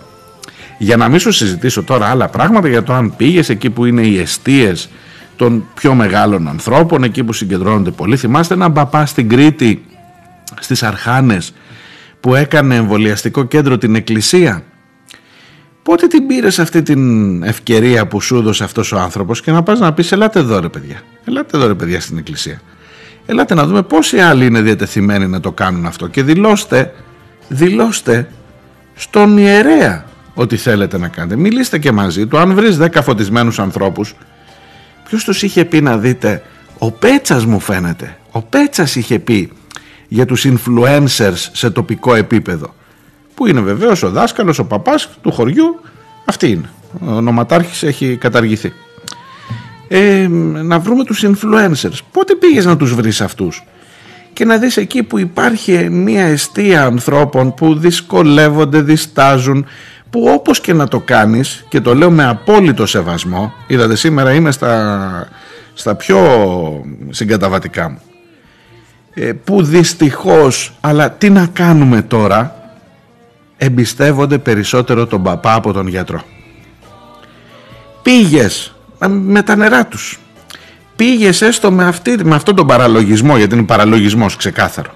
Για 0.77 0.97
να 0.97 1.09
μην 1.09 1.19
σου 1.19 1.31
συζητήσω 1.31 1.83
τώρα 1.83 2.05
άλλα 2.05 2.27
πράγματα 2.27 2.67
για 2.67 2.83
το 2.83 2.93
αν 2.93 3.15
πήγες 3.15 3.49
εκεί 3.49 3.69
που 3.69 3.85
είναι 3.85 4.01
οι 4.01 4.19
αιστείες 4.19 4.89
των 5.35 5.65
πιο 5.73 5.93
μεγάλων 5.93 6.47
ανθρώπων, 6.47 7.03
εκεί 7.03 7.23
που 7.23 7.33
συγκεντρώνονται 7.33 7.91
πολλοί. 7.91 8.17
Θυμάστε 8.17 8.53
έναν 8.53 8.73
παπά 8.73 9.05
στην 9.05 9.29
Κρήτη, 9.29 9.85
στις 10.59 10.83
Αρχάνες, 10.83 11.53
που 12.23 12.35
έκανε 12.35 12.75
εμβολιαστικό 12.75 13.43
κέντρο 13.43 13.77
την 13.77 13.95
εκκλησία. 13.95 14.63
Πότε 15.83 16.07
την 16.07 16.27
πήρες 16.27 16.59
αυτή 16.59 16.81
την 16.81 17.43
ευκαιρία 17.43 18.07
που 18.07 18.21
σου 18.21 18.35
έδωσε 18.37 18.63
αυτός 18.63 18.91
ο 18.91 18.99
άνθρωπος 18.99 19.41
και 19.41 19.51
να 19.51 19.63
πας 19.63 19.79
να 19.79 19.93
πεις 19.93 20.11
ελάτε 20.11 20.39
εδώ 20.39 20.59
ρε 20.59 20.69
παιδιά, 20.69 21.01
ελάτε 21.25 21.57
εδώ 21.57 21.67
ρε 21.67 21.73
παιδιά 21.73 21.99
στην 21.99 22.17
εκκλησία. 22.17 22.61
Ελάτε 23.25 23.53
να 23.53 23.65
δούμε 23.65 23.81
πόσοι 23.81 24.19
άλλοι 24.19 24.45
είναι 24.45 24.61
διατεθειμένοι 24.61 25.27
να 25.27 25.39
το 25.39 25.51
κάνουν 25.51 25.85
αυτό 25.85 26.07
και 26.07 26.23
δηλώστε, 26.23 26.93
δηλώστε 27.47 28.29
στον 28.95 29.37
ιερέα 29.37 30.05
ότι 30.33 30.57
θέλετε 30.57 30.97
να 30.97 31.07
κάνετε. 31.07 31.35
Μιλήστε 31.35 31.79
και 31.79 31.91
μαζί 31.91 32.27
του. 32.27 32.37
Αν 32.37 32.53
βρεις 32.53 32.77
10 32.77 32.87
φωτισμένους 33.03 33.59
ανθρώπους, 33.59 34.15
ποιος 35.03 35.23
τους 35.23 35.43
είχε 35.43 35.65
πει 35.65 35.81
να 35.81 35.97
δείτε, 35.97 36.43
ο 36.77 36.91
Πέτσας 36.91 37.45
μου 37.45 37.59
φαίνεται. 37.59 38.17
Ο 38.31 38.41
Πέτσας 38.41 38.95
είχε 38.95 39.19
πει 39.19 39.51
για 40.13 40.25
τους 40.25 40.45
influencers 40.45 41.49
σε 41.51 41.69
τοπικό 41.69 42.15
επίπεδο. 42.15 42.73
Που 43.35 43.47
είναι 43.47 43.61
βεβαίως 43.61 44.03
ο 44.03 44.09
δάσκαλος, 44.09 44.59
ο 44.59 44.65
παπάς 44.65 45.09
του 45.21 45.31
χωριού. 45.31 45.79
Αυτή 46.25 46.49
είναι. 46.49 46.69
Ο 47.05 47.21
νοματάρχης 47.21 47.83
έχει 47.83 48.17
καταργηθεί. 48.17 48.73
Ε, 49.87 50.27
να 50.63 50.79
βρούμε 50.79 51.03
τους 51.03 51.25
influencers. 51.25 51.97
Πότε 52.11 52.35
πήγες 52.35 52.65
να 52.65 52.77
τους 52.77 52.95
βρεις 52.95 53.21
αυτούς; 53.21 53.63
Και 54.33 54.45
να 54.45 54.57
δεις 54.57 54.77
εκεί 54.77 55.03
που 55.03 55.19
υπάρχει 55.19 55.89
μια 55.89 56.25
αιστεία 56.25 56.83
ανθρώπων 56.83 57.53
που 57.53 57.75
δυσκολεύονται, 57.75 58.81
διστάζουν, 58.81 59.65
που 60.09 60.27
όπως 60.29 60.61
και 60.61 60.73
να 60.73 60.87
το 60.87 60.99
κάνεις 60.99 61.65
και 61.69 61.81
το 61.81 61.95
λέω 61.95 62.11
με 62.11 62.25
απόλυτο 62.25 62.85
σεβασμό, 62.85 63.53
είδατε 63.67 63.95
σήμερα 63.95 64.33
είμαι 64.33 64.51
στα, 64.51 65.27
στα 65.73 65.95
πιο 65.95 66.19
συγκαταβατικά 67.09 67.89
μου, 67.89 67.97
ε, 67.97 68.12
που 69.43 69.63
δυστυχώς, 69.63 70.73
αλλά 70.81 71.11
τι 71.11 71.29
να 71.29 71.45
κάνουμε 71.45 72.01
τώρα, 72.01 72.55
εμπιστεύονται 73.57 74.37
περισσότερο 74.37 75.07
τον 75.07 75.23
παπά 75.23 75.53
από 75.53 75.73
τον 75.73 75.87
γιατρό. 75.87 76.23
Πήγες 78.01 78.75
ε, 78.99 79.07
με 79.07 79.41
τα 79.41 79.55
νερά 79.55 79.85
τους. 79.85 80.19
Πήγες 80.95 81.41
έστω 81.41 81.71
με, 81.71 81.85
αυτή, 81.85 82.17
με 82.23 82.35
αυτόν 82.35 82.55
τον 82.55 82.67
παραλογισμό, 82.67 83.37
γιατί 83.37 83.55
είναι 83.55 83.63
παραλογισμός 83.63 84.35
ξεκάθαρο. 84.35 84.91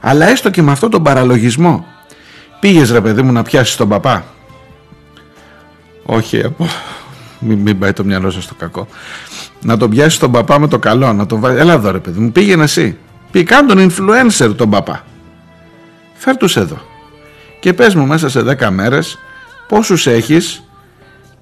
Αλλά 0.00 0.28
έστω 0.28 0.50
και 0.50 0.62
με 0.62 0.72
αυτόν 0.72 0.90
τον 0.90 1.02
παραλογισμό. 1.02 1.86
Πήγες 2.60 2.90
ρε 2.90 3.00
παιδί 3.00 3.22
μου 3.22 3.32
να 3.32 3.42
πιάσεις 3.42 3.76
τον 3.76 3.88
παπά. 3.88 4.24
Όχι, 6.02 6.44
από... 6.44 6.66
μην, 7.38 7.58
μην 7.58 7.78
πάει 7.78 7.92
το 7.92 8.04
μυαλό 8.04 8.30
σας 8.30 8.44
στο 8.44 8.54
κακό. 8.54 8.88
Να 9.62 9.76
τον 9.76 9.90
πιάσεις 9.90 10.18
τον 10.18 10.30
παπά 10.30 10.58
με 10.58 10.68
το 10.68 10.78
καλό. 10.78 11.12
Να 11.12 11.26
τον 11.26 11.40
βάλει... 11.40 11.58
Έλα 11.58 11.72
εδώ 11.72 11.90
ρε 11.90 11.98
παιδί 11.98 12.20
μου, 12.20 12.32
πήγαινε 12.32 12.62
εσύ. 12.62 12.96
Πήγε 13.34 13.44
κάνε 13.44 13.74
τον 13.74 13.90
influencer 13.90 14.54
τον 14.56 14.70
παπά. 14.70 15.04
Φέρ 16.14 16.36
τους 16.36 16.56
εδώ. 16.56 16.78
Και 17.60 17.72
πες 17.72 17.94
μου 17.94 18.06
μέσα 18.06 18.28
σε 18.28 18.40
10 18.40 18.70
μέρες 18.70 19.18
πόσους 19.68 20.06
έχεις 20.06 20.62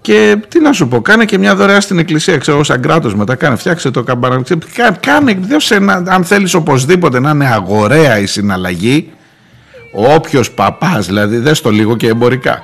και 0.01 0.37
τι 0.49 0.61
να 0.61 0.73
σου 0.73 0.89
πω, 0.89 1.01
κάνε 1.01 1.25
και 1.25 1.39
μια 1.39 1.55
δωρεά 1.55 1.81
στην 1.81 1.99
εκκλησία, 1.99 2.39
ξέρω 2.39 2.57
εγώ, 2.57 2.65
σαν 2.65 2.83
κράτος 2.83 3.15
μετά. 3.15 3.35
Κάνε, 3.35 3.57
φτιάξε 3.57 3.91
το 3.91 4.03
καμπανάκι. 4.03 4.59
Κάνε, 5.01 5.35
δώσε 5.35 5.75
ένα, 5.75 6.03
αν 6.07 6.25
θέλεις 6.25 6.55
οπωσδήποτε 6.55 7.21
να 7.21 7.31
είναι 7.31 7.47
αγοραία 7.47 8.19
η 8.19 8.27
συναλλαγή. 8.27 9.13
Όποιος 9.93 10.51
παπάς, 10.51 11.07
δηλαδή, 11.07 11.37
δες 11.37 11.61
το 11.61 11.71
λίγο 11.71 11.97
και 11.97 12.09
εμπορικά. 12.09 12.63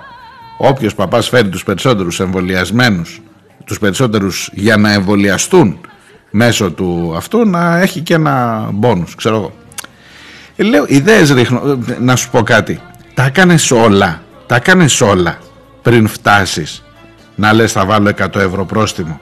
Όποιος 0.59 0.95
παπάς 0.95 1.29
φέρει 1.29 1.49
τους 1.49 1.65
περισσότερους 1.65 2.21
εμβολιασμένους, 2.21 3.23
τους 3.65 3.79
περισσότερους 3.79 4.51
για 4.53 4.77
να 4.77 4.93
εμβολιαστούν 4.93 5.81
μέσω 6.31 6.71
του 6.71 7.13
αυτού, 7.17 7.49
να 7.49 7.79
έχει 7.79 8.01
και 8.01 8.15
ένα 8.15 8.69
μπόνους, 8.73 9.15
ξέρω 9.15 9.37
εγώ. 9.37 9.53
Ε, 10.57 10.63
λέω, 10.63 10.85
ιδέες 10.89 11.31
ρίχνω. 11.31 11.79
Ε, 11.89 11.97
Να 12.01 12.17
σου 12.17 12.31
πω 12.31 12.43
κάτι. 12.43 12.81
Τα 13.15 13.25
έκανες 13.25 13.71
όλα. 13.71 14.23
Τα 14.47 14.57
έκανες 14.57 15.01
όλα 15.01 15.39
πριν 15.83 16.09
φτάσεις 16.09 16.83
να 17.35 17.53
λες 17.53 17.73
θα 17.73 17.85
βάλω 17.85 18.11
100 18.19 18.35
ευρώ 18.35 18.65
πρόστιμο. 18.65 19.21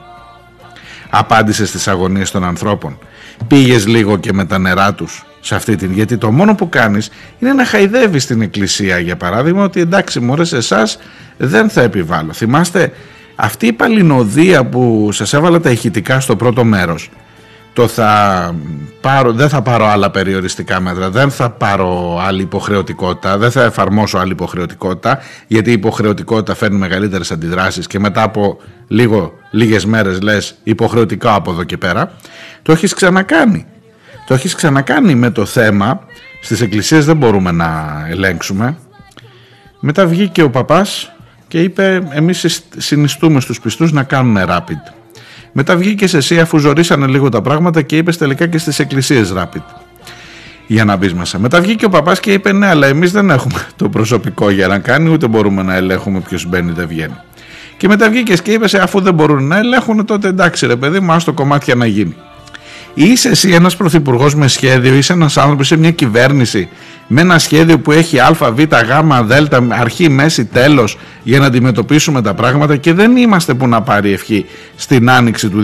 Απάντησες 1.11 1.69
στις 1.69 1.89
αγωνίες 1.89 2.31
των 2.31 2.45
ανθρώπων. 2.45 2.99
Πήγες 3.47 3.87
λίγο 3.87 4.17
και 4.17 4.33
με 4.33 4.45
τα 4.45 4.59
νερά 4.59 4.95
τους 4.95 5.25
σε 5.41 5.55
αυτή 5.55 5.77
την... 5.77 5.93
Γιατί 5.93 6.17
το 6.19 6.31
μόνο 6.31 6.55
που 6.55 6.69
κάνεις 6.69 7.11
είναι 7.39 7.53
να 7.53 7.65
χαϊδεύεις 7.65 8.27
την 8.27 8.41
εκκλησία 8.41 8.99
για 8.99 9.17
παράδειγμα 9.17 9.65
ότι 9.65 9.81
εντάξει 9.81 10.21
μωρέ 10.21 10.45
σε 10.45 10.57
εσάς 10.57 10.99
δεν 11.37 11.71
θα 11.71 11.81
επιβάλλω. 11.81 12.33
Θυμάστε 12.33 12.93
αυτή 13.37 13.67
η 13.67 13.73
παλινοδία 13.73 14.65
που 14.65 15.09
σας 15.13 15.33
έβαλα 15.33 15.61
τα 15.61 15.71
ηχητικά 15.71 16.21
στο 16.21 16.37
πρώτο 16.37 16.65
μέρος 16.65 17.11
το 17.77 17.89
θα 17.89 18.55
πάρω, 19.01 19.33
δεν 19.33 19.49
θα 19.49 19.63
πάρω 19.63 19.87
άλλα 19.87 20.11
περιοριστικά 20.11 20.81
μέτρα, 20.81 21.11
δεν 21.11 21.31
θα 21.31 21.51
πάρω 21.51 22.19
άλλη 22.27 22.43
υποχρεωτικότητα, 22.43 23.39
δεν 23.39 23.51
θα 23.51 23.63
εφαρμόσω 23.63 24.19
άλλη 24.19 24.33
υποχρεωτικότητα, 24.33 25.19
γιατί 25.47 25.71
η 25.71 25.73
υποχρεωτικότητα 25.73 26.55
φέρνει 26.55 26.79
μεγαλύτερες 26.79 27.31
αντιδράσεις 27.31 27.87
και 27.87 27.99
μετά 27.99 28.23
από 28.23 28.59
λίγο, 28.89 29.33
λίγες 29.51 29.85
μέρες 29.85 30.21
λες 30.21 30.55
υποχρεωτικά 30.63 31.35
από 31.35 31.51
εδώ 31.51 31.65
και 31.65 31.77
πέρα, 31.77 32.13
το 32.63 32.73
έχεις 32.73 32.95
ξανακάνει. 32.95 33.67
Το 34.27 34.35
έχεις 34.35 34.55
ξανακάνει 34.55 35.15
με 35.15 35.31
το 35.31 35.45
θέμα, 35.45 36.01
στις 36.41 36.61
εκκλησίες 36.61 37.05
δεν 37.05 37.17
μπορούμε 37.17 37.53
να 37.53 38.03
ελέγξουμε. 38.09 38.77
Μετά 39.81 40.07
βγήκε 40.07 40.43
ο 40.43 40.51
παπάς 40.51 41.13
και 41.49 41.63
είπε 41.63 42.09
εμείς 42.11 42.63
συνιστούμε 42.77 43.41
στους 43.41 43.61
πιστούς 43.61 43.93
να 43.93 44.03
κάνουν 44.03 44.37
rapid. 44.49 44.95
Μετά 45.59 45.77
βγήκες 45.77 46.15
εσύ 46.15 46.41
αφού 46.41 46.59
ζορίσανε 46.59 47.07
λίγο 47.07 47.29
τα 47.29 47.43
πράγματα 47.43 47.83
και 47.83 47.97
είπες 47.97 48.17
τελικά 48.17 48.47
και 48.47 48.59
στις 48.59 48.79
εκκλησίες 48.79 49.33
Rapid. 49.37 49.63
Για 50.67 50.85
να 50.85 50.97
μπεις 50.97 51.15
μέσα. 51.15 51.39
Μετά 51.39 51.61
βγήκε 51.61 51.85
ο 51.85 51.89
παπάς 51.89 52.21
και 52.21 52.33
είπε: 52.33 52.53
Ναι, 52.53 52.67
αλλά 52.67 52.87
εμείς 52.87 53.13
δεν 53.13 53.31
έχουμε 53.31 53.67
το 53.77 53.89
προσωπικό 53.89 54.51
για 54.51 54.67
να 54.67 54.79
κάνει, 54.79 55.11
ούτε 55.11 55.27
μπορούμε 55.27 55.63
να 55.63 55.75
ελέγχουμε 55.75 56.21
ποιος 56.21 56.47
μπαίνει 56.47 56.73
δεν 56.73 56.87
βγαίνει. 56.89 57.17
Και 57.77 57.89
μετά 57.89 58.11
βγήκες 58.11 58.43
και 58.43 58.53
είπες: 58.53 58.75
Αφού 58.75 59.01
δεν 59.01 59.15
μπορούν 59.15 59.47
να 59.47 59.57
ελέγχουν, 59.57 60.05
τότε 60.05 60.29
εντάξει, 60.29 60.67
ρε 60.67 60.77
παιδί 60.77 61.01
μου, 61.01 61.13
ας 61.13 61.25
το 61.25 61.33
κομμάτια 61.33 61.75
να 61.75 61.87
γίνει. 61.87 62.17
Είσαι 62.99 63.29
εσύ 63.29 63.51
ένας 63.51 63.77
πρωθυπουργός 63.77 64.35
με 64.35 64.49
σχέδιο, 64.49 64.95
είσαι 64.95 65.13
ένας 65.13 65.37
άνθρωπος, 65.37 65.67
είσαι 65.67 65.77
μια 65.77 65.91
κυβέρνηση 65.91 66.69
με 67.07 67.21
ένα 67.21 67.39
σχέδιο 67.39 67.79
που 67.79 67.93
έχει 67.93 68.19
α, 68.19 68.33
β, 68.33 68.61
γ, 68.61 68.67
δ, 69.27 69.33
αρχή, 69.69 70.09
μέση, 70.09 70.45
τέλος 70.45 70.99
για 71.23 71.39
να 71.39 71.47
αντιμετωπίσουμε 71.47 72.23
τα 72.23 72.35
πράγματα 72.35 72.77
και 72.77 72.93
δεν 72.93 73.17
είμαστε 73.17 73.55
που 73.55 73.69
να 73.69 73.83
πάρει 73.83 74.13
ευχή 74.13 74.47
στην 74.77 75.11
άνοιξη 75.11 75.49
του 75.49 75.63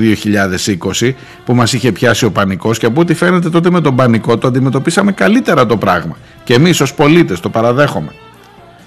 2020 1.01 1.11
που 1.45 1.55
μας 1.55 1.72
είχε 1.72 1.93
πιάσει 1.93 2.24
ο 2.24 2.30
πανικός 2.30 2.78
και 2.78 2.87
από 2.87 3.01
ό,τι 3.01 3.14
φαίνεται 3.14 3.51
τότε 3.51 3.70
με 3.70 3.80
τον 3.80 3.97
πανικό 3.97 4.39
το 4.39 4.47
αντιμετωπίσαμε 4.47 5.12
καλύτερα 5.12 5.66
το 5.66 5.76
πράγμα. 5.76 6.16
Και 6.45 6.55
εμείς 6.55 6.80
ως 6.80 6.95
πολίτες 6.95 7.41
το 7.41 7.49
παραδέχομαι. 7.49 8.12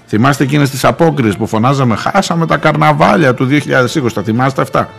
Θυμάστε 0.06 0.44
εκείνες 0.44 0.70
τις 0.70 0.84
απόκριες 0.84 1.36
που 1.36 1.46
φωνάζαμε 1.46 1.96
χάσαμε 1.96 2.46
τα 2.46 2.56
καρναβάλια 2.56 3.34
του 3.34 3.46
2020, 3.46 4.12
τα 4.14 4.22
θυμάστε 4.22 4.62
αυτά; 4.62 4.90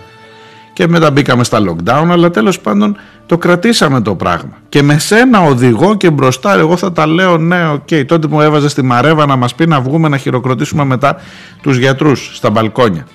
Και 0.77 0.87
μετά 0.87 1.11
μπήκαμε 1.11 1.43
στα 1.43 1.59
lockdown 1.59 2.07
αλλά 2.11 2.29
τέλος 2.31 2.59
πάντων 2.59 2.97
το 3.25 3.37
κρατήσαμε 3.37 4.01
το 4.01 4.15
πράγμα 4.15 4.57
και 4.69 4.81
με 4.83 4.99
σένα 4.99 5.41
οδηγό 5.41 5.95
και 5.95 6.09
μπροστά 6.09 6.53
εγώ 6.53 6.77
θα 6.77 6.91
τα 6.91 7.07
λέω 7.07 7.37
ναι 7.37 7.69
OK 7.69 7.87
okay. 7.89 8.05
τότε 8.05 8.27
μου 8.27 8.41
έβαζες 8.41 8.71
στη 8.71 8.81
Μαρέβα 8.81 9.25
να 9.25 9.35
μας 9.35 9.55
πει 9.55 9.67
να 9.67 9.81
βγούμε 9.81 10.07
να 10.07 10.17
χειροκροτήσουμε 10.17 10.83
μετά 10.83 11.15
τους 11.61 11.77
γιατρούς 11.77 12.31
στα 12.33 12.49
μπαλκόνια 12.49 13.07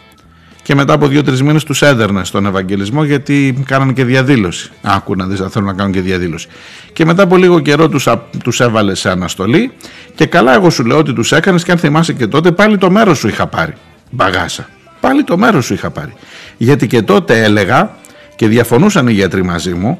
και 0.62 0.74
μετά 0.74 0.92
από 0.92 1.06
δύο-τρεις 1.06 1.42
μήνες 1.42 1.64
τους 1.64 1.82
έδερνε 1.82 2.24
στον 2.24 2.46
Ευαγγελισμό 2.46 3.04
γιατί 3.04 3.62
κάνανε 3.66 3.92
και 3.92 4.04
διαδήλωση. 4.04 4.70
Άκου 4.82 5.16
να 5.16 5.26
δεις 5.26 5.40
αν 5.40 5.50
θέλουν 5.50 5.68
να 5.68 5.74
κάνουν 5.74 5.92
και 5.92 6.00
διαδήλωση. 6.00 6.48
Και 6.92 7.04
μετά 7.04 7.22
από 7.22 7.36
λίγο 7.36 7.60
καιρό 7.60 7.88
τους 7.88 8.08
τους 8.42 8.60
έβαλε 8.60 8.94
σε 8.94 9.10
αναστολή. 9.10 9.72
Και 10.14 10.26
καλά, 10.26 10.54
εγώ 10.54 10.70
σου 10.70 10.84
λέω 10.84 10.98
ότι 10.98 11.12
τους 11.12 11.32
έκανες 11.32 11.64
και 11.64 11.72
αν 11.72 11.78
θυμάσαι 11.78 12.12
και 12.12 12.26
τότε 12.26 12.52
πάλι 12.52 12.78
το 12.78 12.90
μέρος 12.90 13.18
σου 13.18 13.28
είχα 13.28 13.46
πάρει. 13.46 13.72
Μπαγάσα. 14.10 14.68
Πάλι 15.02 15.24
το 15.24 15.38
μέρος 15.38 15.64
σου 15.64 15.74
είχα 15.74 15.90
πάρει. 15.90 16.12
Γιατί 16.56 16.86
και 16.86 17.02
τότε 17.02 17.42
έλεγα 17.42 17.96
και 18.36 18.48
διαφωνούσαν 18.48 19.08
οι 19.08 19.12
γιατροί 19.12 19.42
μαζί 19.42 19.74
μου 19.74 19.98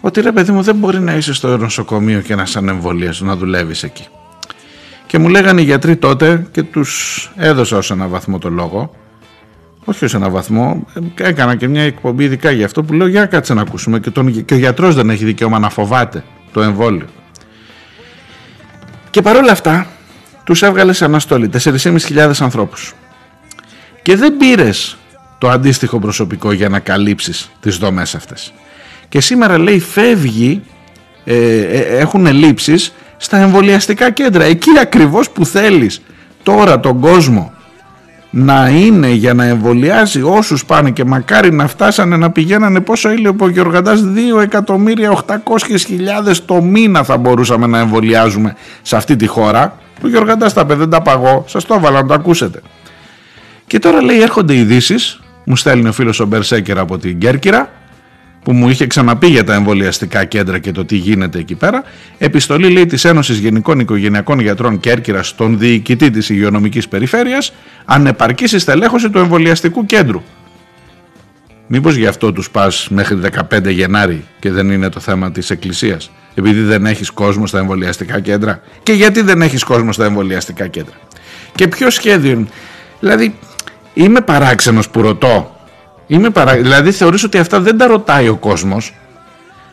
ότι 0.00 0.20
ρε 0.20 0.32
παιδί 0.32 0.52
μου 0.52 0.62
δεν 0.62 0.74
μπορεί 0.74 1.00
να 1.00 1.14
είσαι 1.14 1.34
στο 1.34 1.56
νοσοκομείο 1.56 2.20
και 2.20 2.34
να 2.34 2.46
σαν 2.46 2.68
εμβολία 2.68 3.14
να 3.18 3.36
δουλεύεις 3.36 3.82
εκεί. 3.82 4.06
Και 5.06 5.18
μου 5.18 5.28
λέγανε 5.28 5.60
οι 5.60 5.64
γιατροί 5.64 5.96
τότε 5.96 6.46
και 6.50 6.62
τους 6.62 7.30
έδωσα 7.36 7.76
ως 7.76 7.90
ένα 7.90 8.06
βαθμό 8.08 8.38
το 8.38 8.48
λόγο 8.48 8.94
όχι 9.84 10.04
ως 10.04 10.14
ένα 10.14 10.28
βαθμό, 10.30 10.86
έκανα 11.14 11.56
και 11.56 11.68
μια 11.68 11.82
εκπομπή 11.82 12.24
ειδικά 12.24 12.50
για 12.50 12.64
αυτό 12.64 12.82
που 12.82 12.92
λέω 12.92 13.06
για 13.06 13.26
κάτσε 13.26 13.54
να 13.54 13.60
ακούσουμε 13.60 14.00
και, 14.00 14.10
τον, 14.10 14.44
και 14.44 14.54
ο 14.54 14.56
γιατρός 14.56 14.94
δεν 14.94 15.10
έχει 15.10 15.24
δικαίωμα 15.24 15.58
να 15.58 15.70
φοβάται 15.70 16.24
το 16.52 16.62
εμβόλιο. 16.62 17.06
Και 19.10 19.22
παρόλα 19.22 19.52
αυτά 19.52 19.86
τους 20.44 20.62
έβγαλες 20.62 20.96
σε 20.96 21.04
αναστολή 21.04 21.50
4.500 21.62 22.30
ανθρώπους. 22.40 22.94
Και 24.04 24.16
δεν 24.16 24.36
πήρες 24.36 24.96
το 25.38 25.48
αντίστοιχο 25.48 25.98
προσωπικό 25.98 26.52
για 26.52 26.68
να 26.68 26.78
καλύψεις 26.78 27.50
τις 27.60 27.76
δομές 27.76 28.14
αυτές. 28.14 28.52
Και 29.08 29.20
σήμερα 29.20 29.58
λέει 29.58 29.78
φεύγει, 29.78 30.62
ε, 31.24 31.34
ε, 31.34 31.78
έχουν 31.78 32.26
ελλείψεις 32.26 32.92
στα 33.16 33.36
εμβολιαστικά 33.36 34.10
κέντρα. 34.10 34.44
Εκεί 34.44 34.70
ακριβώς 34.80 35.30
που 35.30 35.46
θέλεις 35.46 36.02
τώρα 36.42 36.80
τον 36.80 37.00
κόσμο 37.00 37.52
να 38.30 38.68
είναι 38.68 39.08
για 39.08 39.34
να 39.34 39.44
εμβολιάζει 39.44 40.22
όσους 40.22 40.64
πάνε 40.64 40.90
και 40.90 41.04
μακάρι 41.04 41.52
να 41.52 41.66
φτάσανε 41.66 42.16
να 42.16 42.30
πηγαίνανε 42.30 42.80
πόσο 42.80 43.10
ήλιο 43.10 43.36
ο 43.40 43.48
Γεωργαντάς 43.48 44.04
2.800.000 44.50 46.36
το 46.44 46.62
μήνα 46.62 47.04
θα 47.04 47.16
μπορούσαμε 47.16 47.66
να 47.66 47.78
εμβολιάζουμε 47.78 48.56
σε 48.82 48.96
αυτή 48.96 49.16
τη 49.16 49.26
χώρα 49.26 49.76
ο 50.04 50.08
Γεωργαντάς 50.08 50.52
τα 50.52 50.60
είπε 50.60 50.74
δεν 50.74 50.90
τα 50.90 51.02
παγώ 51.02 51.44
σας 51.46 51.64
το 51.64 51.74
έβαλα 51.74 52.00
να 52.00 52.06
το 52.06 52.14
ακούσετε 52.14 52.60
και 53.66 53.78
τώρα 53.78 54.02
λέει 54.02 54.20
έρχονται 54.20 54.54
ειδήσεις, 54.54 55.20
μου 55.44 55.56
στέλνει 55.56 55.88
ο 55.88 55.92
φίλος 55.92 56.20
ο 56.20 56.26
Μπερσέκερ 56.26 56.78
από 56.78 56.98
την 56.98 57.18
Κέρκυρα 57.18 57.70
που 58.44 58.52
μου 58.52 58.68
είχε 58.68 58.86
ξαναπεί 58.86 59.26
για 59.26 59.44
τα 59.44 59.54
εμβολιαστικά 59.54 60.24
κέντρα 60.24 60.58
και 60.58 60.72
το 60.72 60.84
τι 60.84 60.96
γίνεται 60.96 61.38
εκεί 61.38 61.54
πέρα. 61.54 61.82
Επιστολή 62.18 62.70
λέει 62.70 62.86
της 62.86 63.04
Ένωσης 63.04 63.38
Γενικών 63.38 63.80
Οικογενειακών 63.80 64.40
Γιατρών 64.40 64.80
Κέρκυρας 64.80 65.28
στον 65.28 65.58
διοικητή 65.58 66.10
της 66.10 66.28
υγειονομικής 66.28 66.88
περιφέρειας, 66.88 67.52
ανεπαρκή 67.84 68.46
στη 68.46 68.58
στελέχωση 68.58 69.10
του 69.10 69.18
εμβολιαστικού 69.18 69.86
κέντρου. 69.86 70.22
Μήπως 71.66 71.94
γι' 71.94 72.06
αυτό 72.06 72.32
τους 72.32 72.50
πας 72.50 72.88
μέχρι 72.90 73.16
15 73.50 73.70
Γενάρη 73.70 74.24
και 74.38 74.50
δεν 74.50 74.70
είναι 74.70 74.88
το 74.88 75.00
θέμα 75.00 75.32
της 75.32 75.50
Εκκλησίας, 75.50 76.10
επειδή 76.34 76.60
δεν 76.60 76.86
έχεις 76.86 77.10
κόσμο 77.10 77.46
στα 77.46 77.58
εμβολιαστικά 77.58 78.20
κέντρα. 78.20 78.60
Και 78.82 78.92
γιατί 78.92 79.22
δεν 79.22 79.42
έχεις 79.42 79.64
κόσμο 79.64 79.92
στα 79.92 80.04
εμβολιαστικά 80.04 80.66
κέντρα; 80.66 80.94
Και 81.54 81.68
ποιο 81.68 81.90
σχέδιο 81.90 82.30
είναι; 82.30 82.46
Δηλαδή, 83.00 83.34
είμαι 83.94 84.20
παράξενος 84.20 84.88
που 84.88 85.02
ρωτώ. 85.02 85.56
Είμαι 86.06 86.30
παρα... 86.30 86.54
Δηλαδή 86.54 86.92
θεωρείς 86.92 87.24
ότι 87.24 87.38
αυτά 87.38 87.60
δεν 87.60 87.78
τα 87.78 87.86
ρωτάει 87.86 88.28
ο 88.28 88.36
κόσμος 88.36 88.94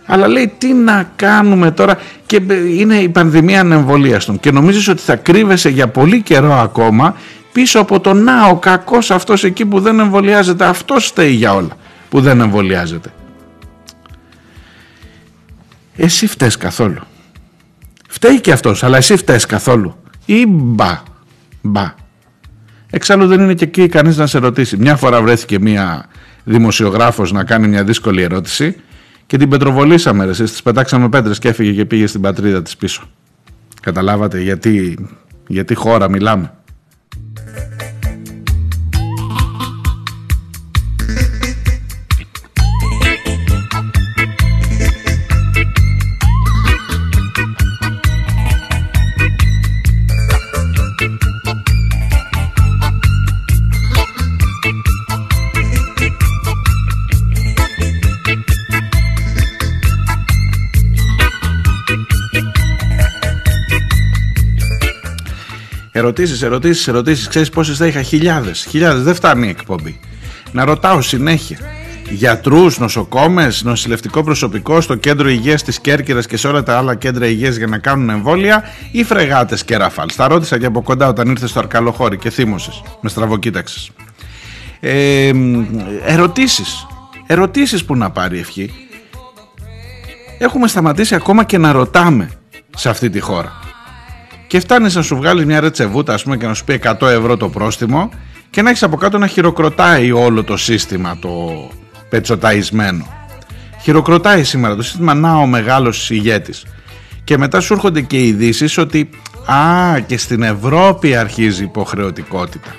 αλλά 0.06 0.28
λέει 0.28 0.54
τι 0.58 0.74
να 0.74 1.12
κάνουμε 1.16 1.72
τώρα; 1.72 1.98
Και 2.26 2.42
είναι 2.78 2.96
η 2.96 3.10
πανδημία 3.10 3.60
ανεμβολίαστον 3.60 4.40
και 4.40 4.52
νομίζεις 4.52 4.88
ότι 4.88 5.02
θα 5.02 5.16
κρύβεσαι 5.16 5.70
για 5.70 5.88
πολύ 5.88 6.22
καιρό 6.22 6.54
ακόμα 6.54 7.16
πίσω 7.52 7.80
από 7.80 8.00
το 8.00 8.14
να 8.14 8.46
ο 8.46 8.56
κακός 8.56 9.12
αυτός 9.12 9.44
εκεί 9.44 9.66
που 9.66 9.80
δεν 9.80 10.00
εμβολιάζεται 10.00 10.66
αυτός 10.66 11.06
φταίει 11.06 11.32
για 11.32 11.54
όλα 11.54 11.78
που 12.10 12.22
δεν 12.22 12.42
εμβολιάζεται 12.42 13.10
εσύ 15.96 16.28
φταίς 16.28 16.58
καθόλου. 16.58 17.02
Φταίει 18.10 18.42
και 18.42 18.52
αυτός 18.52 18.84
αλλά 18.84 18.98
εσύ 18.98 19.16
φταίς 19.16 19.46
καθόλου. 19.46 19.96
Ή 20.26 20.46
μπα 20.48 21.02
μπα 21.62 21.94
Εξάλλου 22.94 23.28
δεν 23.28 23.40
είναι 23.40 23.54
και 23.54 23.66
εκεί 23.66 23.88
κανείς 23.88 24.18
να 24.18 24.28
σε 24.28 24.38
ρωτήσει. 24.38 24.78
Μια 24.78 24.96
φορά 24.96 25.22
βρέθηκε 25.22 25.60
μια 25.60 26.06
δημοσιογράφος 26.44 27.32
να 27.32 27.44
κάνει 27.44 27.68
μια 27.68 27.84
δύσκολη 27.84 28.22
ερώτηση 28.22 28.76
και 29.26 29.38
την 29.38 29.50
πετροβολήσαμε 29.50 30.26
ρε, 30.26 30.32
εσείς, 30.32 30.52
της 30.52 30.62
πετάξαμε 30.62 31.10
πέτρες 31.10 31.40
και 31.40 31.48
έφυγε 31.48 31.72
και 31.72 31.86
πήγε 31.86 32.08
στην 32.08 32.22
πατρίδα 32.22 32.62
της 32.62 32.78
πίσω. 32.78 33.04
Καταλάβατε 33.82 34.42
γιατί, 34.42 35.08
γιατί 35.48 35.76
χώρα 35.76 36.10
μιλάμε. 36.10 36.54
Ερωτήσεις, 66.02 66.42
ερωτήσεις, 66.42 66.88
ερωτήσεις. 66.88 67.28
Ξέρεις 67.28 67.50
πόσες 67.50 67.78
θα 67.78 67.88
είχα, 67.88 68.02
χιλιάδες. 68.02 68.66
Χιλιάδες, 68.70 69.04
δεν 69.04 69.16
φτάνει 69.16 69.48
η 69.48 69.50
εκπομπή. 69.50 70.00
Να 70.52 70.66
ρωτάω 70.66 71.02
συνέχεια. 71.02 71.58
Γιατρούς, 72.10 72.80
νοσοκόμες, 72.80 73.64
νοσηλευτικό 73.64 74.24
προσωπικό 74.24 74.82
στο 74.82 74.96
κέντρο 74.96 75.30
υγείας 75.30 75.64
της 75.64 75.80
Κέρκυρας 75.80 76.26
και 76.26 76.38
σε 76.38 76.48
όλα 76.48 76.64
τα 76.64 76.78
άλλα 76.78 76.96
κέντρα 76.96 77.26
υγείας 77.26 77.56
για 77.56 77.68
να 77.68 77.78
κάνουν 77.78 78.10
εμβόλια 78.10 78.64
ή 78.92 79.04
φρεγάτες 79.04 79.64
και 79.64 79.78
ραφάλ. 79.78 80.10
Τα 80.16 80.28
ρώτησα 80.28 80.58
και 80.58 80.66
από 80.66 80.82
κοντά 80.82 81.08
όταν 81.08 81.30
ήρθες 81.30 81.50
στο 81.50 81.60
Αρκαλοχώρι 81.60 82.18
και 82.18 82.30
θύμωσες. 82.30 82.82
Με 83.02 83.10
στραβοκοίταξες. 83.10 83.92
Ε, 84.80 85.32
ερωτήσεις. 86.06 86.88
Ερωτήσεις 87.28 87.86
που 87.86 87.96
να 87.96 88.10
πάρει 88.10 88.40
ευχή. 88.40 88.74
Έχουμε 90.38 90.68
σταματήσει 90.68 91.16
ακόμα 91.16 91.44
και 91.44 91.58
να 91.58 91.72
ρωτάμε 91.72 92.30
σε 92.76 92.90
αυτή 92.90 93.10
τη 93.10 93.20
χώρα 93.20 93.71
και 94.52 94.60
φτάνεις 94.60 94.96
να 94.96 95.02
σου 95.02 95.16
βγάλεις 95.16 95.46
μια 95.46 95.60
ρετσεβούτα, 95.60 96.14
ας 96.14 96.24
πούμε, 96.24 96.38
και 96.38 96.46
να 96.46 96.54
σου 96.54 96.64
πει 96.64 96.74
100 96.74 97.08
ευρώ 97.08 97.38
το 97.38 97.50
πρόστιμο 97.50 98.10
και 98.50 98.62
να 98.62 98.70
έχεις 98.70 98.84
από 98.84 98.98
κάτω 98.98 99.18
να 99.18 99.28
χειροκροτάει 99.28 100.12
όλο 100.12 100.44
το 100.44 100.58
σύστημα 100.58 101.18
το 101.22 101.30
πετσοταϊσμένο. 102.10 103.08
Χειροκροτάει 103.82 104.44
σήμερα 104.44 104.76
το 104.76 104.82
σύστημα 104.82 105.14
να 105.14 105.36
ο 105.36 105.46
μεγάλος 105.46 106.10
ηγέτης. 106.10 106.66
Και 107.24 107.38
μετά 107.38 107.60
σου 107.60 107.74
έρχονται 107.74 108.02
και 108.02 108.26
ειδήσεις 108.26 108.78
ότι 108.78 109.10
Α, 109.46 110.00
και 110.00 110.18
στην 110.18 110.44
Ευρώπη 110.44 111.16
αρχίζει 111.16 111.62
η 111.62 111.66
υποχρεωτικότητα. 111.66 112.70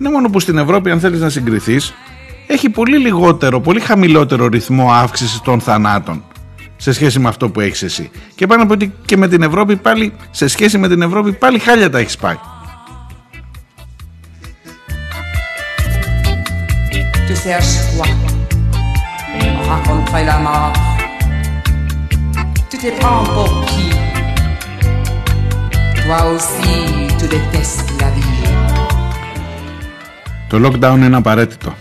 Είναι 0.00 0.10
μόνο 0.10 0.30
που 0.30 0.40
στην 0.40 0.58
Ευρώπη, 0.58 0.90
αν 0.90 1.00
θέλεις 1.00 1.20
να 1.20 1.28
συγκριθείς, 1.28 1.94
έχει 2.46 2.70
πολύ 2.70 2.98
λιγότερο, 2.98 3.60
πολύ 3.60 3.80
χαμηλότερο 3.80 4.46
ρυθμό 4.46 4.92
αύξησης 4.92 5.40
των 5.40 5.60
θανάτων 5.60 6.24
σε 6.80 6.92
σχέση 6.92 7.18
με 7.18 7.28
αυτό 7.28 7.50
που 7.50 7.60
έχεις 7.60 7.82
εσύ. 7.82 8.10
Και 8.34 8.46
πάνω 8.46 8.62
από 8.62 8.72
ότι 8.72 8.92
και 9.04 9.16
με 9.16 9.28
την 9.28 9.42
Ευρώπη 9.42 9.76
πάλι, 9.76 10.12
σε 10.30 10.48
σχέση 10.48 10.78
με 10.78 10.88
την 10.88 11.02
Ευρώπη 11.02 11.32
πάλι 11.32 11.58
χάλια 11.58 11.90
τα 11.90 11.98
έχεις 11.98 12.16
πάει. 12.16 12.36
Tu 17.30 17.34
cherches 17.44 17.76
quoi; 17.94 18.08
Rencontrer 19.70 20.24
la 20.30 20.38
mort. 20.46 20.74
Tu 22.70 22.76
te 22.84 22.90
prends 22.98 23.24
pour 23.34 23.50
qui; 23.68 23.86
Toi 26.00 26.18
aussi, 26.32 26.74
tu 27.18 27.26
détestes 27.34 27.90
la 28.00 28.08
vie. 28.14 28.36
Το 30.48 30.60
lockdown 30.66 30.96
είναι 30.96 31.16
απαραίτητο. 31.16 31.74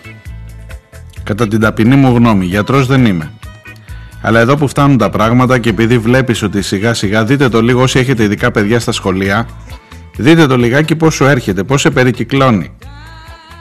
Κατά 1.23 1.47
την 1.47 1.59
ταπεινή 1.59 1.95
μου 1.95 2.15
γνώμη, 2.15 2.45
γιατρός 2.45 2.87
δεν 2.87 3.05
είμαι. 3.05 3.31
Αλλά 4.21 4.39
εδώ 4.39 4.57
που 4.57 4.67
φτάνουν 4.67 4.97
τα 4.97 5.09
πράγματα 5.09 5.59
και 5.59 5.69
επειδή 5.69 5.97
βλέπεις 5.97 6.43
ότι 6.43 6.61
σιγά 6.61 6.93
σιγά 6.93 7.23
δείτε 7.23 7.49
το 7.49 7.61
λίγο 7.61 7.81
όσοι 7.81 7.99
έχετε 7.99 8.23
ειδικά 8.23 8.51
παιδιά 8.51 8.79
στα 8.79 8.91
σχολεία 8.91 9.47
δείτε 10.17 10.47
το 10.47 10.57
λιγάκι 10.57 10.95
πόσο 10.95 11.25
έρχεται, 11.25 11.63
πώς 11.63 11.81
σε 11.81 11.89
περικυκλώνει. 11.89 12.71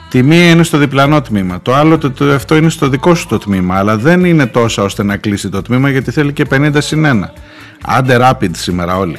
Τη 0.09 0.23
μία 0.23 0.49
είναι 0.49 0.63
στο 0.63 0.77
διπλανό 0.77 1.21
τμήμα, 1.21 1.61
το 1.61 1.73
άλλο 1.73 1.97
το, 1.97 2.11
το, 2.11 2.33
αυτό 2.33 2.55
είναι 2.55 2.69
στο 2.69 2.89
δικό 2.89 3.15
σου 3.15 3.27
το 3.27 3.37
τμήμα 3.37 3.77
αλλά 3.77 3.97
δεν 3.97 4.25
είναι 4.25 4.45
τόσα 4.45 4.83
ώστε 4.83 5.03
να 5.03 5.17
κλείσει 5.17 5.49
το 5.49 5.61
τμήμα 5.61 5.89
γιατί 5.89 6.11
θέλει 6.11 6.33
και 6.33 6.45
50 6.51 6.71
συν 6.77 7.05
1. 7.05 7.23
Άντε 7.85 8.17
rapid 8.21 8.49
σήμερα 8.51 8.97
όλοι. 8.97 9.17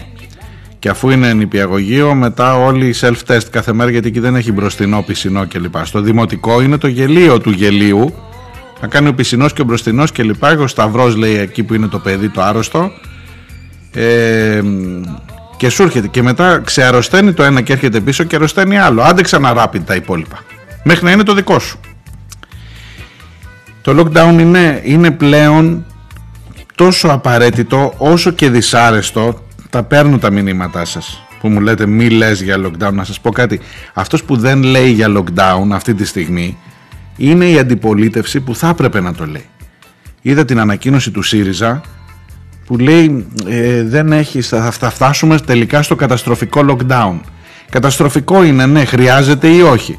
Και 0.79 0.89
αφού 0.89 1.11
είναι 1.11 1.33
νηπιαγωγείο, 1.33 2.15
μετά 2.15 2.55
όλοι 2.55 2.95
self-test 3.01 3.45
κάθε 3.51 3.73
μέρα 3.73 3.91
γιατί 3.91 4.09
εκεί 4.09 4.21
δεν 4.21 4.37
έχει 4.37 4.53
μπροστινό, 4.53 5.03
πισινό 5.03 5.47
κλπ. 5.47 5.75
Στο 5.85 6.01
δημοτικό 6.01 6.61
είναι 6.63 6.77
το 6.77 6.87
γελίο 6.87 7.41
του 7.41 7.51
γελίου 7.51 8.15
να 8.81 8.89
κάνει 8.89 9.09
ο 9.09 9.15
πισινός 9.15 9.53
και 9.53 9.63
ο 9.63 9.65
μπροστινός 9.65 10.13
και 10.13 10.23
λοιπά 10.23 10.51
ο 10.51 10.67
Σταυρός 10.67 11.17
λέει 11.17 11.37
εκεί 11.37 11.63
που 11.63 11.75
είναι 11.75 11.87
το 11.87 11.99
παιδί 11.99 12.29
το 12.29 12.43
άρρωστο. 12.43 12.91
Ε, 13.93 14.63
και 15.57 15.69
σου 15.69 15.83
έρχεται. 15.83 16.07
Και 16.07 16.23
μετά 16.23 16.59
ξεαρρωσταίνει 16.59 17.33
το 17.33 17.43
ένα 17.43 17.61
και 17.61 17.73
έρχεται 17.73 18.01
πίσω 18.01 18.25
και 18.25 18.37
αρρωσταίνει 18.37 18.79
άλλο. 18.79 19.03
Άντε 19.03 19.23
ξαναράπιν 19.23 19.85
τα 19.85 19.95
υπόλοιπα. 19.95 20.39
Μέχρι 20.83 21.05
να 21.05 21.11
είναι 21.11 21.23
το 21.23 21.35
δικό 21.35 21.59
σου. 21.59 21.81
Το 23.83 24.01
lockdown 24.01 24.37
είναι, 24.41 24.81
είναι 24.85 25.11
πλέον 25.11 25.87
τόσο 26.75 27.09
απαραίτητο 27.09 27.95
όσο 27.97 28.31
και 28.31 28.51
δυσάρεστο. 28.51 29.43
Τα 29.71 29.83
παίρνω 29.83 30.19
τα 30.19 30.31
μηνύματά 30.31 30.85
σας 30.85 31.23
που 31.41 31.49
μου 31.49 31.61
λέτε 31.61 31.87
μη 31.87 32.09
λες 32.09 32.43
για 32.43 32.57
lockdown 32.57 32.93
να 32.93 33.05
σας 33.05 33.21
πω 33.21 33.31
κάτι. 33.31 33.61
Αυτός 33.95 34.25
που 34.25 34.37
δεν 34.37 34.63
λέει 34.63 34.91
για 34.91 35.09
lockdown 35.17 35.71
αυτή 35.73 35.95
τη 35.95 36.05
στιγμή 36.05 36.57
είναι 37.19 37.49
η 37.49 37.59
αντιπολίτευση 37.59 38.41
που 38.41 38.55
θα 38.55 38.69
έπρεπε 38.69 39.01
να 39.01 39.15
το 39.15 39.27
λέει. 39.27 39.45
Είδα 40.23 40.45
την 40.45 40.61
ανακοίνωση 40.61 41.11
του 41.11 41.23
ΣΥΡΙΖΑ 41.23 41.81
που 42.67 42.79
λέει 42.79 43.27
ε, 43.49 43.83
δεν 43.83 44.13
έχει, 44.13 44.41
θα, 44.41 44.71
θα 44.71 44.91
φτάσουμε 44.91 45.39
τελικά 45.39 45.83
στο 45.83 45.97
καταστροφικό 45.97 46.61
lockdown. 46.69 47.21
Καταστροφικό 47.71 48.45
είναι, 48.45 48.67
ναι, 48.67 48.85
χρειάζεται 48.85 49.49
ή 49.49 49.61
όχι. 49.61 49.99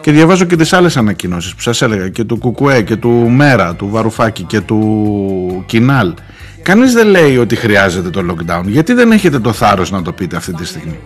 Και 0.00 0.12
διαβάζω 0.12 0.44
και 0.44 0.56
τις 0.56 0.72
άλλες 0.72 0.96
ανακοινώσεις 0.96 1.54
που 1.54 1.60
σας 1.60 1.82
έλεγα 1.82 2.08
και 2.08 2.24
του 2.24 2.38
Κουκουέ 2.38 2.82
και 2.82 2.96
του 2.96 3.10
Μέρα, 3.10 3.74
του 3.74 3.88
Βαρουφάκη 3.88 4.42
και 4.42 4.60
του 4.60 5.64
Κινάλ 5.66 6.14
Κανείς 6.62 6.92
δεν 6.92 7.06
λέει 7.06 7.36
ότι 7.36 7.56
χρειάζεται 7.56 8.10
το 8.10 8.22
lockdown. 8.30 8.62
Γιατί 8.66 8.92
δεν 8.92 9.12
έχετε 9.12 9.38
το 9.38 9.52
θάρρος 9.52 9.90
να 9.90 10.02
το 10.02 10.12
πείτε 10.12 10.36
αυτή 10.36 10.54
τη 10.54 10.64
στιγμή; 10.64 10.98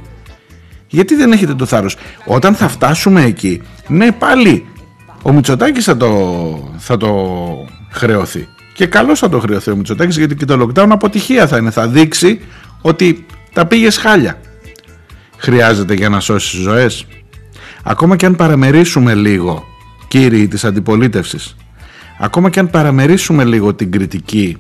Γιατί 0.89 1.15
δεν 1.15 1.33
έχετε 1.33 1.55
το 1.55 1.67
θάρρος; 1.67 1.97
Όταν 2.25 2.55
θα 2.55 2.69
φτάσουμε 2.69 3.23
εκεί, 3.23 3.63
ναι 3.89 4.13
πάλι 4.13 4.67
ο 5.27 5.33
Μητσοτάκης 5.33 5.85
θα 5.85 5.97
το, 5.97 6.73
θα 6.79 6.97
το 6.97 7.11
χρεωθεί. 7.91 8.49
Και 8.75 8.87
καλώς 8.87 9.19
θα 9.19 9.29
το 9.29 9.41
χρεωθεί 9.41 9.71
ο 9.71 9.77
Μητσοτάκης 9.77 10.17
γιατί 10.17 10.35
και 10.37 10.45
το 10.45 10.63
lockdown 10.63 10.89
αποτυχία 10.91 11.47
θα 11.47 11.57
είναι. 11.57 11.71
Θα 11.71 11.89
δείξει 11.89 12.41
ότι 12.81 13.27
τα 13.53 13.67
πήγε 13.67 13.91
χάλια. 13.91 14.41
Χρειάζεται 15.37 15.95
για 15.95 16.09
να 16.09 16.21
σώσεις 16.21 16.61
ζωές. 16.61 17.07
Ακόμα 17.83 18.17
και 18.17 18.27
αν 18.27 18.37
παραμερίσουμε 18.37 19.15
λίγο, 19.15 19.65
κύριοι 20.09 20.49
της 20.49 20.65
αντιπολίτευσης, 20.65 21.57
ακόμα 22.19 22.51
και 22.51 22.59
αν 22.59 22.71
παραμερίσουμε 22.71 23.45
λίγο 23.45 23.75
την 23.75 23.91
κριτική 23.91 24.57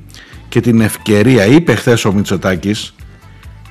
και 0.49 0.61
την 0.61 0.81
ευκαιρία, 0.81 1.47
είπε 1.47 1.75
χθες 1.75 2.05
ο 2.05 2.13
Μητσοτάκης, 2.13 2.95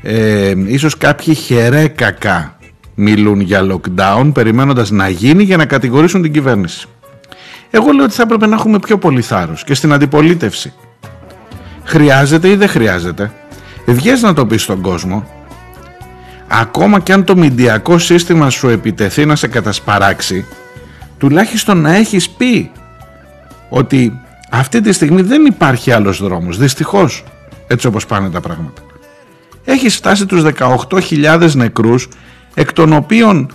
ε, 0.01 0.53
ίσως 0.65 0.97
κάποιοι 0.97 1.33
χερέκακα 1.33 2.57
μιλούν 2.95 3.39
για 3.39 3.67
lockdown 3.71 4.31
περιμένοντας 4.33 4.91
να 4.91 5.09
γίνει 5.09 5.43
για 5.43 5.57
να 5.57 5.65
κατηγορήσουν 5.65 6.21
την 6.21 6.33
κυβέρνηση. 6.33 6.87
Εγώ 7.69 7.91
λέω 7.91 8.03
ότι 8.05 8.13
θα 8.13 8.21
έπρεπε 8.21 8.47
να 8.47 8.55
έχουμε 8.55 8.79
πιο 8.79 8.97
πολύ 8.97 9.21
θάρρος 9.21 9.63
και 9.63 9.73
στην 9.73 9.93
αντιπολίτευση. 9.93 10.73
Χρειάζεται 11.83 12.49
ή 12.49 12.55
δεν 12.55 12.67
χρειάζεται. 12.67 13.31
Βγες 13.85 14.21
να 14.21 14.33
το 14.33 14.45
πεις 14.45 14.61
στον 14.61 14.81
κόσμο. 14.81 15.27
Ακόμα 16.47 16.99
και 16.99 17.13
αν 17.13 17.23
το 17.23 17.35
μηντιακό 17.35 17.97
σύστημα 17.97 18.49
σου 18.49 18.69
επιτεθεί 18.69 19.25
να 19.25 19.35
σε 19.35 19.47
κατασπαράξει, 19.47 20.45
τουλάχιστον 21.17 21.81
να 21.81 21.95
έχεις 21.95 22.29
πει 22.29 22.71
ότι 23.69 24.19
αυτή 24.51 24.81
τη 24.81 24.91
στιγμή 24.91 25.21
δεν 25.21 25.45
υπάρχει 25.45 25.91
άλλος 25.91 26.21
δρόμος, 26.21 26.57
δυστυχώς, 26.57 27.23
έτσι 27.67 27.87
όπως 27.87 28.05
πάνε 28.05 28.29
τα 28.29 28.41
πράγματα. 28.41 28.81
Έχεις 29.65 29.95
φτάσει 29.95 30.25
τους 30.25 30.43
18.000 30.43 31.53
νεκρούς, 31.53 32.07
εκ 32.53 32.73
των 32.73 32.93
οποίων 32.93 33.51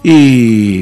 η, 0.00 0.78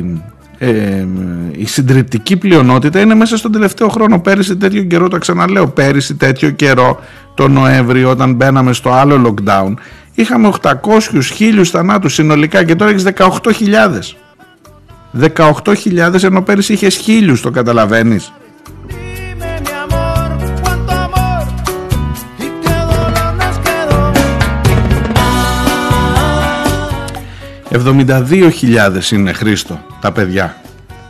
ε, 0.59 1.07
η 1.53 1.66
συντριπτική 1.66 2.37
πλειονότητα 2.37 3.01
είναι 3.01 3.14
μέσα 3.14 3.37
στον 3.37 3.53
τελευταίο 3.53 3.89
χρόνο. 3.89 4.21
Πέρυσι 4.21 4.57
τέτοιο 4.57 4.83
καιρό, 4.83 5.09
το 5.09 5.19
ξαναλέω, 5.19 5.66
πέρυσι 5.66 6.14
τέτοιο 6.14 6.51
καιρό, 6.51 7.01
το 7.35 7.49
Νοέμβριο, 7.49 8.11
όταν 8.11 8.35
μπαίναμε 8.35 8.73
στο 8.73 8.91
άλλο 8.91 9.35
lockdown, 9.45 9.75
είχαμε 10.14 10.51
800, 10.62 10.73
1000 11.39 11.64
θανάτους 11.64 12.14
συνολικά 12.14 12.64
και 12.64 12.75
τώρα 12.75 12.91
έχεις 12.91 13.05
18.000. 13.05 14.16
18.000 15.12 16.23
ενώ 16.23 16.43
πέρυσι 16.43 16.73
είχες 16.73 16.97
χίλιους, 16.97 17.41
το 17.41 17.51
καταλαβαίνεις. 17.51 18.33
72.000 27.71 29.12
είναι 29.12 29.33
Χρήστο 29.33 29.81
τα 30.01 30.12
παιδιά. 30.12 30.57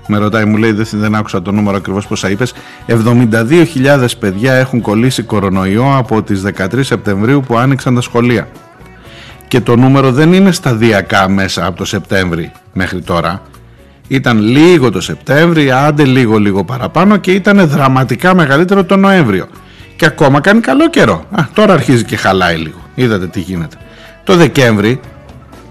Με 0.06 0.18
ρωτάει, 0.18 0.44
μου 0.44 0.56
λέει, 0.56 0.72
δεν, 0.72 0.86
δεν 0.92 1.14
άκουσα 1.14 1.42
το 1.42 1.52
νούμερο 1.52 1.76
ακριβώς 1.76 2.06
πόσα 2.06 2.30
είπες. 2.30 2.54
72.000 2.86 4.06
παιδιά 4.18 4.54
έχουν 4.54 4.80
κολλήσει 4.80 5.22
κορονοϊό 5.22 5.96
από 5.96 6.22
τις 6.22 6.42
13 6.56 6.66
Σεπτεμβρίου 6.80 7.42
που 7.46 7.58
άνοιξαν 7.58 7.94
τα 7.94 8.00
σχολεία. 8.00 8.48
Και 9.48 9.60
το 9.60 9.76
νούμερο 9.76 10.12
δεν 10.12 10.32
είναι 10.32 10.52
σταδιακά 10.52 11.28
μέσα 11.28 11.66
από 11.66 11.76
το 11.76 11.84
Σεπτέμβρη 11.84 12.52
μέχρι 12.72 13.00
τώρα. 13.00 13.42
Ήταν 14.08 14.38
λίγο 14.38 14.90
το 14.90 15.00
Σεπτέμβρη, 15.00 15.70
άντε 15.70 16.04
λίγο 16.04 16.38
λίγο 16.38 16.64
παραπάνω 16.64 17.16
και 17.16 17.32
ήταν 17.32 17.68
δραματικά 17.68 18.34
μεγαλύτερο 18.34 18.84
το 18.84 18.96
Νοέμβριο. 18.96 19.46
Και 19.96 20.06
ακόμα 20.06 20.40
κάνει 20.40 20.60
καλό 20.60 20.90
καιρό. 20.90 21.24
Α, 21.30 21.42
τώρα 21.52 21.72
αρχίζει 21.72 22.04
και 22.04 22.16
χαλάει 22.16 22.56
λίγο. 22.56 22.78
Είδατε 22.94 23.26
τι 23.26 23.40
γίνεται. 23.40 23.76
Το 24.24 24.36
Δεκέμβρη 24.36 25.00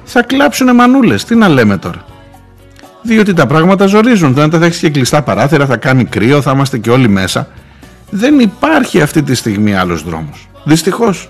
θα 0.09 0.23
κλάψουνε 0.23 0.73
μανούλες. 0.73 1.23
Τι 1.23 1.35
να 1.35 1.47
λέμε 1.47 1.77
τώρα. 1.77 2.05
Διότι 3.01 3.33
τα 3.33 3.45
πράγματα 3.45 3.85
ζορίζουν. 3.85 4.33
Δεν 4.33 4.49
θα 4.49 4.65
έχεις 4.65 4.79
και 4.79 4.89
κλειστά 4.89 5.21
παράθυρα, 5.21 5.65
θα 5.65 5.77
κάνει 5.77 6.05
κρύο, 6.05 6.41
θα 6.41 6.51
είμαστε 6.51 6.77
και 6.77 6.89
όλοι 6.89 7.07
μέσα. 7.07 7.47
Δεν 8.09 8.39
υπάρχει 8.39 9.01
αυτή 9.01 9.23
τη 9.23 9.35
στιγμή 9.35 9.75
άλλος 9.75 10.03
δρόμος. 10.03 10.49
Δυστυχώς. 10.63 11.29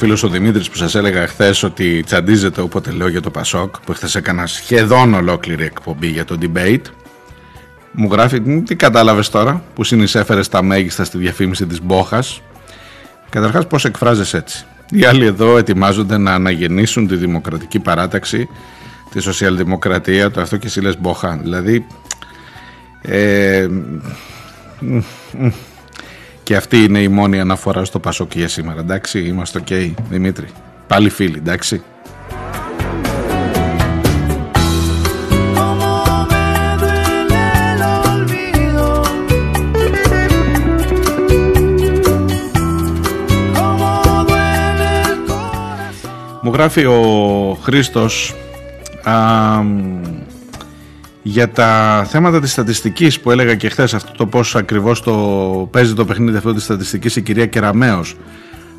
Ο 0.00 0.02
φίλος 0.02 0.22
ο 0.22 0.28
Δημήτρης 0.28 0.70
που 0.70 0.76
σας 0.76 0.94
έλεγα 0.94 1.26
χθες 1.26 1.62
ότι 1.62 2.02
τσαντίζεται 2.06 2.60
όποτε 2.60 2.90
λέω 2.90 3.08
για 3.08 3.20
το 3.20 3.30
Πασόκ, 3.30 3.80
που 3.80 3.92
χθες 3.92 4.14
έκανα 4.14 4.46
σχεδόν 4.46 5.14
ολόκληρη 5.14 5.64
εκπομπή 5.64 6.06
για 6.06 6.24
το 6.24 6.38
debate, 6.40 6.82
μου 7.92 8.08
γράφει, 8.12 8.40
«Μ, 8.40 8.62
τι 8.62 8.76
κατάλαβες 8.76 9.28
τώρα 9.28 9.62
που 9.74 9.84
συνεισέφερες 9.84 10.48
τα 10.48 10.62
μέγιστα 10.62 11.04
στη 11.04 11.18
διαφήμιση 11.18 11.66
της 11.66 11.82
Μπόχας; 11.82 12.42
Καταρχάς 13.28 13.66
πώς 13.66 13.84
εκφράζεσαι 13.84 14.36
έτσι; 14.36 14.64
Οι 14.90 15.04
άλλοι 15.04 15.24
εδώ 15.24 15.56
ετοιμάζονται 15.56 16.18
να 16.18 16.34
αναγεννήσουν 16.34 17.06
τη 17.06 17.16
δημοκρατική 17.16 17.78
παράταξη, 17.78 18.48
τη 19.10 19.20
σοσιαλδημοκρατία, 19.20 20.30
το 20.30 20.40
αυτό 20.40 20.56
και 20.56 20.66
εσύ 20.66 20.80
λες 20.80 20.98
Μπόχα. 21.00 21.38
Δηλαδή, 21.42 21.86
ε, 23.02 23.66
μ, 24.80 25.00
μ, 25.38 25.48
και 26.50 26.56
αυτή 26.56 26.84
είναι 26.84 27.00
η 27.02 27.08
μόνη 27.08 27.40
αναφορά 27.40 27.84
στο 27.84 27.98
Πασόκ 27.98 28.34
για 28.34 28.48
σήμερα. 28.48 28.80
Εντάξει, 28.80 29.20
είμαστε 29.20 29.58
οκ, 29.58 29.94
Δημήτρη. 30.08 30.46
Πάλι 30.86 31.10
φίλοι, 31.10 31.36
εντάξει; 31.36 31.82
Cómo 35.54 35.92
me 36.32 36.46
duele 36.80 37.42
el 37.70 37.80
olvido. 38.10 38.86
Cómo 43.56 43.90
duele 44.28 44.88
el 45.10 45.18
corazón. 45.30 46.38
Μου 46.42 46.52
γράφει 46.52 46.84
ο 46.84 47.58
Χρήστος 47.62 48.34
α, 49.02 49.62
μ, 49.62 50.00
για 51.22 51.48
τα 51.48 52.02
θέματα 52.08 52.40
της 52.40 52.52
στατιστικής 52.52 53.20
που 53.20 53.30
έλεγα 53.30 53.54
και 53.54 53.68
χθες 53.68 53.94
αυτό 53.94 54.12
το 54.16 54.26
πώς 54.26 54.56
ακριβώς 54.56 55.02
το 55.02 55.12
παίζει 55.70 55.94
το 55.94 56.04
παιχνίδι 56.04 56.36
αυτό 56.36 56.54
της 56.54 56.62
στατιστικής 56.62 57.16
η 57.16 57.22
κυρία 57.22 57.46
Κεραμέως 57.46 58.16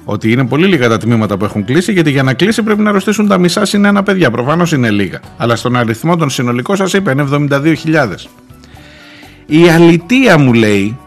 ότι 0.06 0.32
είναι 0.32 0.46
πολύ 0.46 0.68
λίγα 0.68 0.90
τα 0.90 0.98
τμήματα 0.98 1.38
που 1.38 1.46
έχουν 1.46 1.66
κλείσει 1.66 1.92
γιατί 1.92 2.12
για 2.12 2.24
να 2.24 2.34
κλείσει 2.34 2.64
πρέπει 2.64 2.82
να 2.82 2.90
αρρωστήσουν 2.90 3.28
τα 3.28 3.38
μισά 3.38 3.66
συν 3.66 3.86
ένα 3.86 4.04
παιδιά. 4.04 4.32
Προφανώς 4.32 4.72
είναι 4.72 4.90
λίγα. 4.90 5.20
Αλλά 5.38 5.56
στον 5.56 5.76
αριθμό 5.76 6.16
των 6.16 6.30
συνολικών 6.30 6.76
σας 6.76 6.94
είπα 6.94 7.12
είναι 7.12 7.28
72.000. 7.32 7.76
Η 9.46 9.70
αλητία 9.70 10.38
μου 10.38 10.54
λέει, 10.54 10.98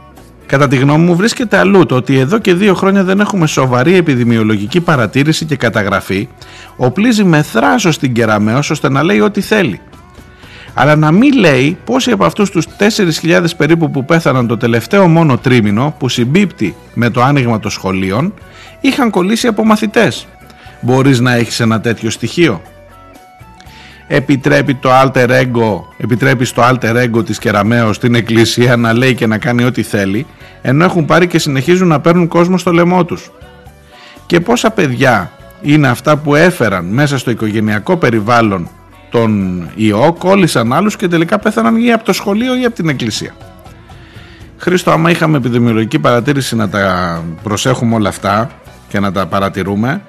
κατά 0.47 0.69
τη 0.69 0.77
γνώμη 0.77 1.05
μου 1.05 1.17
βρίσκεται 1.17 1.59
αλλού 1.59 1.87
το 1.87 1.95
ότι 1.95 2.19
εδώ 2.19 2.39
και 2.39 2.55
δύο 2.55 2.75
χρόνια 2.75 3.05
δεν 3.05 3.21
έχουμε 3.21 3.47
σοβαρή 3.47 3.95
επιδημιολογική 3.95 4.81
παρατήρηση 4.81 5.45
και 5.45 5.57
καταγραφή 5.57 6.29
οπλίζει 6.77 7.25
με 7.25 7.43
θράσος 7.43 7.99
την 7.99 8.13
Κεραμέως 8.13 8.71
ώστε 8.71 8.89
να 8.89 9.03
λέει 9.03 9.21
ό,τι 9.21 9.41
θέλει. 9.41 9.81
Αλλά 10.75 10.97
να 10.97 11.11
μην 11.11 11.39
λέει 11.39 11.79
πόσοι 11.85 12.11
από 12.11 12.25
αυτούς 12.25 12.51
τους 12.51 12.67
4.000 13.23 13.45
περίπου 13.57 13.91
που 13.91 14.05
πέθαναν 14.05 14.47
το 14.47 14.57
τελευταίο 14.57 15.09
μόνο 15.09 15.39
τρίμηνο 15.39 15.95
που 15.99 16.09
συμπίπτει 16.09 16.75
με 16.95 17.11
το 17.11 17.23
άνοιγμα 17.23 17.59
των 17.61 17.71
σχολείων 17.71 18.35
είχαν 18.81 19.11
κολλήσει 19.11 19.47
από 19.47 19.65
μαθητές. 19.65 20.27
Μπορείς 20.81 21.21
να 21.21 21.35
έχεις 21.35 21.61
ένα 21.61 21.81
τέτοιο 21.81 22.11
στοιχείο. 22.11 22.63
Επιτρέπει 24.07 24.75
το 24.75 24.91
alter 25.03 25.29
ego, 25.29 25.81
επιτρέπει 25.97 26.45
στο 26.45 26.63
alter 26.63 27.05
ego 27.05 27.25
της 27.25 27.39
Κεραμέως 27.39 27.97
στην 27.97 28.15
εκκλησία 28.15 28.77
να 28.77 28.93
λέει 28.93 29.15
και 29.15 29.27
να 29.27 29.39
κάνει 29.39 29.65
ό,τι 29.65 29.83
θέλει 29.83 30.27
ενώ 30.67 30.85
έχουν 30.85 31.05
πάρει 31.05 31.27
και 31.27 31.39
συνεχίζουν 31.39 31.89
να 31.89 32.01
παίρνουν 32.01 32.29
κόσμο 32.29 32.59
στο 32.59 32.73
λαιμό 32.73 33.05
τους. 33.05 33.31
Και 34.27 34.41
πόσα 34.41 34.71
παιδιά 34.71 35.31
είναι 35.63 35.89
αυτά 35.89 36.17
που 36.17 36.35
έφεραν 36.35 36.85
μέσα 36.85 37.19
στο 37.19 37.31
οικογενειακό 37.31 37.97
περιβάλλον 37.97 38.69
τον 39.15 39.69
ιό, 39.75 40.15
κόλλησαν 40.19 40.73
άλλους 40.73 40.97
και 40.97 41.09
τελικά 41.09 41.39
πέθαναν 41.39 41.77
ή 41.77 41.93
από 41.93 42.05
το 42.05 42.13
σχολείο 42.13 42.57
ή 42.57 42.65
από 42.65 42.75
την 42.75 42.89
εκκλησία. 42.89 43.35
Χρήστο, 44.57 44.91
άμα 44.91 45.11
είχαμε 45.11 45.37
επιδημιολογική 45.37 45.99
παρατήρηση 45.99 46.57
να 46.57 46.69
τα 46.69 47.23
προσέχουμε 47.43 47.95
όλα 47.95 48.09
αυτά 48.09 48.51
και 48.89 49.01
να 49.01 49.13
τα 49.13 49.27
παρατηρούμε, 49.27 50.03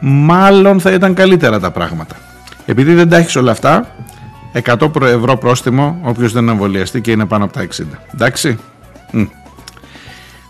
μάλλον 0.00 0.80
θα 0.80 0.92
ήταν 0.92 1.14
καλύτερα 1.14 1.60
τα 1.60 1.70
πράγματα. 1.70 2.16
Επειδή 2.66 2.94
δεν 2.94 3.08
τα 3.08 3.16
έχεις 3.16 3.36
όλα 3.36 3.50
αυτά, 3.50 3.94
100 4.52 4.88
προ- 4.92 5.08
ευρώ 5.08 5.36
πρόστιμο 5.36 5.98
όποιος 6.02 6.32
δεν 6.32 6.48
εμβολιαστεί 6.48 7.00
και 7.00 7.10
είναι 7.10 7.26
πάνω 7.26 7.44
από 7.44 7.52
τα 7.52 7.60
60. 7.60 7.82
Εντάξει; 8.14 8.58
Μμ. 9.10 9.24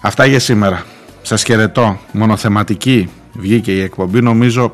Αυτά 0.01 0.27
για 0.27 0.41
σήμερα. 0.41 0.83
Σας 1.23 1.43
χαιρετώ. 1.43 1.99
Μονοθεματική 2.13 3.09
βγήκε 3.33 3.73
η 3.73 3.81
εκπομπή. 3.81 4.21
Νομίζω 4.23 4.73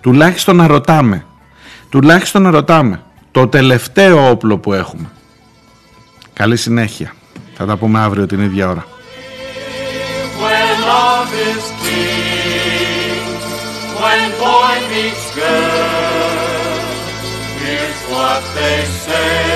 τουλάχιστον 0.00 0.56
να 0.56 0.66
ρωτάμε. 0.66 1.24
Τουλάχιστον 1.88 2.42
να 2.42 2.50
ρωτάμε. 2.50 3.02
Το 3.30 3.48
τελευταίο 3.48 4.30
όπλο 4.30 4.58
που 4.58 4.72
έχουμε. 4.72 5.10
Καλή 6.32 6.56
συνέχεια. 6.56 7.12
Θα 7.54 7.66
τα 7.66 7.76
πούμε 7.76 7.98
αύριο 7.98 8.26
την 8.26 8.40
ίδια 8.40 8.68
ώρα. 8.68 8.84
when 10.42 10.80
love 10.82 11.32
is 11.50 11.64
king, 11.82 13.26
when 14.00 14.22
boy 14.44 14.74
meets 14.92 15.26
girl, 15.34 16.78
here's 17.62 18.00
what 18.12 18.42
they 18.54 18.84
say. 19.06 19.55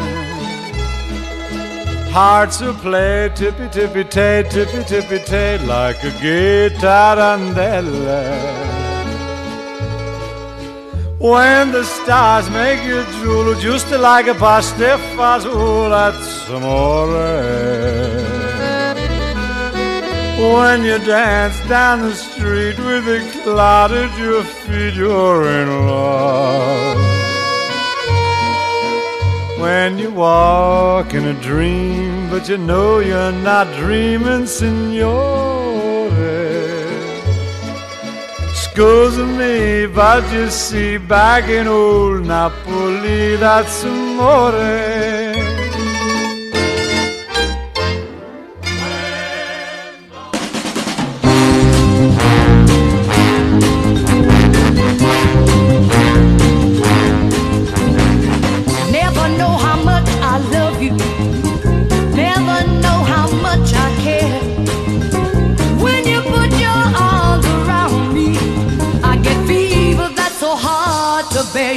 Hearts 2.11 2.59
will 2.59 2.73
play 2.73 3.31
tippy-tippy-tay, 3.33 4.43
tippy-tippy-tay, 4.49 5.59
like 5.65 6.03
a 6.03 6.11
guitar. 6.21 7.37
When 11.19 11.71
the 11.71 11.85
stars 11.85 12.49
make 12.49 12.83
you 12.83 13.03
drool 13.21 13.53
just 13.61 13.89
like 13.91 14.27
a 14.27 14.33
pasta 14.33 14.99
fazool, 15.15 15.89
that's 15.89 16.49
amore. 16.49 17.07
When 20.53 20.83
you 20.83 20.97
dance 20.97 21.59
down 21.69 22.01
the 22.01 22.13
street 22.13 22.77
with 22.79 23.07
a 23.07 23.21
cloud 23.43 23.91
at 23.91 24.17
your 24.19 24.43
feet, 24.43 24.95
you're 24.95 25.47
in 25.47 25.87
love. 25.87 27.10
When 29.61 29.99
you 29.99 30.09
walk 30.09 31.13
in 31.13 31.23
a 31.25 31.33
dream, 31.39 32.31
but 32.31 32.49
you 32.49 32.57
know 32.57 32.97
you're 32.97 33.31
not 33.31 33.67
dreaming, 33.75 34.47
signore. 34.47 36.09
Scusa 38.61 39.25
me, 39.37 39.85
but 39.85 40.23
you 40.33 40.49
see, 40.49 40.97
back 40.97 41.47
in 41.47 41.67
old 41.67 42.25
Napoli, 42.25 43.35
that's 43.35 43.83
amore. 43.83 45.10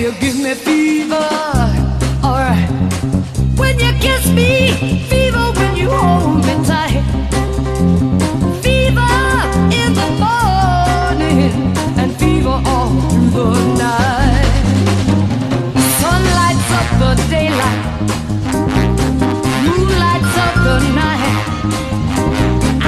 You 0.04 0.12
give 0.20 0.38
me 0.38 0.52
fever. 0.52 1.14
Alright. 2.22 2.68
When 3.56 3.78
you 3.78 3.90
kiss 4.04 4.30
me, 4.32 4.98
fever 5.08 5.46
when 5.56 5.76
you 5.76 5.88
hold 5.88 6.44
me 6.44 6.54
tight. 6.66 7.00
Fever 8.60 9.14
in 9.80 9.94
the 10.00 10.08
morning 10.20 11.72
and 11.96 12.14
fever 12.18 12.60
all 12.66 12.90
through 13.30 13.54
the 13.54 13.74
night. 13.80 14.44
Sun 16.00 16.22
lights 16.38 16.70
up 16.80 16.88
the 17.00 17.12
daylight. 17.30 17.80
Moon 19.64 19.88
lights 20.04 20.36
up 20.44 20.54
the 20.68 20.78
night. 21.00 21.34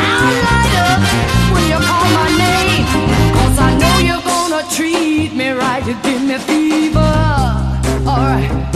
I'll 0.05 0.35
light 0.49 0.75
up 0.91 1.01
when 1.55 1.64
you 1.73 1.79
call 1.89 2.09
my 2.21 2.29
name. 2.45 2.85
Cause 3.33 3.59
I 3.59 3.71
know 3.81 3.97
you're 4.05 4.21
gonna 4.21 4.69
treat 4.71 5.35
me 5.35 5.49
right. 5.49 5.83
You 5.87 5.95
give 6.03 6.23
me 6.23 6.37
fever. 6.37 6.66
Alright. 8.07 8.76